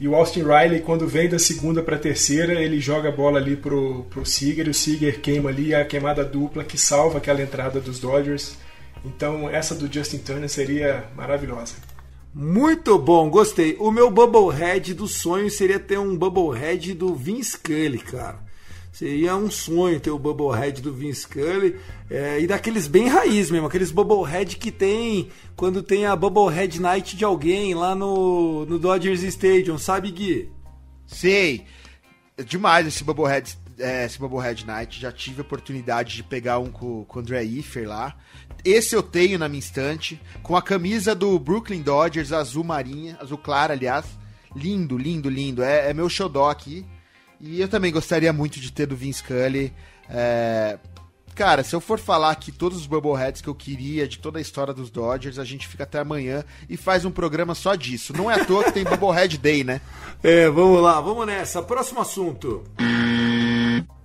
E 0.01 0.09
o 0.09 0.15
Austin 0.15 0.43
Riley, 0.43 0.81
quando 0.81 1.07
vem 1.07 1.29
da 1.29 1.39
segunda 1.39 1.83
para 1.83 1.97
a 1.97 1.99
terceira, 1.99 2.61
ele 2.61 2.81
joga 2.81 3.11
a 3.11 3.13
bola 3.13 3.39
ali 3.39 3.57
pro, 3.57 4.05
pro 4.11 4.27
Seager. 4.27 4.67
E 4.67 4.71
o 4.71 4.75
Seager 4.75 5.21
queima 5.21 5.51
ali 5.51 5.75
a 5.75 5.85
queimada 5.85 6.25
dupla 6.25 6.65
que 6.65 6.77
salva 6.77 7.19
aquela 7.19 7.41
entrada 7.41 7.81
dos 7.81 8.01
Dodgers. 8.01 8.57
Então, 9.05 9.49
essa 9.49 9.75
do 9.75 9.93
Justin 9.93 10.19
Turner 10.19 10.49
seria 10.49 11.05
maravilhosa. 11.15 11.75
Muito 12.39 12.99
bom, 12.99 13.31
gostei. 13.31 13.79
O 13.81 13.91
meu 13.91 14.11
Bubblehead 14.11 14.93
do 14.93 15.09
sonho 15.09 15.49
seria 15.49 15.81
ter 15.81 15.99
um 15.99 16.15
Bubblehead 16.15 16.93
do 16.93 17.15
Vince 17.15 17.53
Scully, 17.53 17.99
cara. 17.99 18.39
Seria 18.93 19.35
um 19.35 19.51
sonho 19.51 19.99
ter 19.99 20.11
o 20.11 20.19
Bubblehead 20.19 20.83
do 20.83 20.93
Vince 20.93 21.23
Scully. 21.23 21.77
É, 22.11 22.39
e 22.39 22.47
daqueles 22.47 22.89
bem 22.89 23.09
raiz 23.09 23.51
mesmo, 23.51 23.67
aqueles 23.67 23.91
Bubblehead 23.91 24.59
que 24.59 24.71
tem 24.71 25.31
quando 25.57 25.83
tem 25.83 26.05
a 26.05 26.15
Bubblehead 26.15 26.79
Night 26.79 27.17
de 27.17 27.25
alguém 27.25 27.75
lá 27.75 27.95
no, 27.95 28.67
no 28.67 28.79
Dodgers 28.79 29.23
Stadium, 29.23 29.79
sabe, 29.79 30.11
Gui? 30.11 30.51
Sei. 31.07 31.65
É 32.37 32.43
demais 32.43 32.87
esse 32.87 33.03
Bubblehead. 33.03 33.57
É, 33.79 34.05
esse 34.05 34.19
Bubblehead 34.19 34.67
Night, 34.67 35.01
já 35.01 35.13
tive 35.13 35.41
a 35.41 35.43
oportunidade 35.43 36.15
de 36.15 36.23
pegar 36.23 36.59
um 36.59 36.71
com, 36.71 37.05
com 37.05 37.19
o 37.19 37.23
André 37.23 37.43
Ifer 37.45 37.89
lá. 37.89 38.17
Esse 38.65 38.95
eu 38.95 39.03
tenho 39.03 39.39
na 39.39 39.49
minha 39.49 39.61
estante, 39.61 40.21
com 40.43 40.57
a 40.57 40.63
camisa 40.63 41.15
do 41.15 41.39
Brooklyn 41.39 41.83
Dodgers, 41.83 42.33
azul 42.33 42.65
marinha, 42.65 43.17
azul 43.21 43.39
clara, 43.39 43.75
aliás. 43.75 44.05
Lindo, 44.55 44.97
lindo, 44.97 45.29
lindo. 45.29 45.63
É, 45.63 45.91
é 45.91 45.95
meu 45.95 46.09
xodó 46.09 46.51
aqui. 46.51 46.87
E 47.41 47.61
eu 47.61 47.69
também 47.69 47.93
gostaria 47.93 48.33
muito 48.33 48.59
de 48.59 48.73
ter 48.73 48.87
do 48.87 48.97
Vince 48.97 49.19
Scully. 49.19 49.73
É, 50.09 50.79
Cara, 51.37 51.63
se 51.63 51.77
eu 51.77 51.83
for 51.83 51.99
falar 51.99 52.31
aqui 52.31 52.51
todos 52.51 52.79
os 52.79 52.87
Bubbleheads 52.87 53.43
que 53.43 53.49
eu 53.49 53.55
queria 53.55 54.09
de 54.09 54.19
toda 54.19 54.39
a 54.39 54.41
história 54.41 54.73
dos 54.73 54.89
Dodgers, 54.89 55.39
a 55.39 55.45
gente 55.45 55.69
fica 55.69 55.83
até 55.83 55.99
amanhã 55.99 56.43
e 56.67 56.79
faz 56.79 57.05
um 57.05 57.11
programa 57.11 57.55
só 57.55 57.75
disso. 57.75 58.15
Não 58.17 58.31
é 58.31 58.41
à 58.41 58.45
toa 58.47 58.65
que 58.65 58.73
tem 58.73 58.85
Bubblehead 58.85 59.37
Day, 59.37 59.63
né? 59.63 59.81
É, 60.23 60.49
vamos 60.49 60.83
lá, 60.83 60.99
vamos 60.99 61.27
nessa. 61.27 61.63
Próximo 61.63 62.01
assunto. 62.01 62.65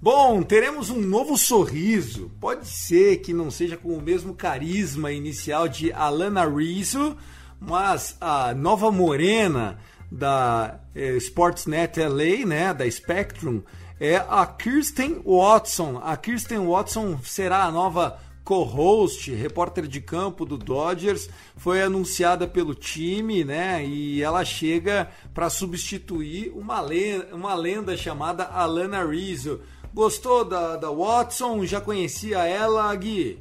Bom, 0.03 0.41
teremos 0.41 0.89
um 0.89 0.99
novo 0.99 1.37
sorriso. 1.37 2.31
Pode 2.39 2.67
ser 2.67 3.17
que 3.17 3.35
não 3.35 3.51
seja 3.51 3.77
com 3.77 3.89
o 3.89 4.01
mesmo 4.01 4.33
carisma 4.33 5.11
inicial 5.11 5.67
de 5.67 5.93
Alana 5.93 6.43
Rizzo, 6.43 7.15
mas 7.59 8.17
a 8.19 8.51
nova 8.51 8.91
morena 8.91 9.77
da 10.11 10.79
eh, 10.95 11.17
Sportsnet 11.17 11.99
LA, 11.99 12.47
né, 12.47 12.73
da 12.73 12.89
Spectrum, 12.89 13.61
é 13.99 14.15
a 14.15 14.43
Kirsten 14.47 15.21
Watson. 15.23 16.01
A 16.03 16.17
Kirsten 16.17 16.65
Watson 16.65 17.19
será 17.23 17.65
a 17.65 17.71
nova 17.71 18.19
co-host, 18.43 19.31
repórter 19.31 19.85
de 19.85 20.01
campo 20.01 20.45
do 20.45 20.57
Dodgers, 20.57 21.29
foi 21.55 21.79
anunciada 21.79 22.47
pelo 22.47 22.73
time, 22.73 23.43
né? 23.43 23.85
E 23.85 24.23
ela 24.23 24.43
chega 24.43 25.11
para 25.31 25.47
substituir 25.47 26.51
uma 26.55 26.81
lenda, 26.81 27.35
uma 27.35 27.53
lenda 27.53 27.95
chamada 27.95 28.45
Alana 28.45 29.05
Rizzo. 29.05 29.61
Gostou 29.93 30.45
da, 30.45 30.77
da 30.77 30.89
Watson? 30.89 31.65
Já 31.65 31.81
conhecia 31.81 32.45
ela, 32.45 32.95
Gui? 32.95 33.39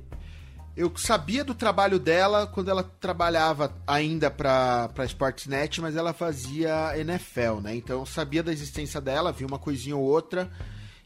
Eu 0.76 0.92
sabia 0.96 1.44
do 1.44 1.54
trabalho 1.54 1.98
dela 1.98 2.46
quando 2.46 2.70
ela 2.70 2.82
trabalhava 2.82 3.74
ainda 3.86 4.30
para 4.30 5.04
Sportsnet, 5.04 5.80
mas 5.80 5.94
ela 5.94 6.12
fazia 6.12 6.98
NFL, 6.98 7.60
né? 7.62 7.74
Então 7.76 8.00
eu 8.00 8.06
sabia 8.06 8.42
da 8.42 8.52
existência 8.52 9.00
dela, 9.00 9.32
vi 9.32 9.44
uma 9.44 9.58
coisinha 9.58 9.96
ou 9.96 10.02
outra 10.02 10.50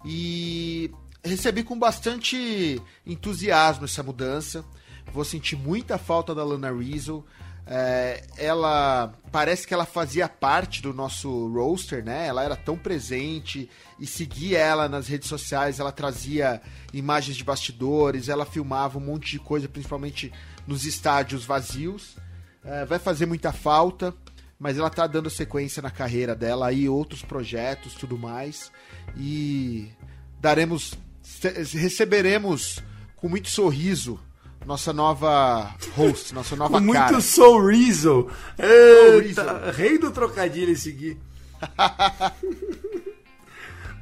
e 0.04 0.90
recebi 1.24 1.62
com 1.62 1.78
bastante 1.78 2.80
entusiasmo 3.06 3.86
essa 3.86 4.02
mudança. 4.02 4.64
Vou 5.12 5.24
sentir 5.24 5.56
muita 5.56 5.98
falta 5.98 6.34
da 6.34 6.44
Lana 6.44 6.72
Rizzo. 6.72 7.24
É, 7.66 8.22
ela 8.36 9.14
parece 9.32 9.66
que 9.66 9.72
ela 9.72 9.86
fazia 9.86 10.28
parte 10.28 10.82
do 10.82 10.92
nosso 10.92 11.48
roster, 11.48 12.04
né? 12.04 12.26
Ela 12.26 12.42
era 12.44 12.56
tão 12.56 12.76
presente 12.76 13.70
e 13.98 14.06
seguia 14.06 14.58
ela 14.58 14.88
nas 14.88 15.08
redes 15.08 15.28
sociais, 15.28 15.80
ela 15.80 15.90
trazia 15.90 16.60
imagens 16.92 17.36
de 17.36 17.44
bastidores, 17.44 18.28
ela 18.28 18.44
filmava 18.44 18.98
um 18.98 19.00
monte 19.00 19.30
de 19.30 19.38
coisa, 19.38 19.68
principalmente 19.68 20.30
nos 20.66 20.84
estádios 20.84 21.44
vazios. 21.44 22.16
É, 22.62 22.84
vai 22.84 22.98
fazer 22.98 23.24
muita 23.24 23.50
falta, 23.50 24.14
mas 24.58 24.78
ela 24.78 24.90
tá 24.90 25.06
dando 25.06 25.30
sequência 25.30 25.82
na 25.82 25.90
carreira 25.90 26.34
dela 26.34 26.68
aí, 26.68 26.86
outros 26.86 27.22
projetos, 27.22 27.94
tudo 27.94 28.18
mais. 28.18 28.70
E 29.16 29.90
daremos, 30.38 30.94
receberemos 31.72 32.82
com 33.16 33.28
muito 33.28 33.48
sorriso 33.48 34.20
nossa 34.66 34.92
nova 34.92 35.74
host, 35.94 36.34
nossa 36.34 36.56
nova 36.56 36.80
Com 36.80 36.92
cara. 36.92 37.12
muito 37.12 37.22
sorriso. 37.22 38.28
Eita, 38.58 39.70
rei 39.72 39.98
do 39.98 40.10
trocadilho 40.10 40.72
esse 40.72 40.90
aqui. 40.90 41.16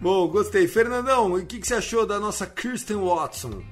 Bom, 0.00 0.26
gostei. 0.28 0.66
Fernandão, 0.66 1.34
o 1.34 1.46
que, 1.46 1.60
que 1.60 1.66
você 1.66 1.74
achou 1.74 2.04
da 2.04 2.18
nossa 2.18 2.44
Kirsten 2.46 2.96
Watson? 2.96 3.62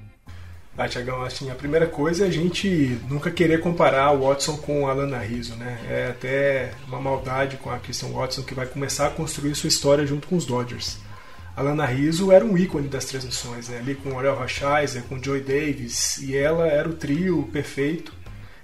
Ah, 0.78 0.88
Tiagão, 0.88 1.20
assim, 1.22 1.50
a 1.50 1.54
primeira 1.54 1.86
coisa 1.86 2.24
é 2.24 2.28
a 2.28 2.30
gente 2.30 2.98
nunca 3.08 3.30
querer 3.30 3.60
comparar 3.60 4.12
o 4.12 4.26
Watson 4.26 4.56
com 4.56 4.88
a 4.88 4.92
Lana 4.94 5.18
Rizzo, 5.18 5.54
né? 5.56 5.78
É 5.86 6.06
até 6.08 6.72
uma 6.86 7.00
maldade 7.00 7.58
com 7.58 7.70
a 7.70 7.78
Kirsten 7.78 8.12
Watson 8.12 8.42
que 8.42 8.54
vai 8.54 8.66
começar 8.66 9.08
a 9.08 9.10
construir 9.10 9.54
sua 9.54 9.68
história 9.68 10.06
junto 10.06 10.28
com 10.28 10.36
os 10.36 10.46
Dodgers. 10.46 10.96
A 11.60 11.62
Lana 11.62 11.84
Rizzo 11.84 12.32
era 12.32 12.42
um 12.42 12.56
ícone 12.56 12.88
das 12.88 13.04
transmissões, 13.04 13.68
né? 13.68 13.80
ali 13.80 13.94
com 13.94 14.08
o 14.08 14.16
Oriel 14.16 14.34
Rochaiser, 14.34 15.02
com 15.02 15.16
o 15.16 15.22
Joey 15.22 15.42
Davis, 15.42 16.16
e 16.16 16.34
ela 16.34 16.66
era 16.66 16.88
o 16.88 16.94
trio 16.94 17.50
perfeito, 17.52 18.14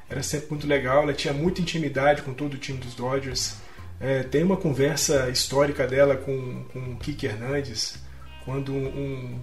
era 0.09 0.23
sempre 0.23 0.47
muito 0.49 0.67
legal, 0.67 1.03
ela 1.03 1.13
tinha 1.13 1.35
muita 1.35 1.61
intimidade 1.61 2.23
com 2.23 2.33
todo 2.33 2.55
o 2.55 2.57
time 2.57 2.79
dos 2.79 2.95
Dodgers. 2.95 3.57
É, 4.01 4.23
tem 4.23 4.43
uma 4.43 4.57
conversa 4.57 5.29
histórica 5.29 5.87
dela 5.87 6.17
com, 6.17 6.65
com 6.73 6.79
o 6.79 6.97
Kike 6.97 7.27
Hernandes, 7.27 7.99
quando 8.47 8.73
um, 8.73 9.41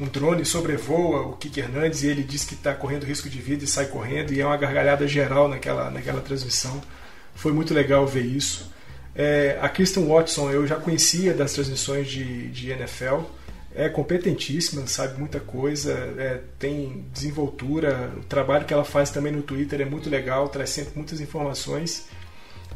um 0.00 0.06
drone 0.06 0.44
sobrevoa 0.44 1.20
o 1.20 1.36
Kike 1.36 1.60
Hernandes 1.60 2.02
e 2.02 2.08
ele 2.08 2.24
diz 2.24 2.44
que 2.44 2.54
está 2.54 2.74
correndo 2.74 3.06
risco 3.06 3.30
de 3.30 3.40
vida 3.40 3.62
e 3.62 3.68
sai 3.68 3.86
correndo, 3.86 4.32
e 4.32 4.40
é 4.40 4.44
uma 4.44 4.56
gargalhada 4.56 5.06
geral 5.06 5.46
naquela, 5.46 5.88
naquela 5.88 6.20
transmissão. 6.20 6.82
Foi 7.32 7.52
muito 7.52 7.72
legal 7.72 8.04
ver 8.08 8.26
isso. 8.26 8.71
É, 9.14 9.58
a 9.60 9.68
Kristen 9.68 10.06
Watson 10.06 10.50
eu 10.50 10.66
já 10.66 10.76
conhecia 10.76 11.34
das 11.34 11.52
transmissões 11.52 12.08
de, 12.08 12.48
de 12.48 12.70
NFL, 12.70 13.20
é 13.74 13.88
competentíssima, 13.88 14.86
sabe 14.86 15.18
muita 15.18 15.40
coisa, 15.40 15.92
é, 16.18 16.40
tem 16.58 17.04
desenvoltura, 17.12 18.12
o 18.16 18.24
trabalho 18.24 18.64
que 18.64 18.72
ela 18.72 18.84
faz 18.84 19.10
também 19.10 19.32
no 19.32 19.42
Twitter 19.42 19.80
é 19.80 19.84
muito 19.84 20.10
legal, 20.10 20.48
traz 20.48 20.70
sempre 20.70 20.92
muitas 20.96 21.20
informações. 21.20 22.08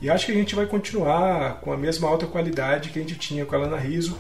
E 0.01 0.11
acho 0.11 0.27
que 0.27 0.33
a 0.33 0.35
gente 0.35 0.55
vai 0.55 0.67
continuar 0.67 1.61
com 1.61 1.73
a 1.73 1.77
mesma 1.77 2.09
alta 2.09 2.27
qualidade 2.27 2.91
que 2.91 2.99
a 2.99 3.03
gente 3.03 3.17
tinha 3.17 3.47
com 3.47 3.55
a 3.55 3.59
Lana 3.59 3.79
Rizzo. 3.79 4.17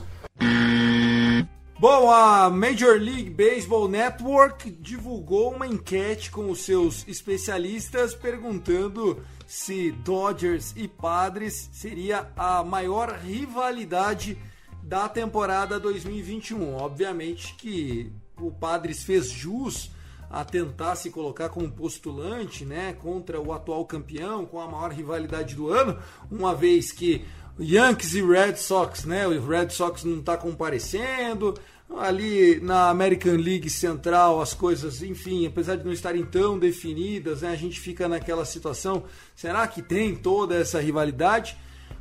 Bom, 1.78 2.10
a 2.10 2.48
Major 2.48 2.98
League 2.98 3.28
Baseball 3.28 3.86
Network 3.86 4.70
divulgou 4.70 5.52
uma 5.54 5.66
enquete 5.66 6.30
com 6.30 6.50
os 6.50 6.60
seus 6.60 7.06
especialistas 7.06 8.14
perguntando 8.14 9.22
se 9.46 9.92
Dodgers 9.92 10.72
e 10.74 10.88
Padres 10.88 11.68
seria 11.74 12.30
a 12.34 12.64
maior 12.64 13.18
rivalidade 13.18 14.38
da 14.82 15.06
temporada 15.06 15.78
2021. 15.78 16.76
Obviamente 16.76 17.54
que 17.56 18.10
o 18.40 18.50
Padres 18.50 19.04
fez 19.04 19.28
jus 19.28 19.90
a 20.30 20.44
tentar 20.46 20.96
se 20.96 21.10
colocar 21.10 21.50
como 21.50 21.70
postulante, 21.70 22.64
né, 22.64 22.94
contra 22.94 23.38
o 23.38 23.52
atual 23.52 23.84
campeão, 23.84 24.46
com 24.46 24.58
a 24.58 24.66
maior 24.66 24.92
rivalidade 24.92 25.54
do 25.54 25.68
ano, 25.68 25.98
uma 26.30 26.54
vez 26.54 26.90
que 26.90 27.24
Yankees 27.58 28.14
e 28.14 28.22
Red 28.22 28.56
Sox, 28.56 29.04
né, 29.04 29.26
o 29.26 29.46
Red 29.46 29.70
Sox 29.70 30.04
não 30.04 30.20
está 30.20 30.36
comparecendo, 30.36 31.54
ali 31.96 32.60
na 32.60 32.90
American 32.90 33.36
League 33.36 33.70
Central 33.70 34.40
as 34.40 34.52
coisas, 34.52 35.02
enfim, 35.02 35.46
apesar 35.46 35.76
de 35.76 35.84
não 35.84 35.92
estarem 35.92 36.24
tão 36.24 36.58
definidas, 36.58 37.42
né, 37.42 37.50
a 37.50 37.56
gente 37.56 37.80
fica 37.80 38.08
naquela 38.08 38.44
situação, 38.44 39.04
será 39.34 39.66
que 39.66 39.80
tem 39.80 40.14
toda 40.14 40.54
essa 40.54 40.80
rivalidade? 40.80 41.56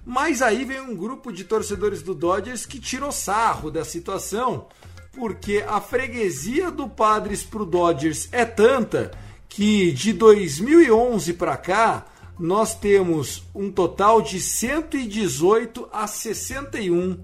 Mas 0.05 0.41
aí 0.41 0.65
vem 0.65 0.81
um 0.81 0.95
grupo 0.95 1.31
de 1.31 1.43
torcedores 1.43 2.01
do 2.01 2.13
Dodgers 2.13 2.65
que 2.65 2.79
tirou 2.79 3.11
sarro 3.11 3.71
da 3.71 3.83
situação, 3.83 4.67
porque 5.13 5.63
a 5.67 5.79
freguesia 5.79 6.69
do 6.69 6.87
Padres 6.87 7.43
pro 7.43 7.65
Dodgers 7.65 8.27
é 8.31 8.45
tanta 8.45 9.11
que 9.47 9.91
de 9.93 10.11
2011 10.11 11.33
para 11.33 11.55
cá 11.55 12.05
nós 12.39 12.75
temos 12.75 13.43
um 13.53 13.71
total 13.71 14.21
de 14.21 14.39
118 14.39 15.87
a 15.91 16.07
61 16.07 17.23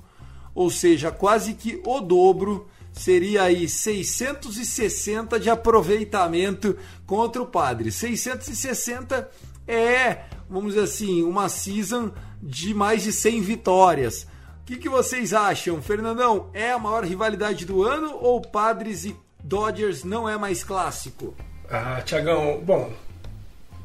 ou 0.53 0.69
seja, 0.69 1.11
quase 1.11 1.53
que 1.53 1.81
o 1.85 2.01
dobro, 2.01 2.67
seria 2.91 3.43
aí 3.43 3.69
660 3.69 5.39
de 5.39 5.49
aproveitamento 5.49 6.77
contra 7.05 7.41
o 7.41 7.47
Padre. 7.47 7.91
660 7.91 9.29
é, 9.67 10.25
vamos 10.49 10.73
dizer 10.73 10.85
assim, 10.85 11.23
uma 11.23 11.47
season 11.47 12.11
de 12.41 12.73
mais 12.73 13.03
de 13.03 13.13
100 13.13 13.41
vitórias. 13.41 14.27
O 14.61 14.65
que, 14.65 14.77
que 14.77 14.89
vocês 14.89 15.33
acham, 15.33 15.81
Fernandão? 15.81 16.49
É 16.53 16.71
a 16.71 16.79
maior 16.79 17.03
rivalidade 17.03 17.65
do 17.65 17.83
ano 17.83 18.17
ou 18.19 18.41
Padres 18.41 19.05
e 19.05 19.15
Dodgers 19.43 20.03
não 20.03 20.27
é 20.27 20.37
mais 20.37 20.63
clássico? 20.63 21.33
Ah, 21.69 22.01
Tiagão, 22.01 22.61
bom, 22.63 22.91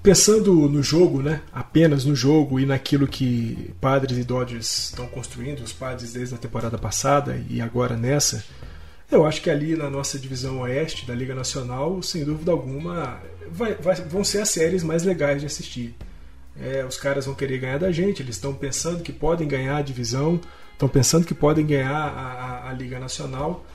pensando 0.07 0.53
no 0.69 0.85
jogo, 0.85 1.21
né? 1.21 1.41
Apenas 1.53 2.05
no 2.05 2.15
jogo 2.15 2.61
e 2.61 2.65
naquilo 2.65 3.09
que 3.09 3.75
Padres 3.81 4.17
e 4.17 4.23
Dodgers 4.23 4.91
estão 4.91 5.09
construindo, 5.09 5.59
os 5.65 5.73
Padres 5.73 6.13
desde 6.13 6.33
a 6.33 6.39
temporada 6.39 6.79
passada 6.79 7.45
e 7.51 7.61
agora 7.61 7.97
nessa, 7.97 8.45
eu 9.11 9.27
acho 9.27 9.43
que 9.43 9.51
ali 9.51 9.75
na 9.75 9.91
nossa 9.91 10.17
divisão 10.17 10.61
oeste 10.61 11.05
da 11.07 11.13
Liga 11.13 11.35
Nacional, 11.35 12.01
sem 12.05 12.23
dúvida 12.25 12.53
alguma, 12.53 13.21
vai, 13.51 13.75
vai, 13.75 13.97
vão 13.97 14.23
ser 14.23 14.43
as 14.43 14.51
séries 14.51 14.85
mais 14.85 15.03
legais 15.03 15.41
de 15.41 15.47
assistir. 15.49 15.93
É, 16.57 16.85
os 16.85 16.97
caras 16.97 17.27
vão 17.27 17.35
querer 17.35 17.59
ganhar 17.59 17.79
da 17.79 17.91
gente, 17.91 18.23
eles 18.23 18.37
estão 18.37 18.55
pensando 18.55 19.03
que 19.03 19.13
podem 19.13 19.49
ganhar 19.49 19.79
a 19.79 19.83
divisão, 19.83 20.41
estão 20.73 20.89
pensando 20.89 21.27
que 21.27 21.35
podem 21.35 21.67
ganhar 21.67 21.91
a, 21.91 22.69
a, 22.69 22.71
a 22.71 22.73
Liga 22.73 23.01
Nacional. 23.01 23.67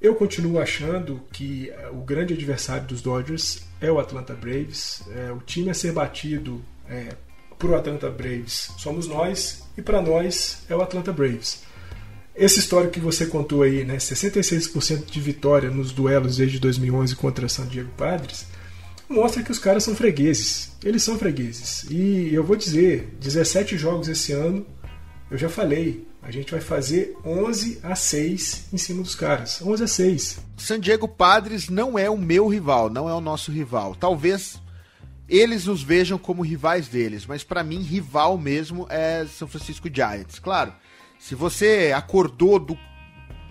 Eu 0.00 0.14
continuo 0.14 0.60
achando 0.60 1.22
que 1.32 1.72
o 1.92 2.02
grande 2.02 2.34
adversário 2.34 2.86
dos 2.86 3.00
Dodgers 3.00 3.62
é 3.80 3.90
o 3.90 3.98
Atlanta 3.98 4.34
Braves. 4.34 5.02
É, 5.14 5.32
o 5.32 5.38
time 5.38 5.70
a 5.70 5.74
ser 5.74 5.92
batido 5.92 6.62
é, 6.88 7.16
o 7.64 7.74
Atlanta 7.74 8.10
Braves 8.10 8.70
somos 8.76 9.08
nós 9.08 9.62
e 9.76 9.82
para 9.82 10.02
nós 10.02 10.58
é 10.68 10.76
o 10.76 10.82
Atlanta 10.82 11.12
Braves. 11.12 11.62
esse 12.34 12.58
histórico 12.58 12.92
que 12.92 13.00
você 13.00 13.26
contou 13.26 13.62
aí, 13.62 13.82
né, 13.84 13.96
66% 13.96 15.06
de 15.06 15.20
vitória 15.20 15.70
nos 15.70 15.90
duelos 15.90 16.36
desde 16.36 16.58
2011 16.58 17.16
contra 17.16 17.48
San 17.48 17.66
Diego 17.66 17.90
Padres, 17.96 18.46
mostra 19.08 19.42
que 19.42 19.50
os 19.50 19.58
caras 19.58 19.84
são 19.84 19.96
fregueses. 19.96 20.72
Eles 20.84 21.02
são 21.02 21.18
fregueses. 21.18 21.86
E 21.90 22.32
eu 22.32 22.44
vou 22.44 22.56
dizer, 22.56 23.16
17 23.18 23.78
jogos 23.78 24.08
esse 24.08 24.32
ano, 24.32 24.66
eu 25.30 25.38
já 25.38 25.48
falei, 25.48 26.06
a 26.26 26.30
gente 26.32 26.50
vai 26.50 26.60
fazer 26.60 27.16
11 27.24 27.78
a 27.84 27.94
6 27.94 28.70
em 28.72 28.76
cima 28.76 29.00
dos 29.00 29.14
caras. 29.14 29.62
11 29.62 29.84
a 29.84 29.86
6. 29.86 30.38
San 30.56 30.80
Diego 30.80 31.06
Padres 31.06 31.68
não 31.68 31.96
é 31.96 32.10
o 32.10 32.18
meu 32.18 32.48
rival, 32.48 32.90
não 32.90 33.08
é 33.08 33.14
o 33.14 33.20
nosso 33.20 33.52
rival. 33.52 33.94
Talvez 33.94 34.60
eles 35.28 35.66
nos 35.66 35.84
vejam 35.84 36.18
como 36.18 36.42
rivais 36.42 36.88
deles, 36.88 37.24
mas 37.24 37.44
para 37.44 37.62
mim 37.62 37.80
rival 37.80 38.36
mesmo 38.36 38.88
é 38.90 39.24
São 39.26 39.46
Francisco 39.46 39.88
Giants. 39.92 40.40
Claro, 40.40 40.74
se 41.16 41.36
você 41.36 41.92
acordou 41.94 42.58
do, 42.58 42.76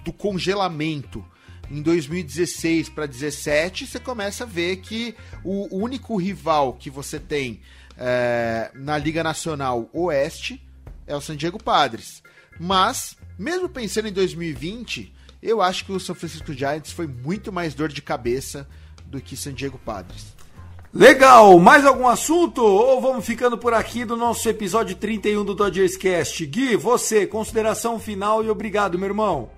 do 0.03 0.11
congelamento 0.11 1.25
em 1.71 1.81
2016 1.81 2.89
para 2.89 3.05
17, 3.05 3.87
você 3.87 3.99
começa 4.01 4.43
a 4.43 4.47
ver 4.47 4.77
que 4.77 5.15
o 5.45 5.77
único 5.77 6.17
rival 6.17 6.73
que 6.73 6.89
você 6.89 7.21
tem 7.21 7.61
é, 7.97 8.69
na 8.75 8.97
Liga 8.97 9.23
Nacional 9.23 9.89
Oeste 9.93 10.61
é 11.07 11.15
o 11.15 11.21
San 11.21 11.37
Diego 11.37 11.63
Padres. 11.63 12.24
Mas, 12.59 13.15
mesmo 13.37 13.67
pensando 13.67 14.07
em 14.07 14.13
2020, 14.13 15.13
eu 15.41 15.61
acho 15.61 15.85
que 15.85 15.91
o 15.91 15.99
São 15.99 16.15
Francisco 16.15 16.53
Giants 16.53 16.91
foi 16.91 17.07
muito 17.07 17.51
mais 17.51 17.73
dor 17.73 17.89
de 17.89 18.01
cabeça 18.01 18.67
do 19.05 19.21
que 19.21 19.37
San 19.37 19.53
Diego 19.53 19.77
Padres. 19.77 20.35
Legal, 20.93 21.59
mais 21.59 21.85
algum 21.85 22.07
assunto? 22.07 22.63
Ou 22.63 23.01
vamos 23.01 23.25
ficando 23.25 23.57
por 23.57 23.73
aqui 23.73 24.05
do 24.05 24.15
nosso 24.15 24.47
episódio 24.47 24.95
31 24.95 25.43
do 25.43 25.53
Dodgers 25.53 25.97
Cast? 25.97 26.45
Gui, 26.45 26.77
você, 26.77 27.27
consideração 27.27 27.99
final 27.99 28.43
e 28.43 28.49
obrigado, 28.49 28.97
meu 28.97 29.09
irmão. 29.09 29.49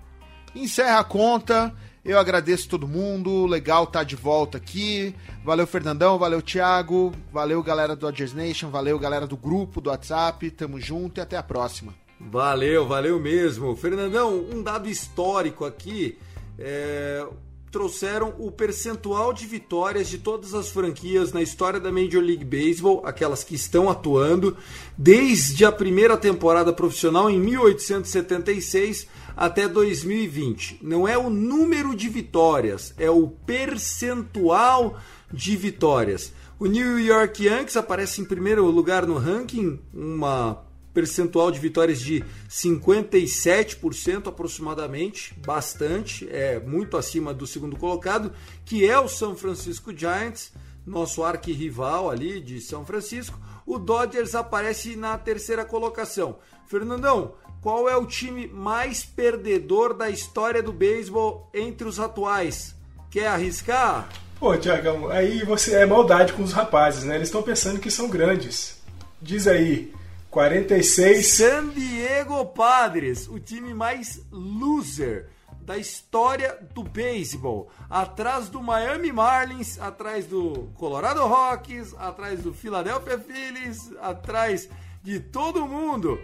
Encerra 0.56 1.00
a 1.00 1.04
conta. 1.04 1.74
Eu 2.04 2.18
agradeço 2.18 2.70
todo 2.70 2.88
mundo, 2.88 3.46
legal 3.46 3.84
estar 3.84 4.00
tá 4.00 4.04
de 4.04 4.16
volta 4.16 4.58
aqui. 4.58 5.14
Valeu, 5.44 5.68
Fernandão, 5.68 6.18
valeu, 6.18 6.42
Thiago, 6.42 7.12
valeu, 7.32 7.62
galera 7.62 7.96
do 7.96 8.00
Dodgers 8.00 8.34
Nation, 8.34 8.70
valeu, 8.70 8.98
galera 8.98 9.28
do 9.28 9.38
grupo 9.38 9.80
do 9.80 9.90
WhatsApp. 9.90 10.50
Tamo 10.52 10.80
junto 10.80 11.20
e 11.20 11.22
até 11.22 11.38
a 11.38 11.44
próxima. 11.44 11.94
Valeu, 12.20 12.88
valeu 12.88 13.20
mesmo. 13.20 13.76
Fernandão, 13.76 14.46
um 14.54 14.62
dado 14.62 14.90
histórico 14.90 15.66
aqui. 15.66 16.18
É, 16.58 17.26
trouxeram 17.72 18.34
o 18.40 18.52
percentual 18.52 19.32
de 19.32 19.46
vitórias 19.46 20.08
de 20.08 20.18
todas 20.18 20.54
as 20.54 20.70
franquias 20.70 21.32
na 21.32 21.42
história 21.42 21.80
da 21.80 21.92
Major 21.92 22.24
League 22.24 22.44
Baseball, 22.44 23.04
aquelas 23.06 23.44
que 23.44 23.56
estão 23.56 23.90
atuando, 23.90 24.58
desde 24.98 25.64
a 25.64 25.72
primeira 25.72 26.18
temporada 26.18 26.74
profissional 26.74 27.30
em 27.30 27.40
1876 27.40 29.08
até 29.36 29.68
2020. 29.68 30.80
Não 30.82 31.08
é 31.08 31.18
o 31.18 31.30
número 31.30 31.96
de 31.96 32.10
vitórias, 32.10 32.94
é 32.98 33.12
o 33.12 33.28
percentual 33.28 34.98
de 35.32 35.56
vitórias. 35.56 36.34
O 36.60 36.66
New 36.66 37.00
York 37.00 37.46
Yankees 37.46 37.78
aparece 37.78 38.22
em 38.22 38.26
primeiro 38.26 38.66
lugar 38.66 39.06
no 39.06 39.18
ranking, 39.18 39.80
uma 39.94 40.66
percentual 40.98 41.52
de 41.52 41.60
vitórias 41.60 42.02
de 42.02 42.24
57% 42.50 44.26
aproximadamente, 44.26 45.36
bastante, 45.46 46.28
é 46.32 46.60
muito 46.60 46.98
acima 46.98 47.36
do 47.36 47.46
segundo 47.46 47.78
colocado, 47.78 48.34
que 48.66 48.84
é 48.84 49.00
o 49.00 49.08
São 49.08 49.36
Francisco 49.36 49.96
Giants, 49.96 50.52
nosso 50.84 51.24
arquirrival 51.24 52.10
ali 52.10 52.42
de 52.42 52.60
São 52.60 52.84
Francisco. 52.84 53.40
O 53.64 53.78
Dodgers 53.78 54.34
aparece 54.34 54.96
na 54.96 55.16
terceira 55.20 55.64
colocação. 55.64 56.40
Fernandão, 56.66 57.36
qual 57.62 57.88
é 57.88 57.96
o 57.96 58.08
time 58.08 58.48
mais 58.48 59.06
perdedor 59.06 59.94
da 59.94 60.10
história 60.10 60.64
do 60.64 60.74
beisebol 60.74 61.48
entre 61.54 61.88
os 61.88 62.00
atuais? 62.00 62.76
Quer 63.12 63.28
arriscar? 63.28 64.10
Pô, 64.40 64.58
Tiagão, 64.58 65.10
aí 65.10 65.46
você 65.46 65.76
é 65.76 65.86
maldade 65.86 66.34
com 66.34 66.42
os 66.42 66.54
rapazes, 66.54 67.04
né? 67.04 67.18
Eles 67.18 67.28
estão 67.28 67.44
pensando 67.44 67.80
que 67.80 67.92
são 67.92 68.10
grandes. 68.10 68.82
Diz 69.22 69.46
aí, 69.46 69.94
46. 70.38 71.26
San 71.26 71.70
Diego 71.70 72.46
Padres, 72.46 73.28
o 73.28 73.40
time 73.40 73.74
mais 73.74 74.22
loser 74.32 75.30
da 75.62 75.80
história 75.80 76.60
do 76.76 76.84
beisebol. 76.84 77.72
Atrás 77.90 78.48
do 78.48 78.62
Miami 78.62 79.12
Marlins, 79.12 79.80
atrás 79.80 80.28
do 80.28 80.70
Colorado 80.76 81.26
Rockies, 81.26 81.92
atrás 81.98 82.44
do 82.44 82.54
Philadelphia 82.54 83.18
Phillies, 83.18 83.92
atrás 84.00 84.70
de 85.02 85.20
todo 85.20 85.68
mundo. 85.68 86.22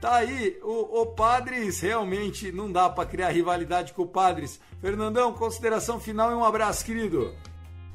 Tá 0.00 0.16
aí, 0.16 0.58
o, 0.64 1.02
o 1.02 1.06
Padres 1.06 1.78
realmente 1.78 2.50
não 2.50 2.70
dá 2.70 2.90
para 2.90 3.08
criar 3.08 3.30
rivalidade 3.30 3.92
com 3.92 4.02
o 4.02 4.08
Padres. 4.08 4.58
Fernandão, 4.80 5.32
consideração 5.34 6.00
final 6.00 6.32
e 6.32 6.34
um 6.34 6.44
abraço, 6.44 6.84
querido. 6.84 7.32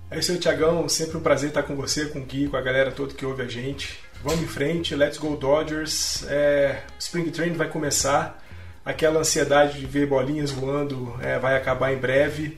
É 0.10 0.20
isso 0.20 0.32
aí, 0.32 0.40
Tiagão. 0.40 0.88
Sempre 0.88 1.18
um 1.18 1.22
prazer 1.22 1.50
estar 1.50 1.64
com 1.64 1.76
você, 1.76 2.06
com 2.06 2.20
o 2.20 2.26
Gui, 2.26 2.48
com 2.48 2.56
a 2.56 2.62
galera 2.62 2.90
toda 2.90 3.14
que 3.14 3.26
ouve 3.26 3.42
a 3.42 3.48
gente. 3.48 4.07
Vamos 4.24 4.42
em 4.42 4.48
frente, 4.48 4.96
let's 4.96 5.18
go 5.18 5.36
Dodgers. 5.36 6.26
É, 6.28 6.82
Spring 7.00 7.30
Training 7.30 7.56
vai 7.56 7.70
começar. 7.70 8.44
Aquela 8.84 9.20
ansiedade 9.20 9.80
de 9.80 9.86
ver 9.86 10.08
bolinhas 10.08 10.50
voando 10.50 11.14
é, 11.22 11.38
vai 11.38 11.56
acabar 11.56 11.94
em 11.94 11.98
breve. 11.98 12.58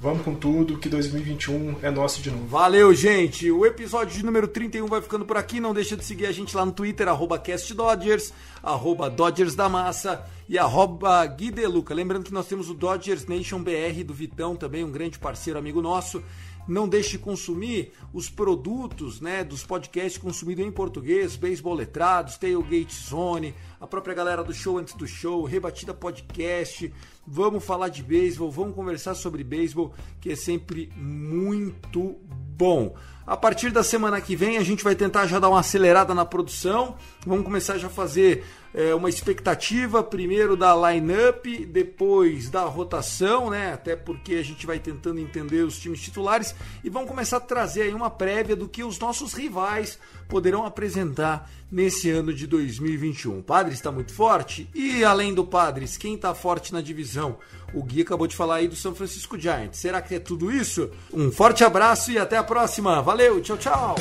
Vamos 0.00 0.22
com 0.22 0.32
tudo, 0.32 0.78
que 0.78 0.88
2021 0.88 1.76
é 1.82 1.90
nosso 1.90 2.22
de 2.22 2.30
novo. 2.30 2.46
Valeu, 2.46 2.94
gente! 2.94 3.50
O 3.50 3.66
episódio 3.66 4.16
de 4.16 4.24
número 4.24 4.46
31 4.46 4.86
vai 4.86 5.02
ficando 5.02 5.24
por 5.24 5.36
aqui. 5.36 5.58
Não 5.58 5.74
deixa 5.74 5.96
de 5.96 6.04
seguir 6.04 6.26
a 6.26 6.32
gente 6.32 6.56
lá 6.56 6.64
no 6.64 6.70
Twitter, 6.70 7.08
arroba 7.08 7.36
CastDodgers, 7.36 8.32
arroba 8.62 9.10
Dodgers 9.10 9.56
da 9.56 9.68
Massa 9.68 10.24
e 10.48 10.56
arroba 10.56 11.26
Gui 11.26 11.50
Deluca. 11.50 11.92
Lembrando 11.92 12.24
que 12.24 12.32
nós 12.32 12.46
temos 12.46 12.70
o 12.70 12.74
Dodgers 12.74 13.26
Nation 13.26 13.60
BR 13.60 14.04
do 14.04 14.14
Vitão, 14.14 14.54
também 14.54 14.84
um 14.84 14.92
grande 14.92 15.18
parceiro, 15.18 15.58
amigo 15.58 15.82
nosso 15.82 16.22
não 16.68 16.86
deixe 16.86 17.12
de 17.12 17.18
consumir 17.18 17.92
os 18.12 18.28
produtos 18.28 19.20
né, 19.20 19.42
dos 19.42 19.64
podcasts 19.64 20.20
consumidos 20.20 20.64
em 20.64 20.70
português, 20.70 21.34
Beisebol 21.34 21.74
Letrados, 21.74 22.36
Tailgate 22.36 22.94
Zone, 22.94 23.54
a 23.80 23.86
própria 23.86 24.14
galera 24.14 24.44
do 24.44 24.52
Show 24.52 24.78
Antes 24.78 24.94
do 24.94 25.06
Show, 25.06 25.44
Rebatida 25.44 25.94
Podcast. 25.94 26.92
Vamos 27.26 27.64
falar 27.64 27.88
de 27.88 28.02
beisebol, 28.02 28.50
vamos 28.50 28.74
conversar 28.74 29.14
sobre 29.14 29.42
beisebol, 29.42 29.92
que 30.20 30.32
é 30.32 30.36
sempre 30.36 30.92
muito 30.96 32.16
bom. 32.56 32.94
A 33.26 33.36
partir 33.36 33.70
da 33.70 33.82
semana 33.82 34.20
que 34.22 34.34
vem 34.34 34.56
a 34.56 34.62
gente 34.62 34.82
vai 34.82 34.94
tentar 34.94 35.26
já 35.26 35.38
dar 35.38 35.50
uma 35.50 35.60
acelerada 35.60 36.14
na 36.14 36.24
produção. 36.24 36.96
Vamos 37.26 37.44
começar 37.44 37.76
já 37.76 37.88
a 37.88 37.90
fazer 37.90 38.44
é, 38.74 38.94
uma 38.94 39.08
expectativa, 39.08 40.02
primeiro 40.02 40.56
da 40.56 40.74
line-up, 40.74 41.66
depois 41.66 42.48
da 42.48 42.64
rotação, 42.64 43.50
né? 43.50 43.72
Até 43.72 43.96
porque 43.96 44.34
a 44.34 44.42
gente 44.42 44.66
vai 44.66 44.78
tentando 44.78 45.20
entender 45.20 45.62
os 45.62 45.78
times 45.78 46.00
titulares 46.00 46.54
e 46.84 46.90
vamos 46.90 47.08
começar 47.08 47.38
a 47.38 47.40
trazer 47.40 47.82
aí 47.82 47.94
uma 47.94 48.10
prévia 48.10 48.54
do 48.54 48.68
que 48.68 48.84
os 48.84 48.98
nossos 48.98 49.32
rivais 49.32 49.98
poderão 50.28 50.66
apresentar 50.66 51.50
nesse 51.70 52.10
ano 52.10 52.32
de 52.32 52.46
2021. 52.46 53.38
O 53.38 53.42
Padres 53.42 53.74
está 53.74 53.90
muito 53.90 54.12
forte 54.12 54.68
e 54.74 55.04
além 55.04 55.34
do 55.34 55.44
Padres, 55.44 55.96
quem 55.96 56.14
está 56.14 56.34
forte 56.34 56.72
na 56.72 56.80
divisão? 56.80 57.38
O 57.72 57.82
Gui 57.82 58.02
acabou 58.02 58.26
de 58.26 58.36
falar 58.36 58.56
aí 58.56 58.68
do 58.68 58.76
São 58.76 58.94
Francisco 58.94 59.38
Giants. 59.38 59.78
Será 59.78 60.00
que 60.00 60.14
é 60.14 60.18
tudo 60.18 60.50
isso? 60.50 60.90
Um 61.12 61.30
forte 61.30 61.64
abraço 61.64 62.10
e 62.10 62.18
até 62.18 62.36
a 62.36 62.42
próxima. 62.42 63.02
Valeu, 63.02 63.40
tchau, 63.40 63.58
tchau. 63.58 63.96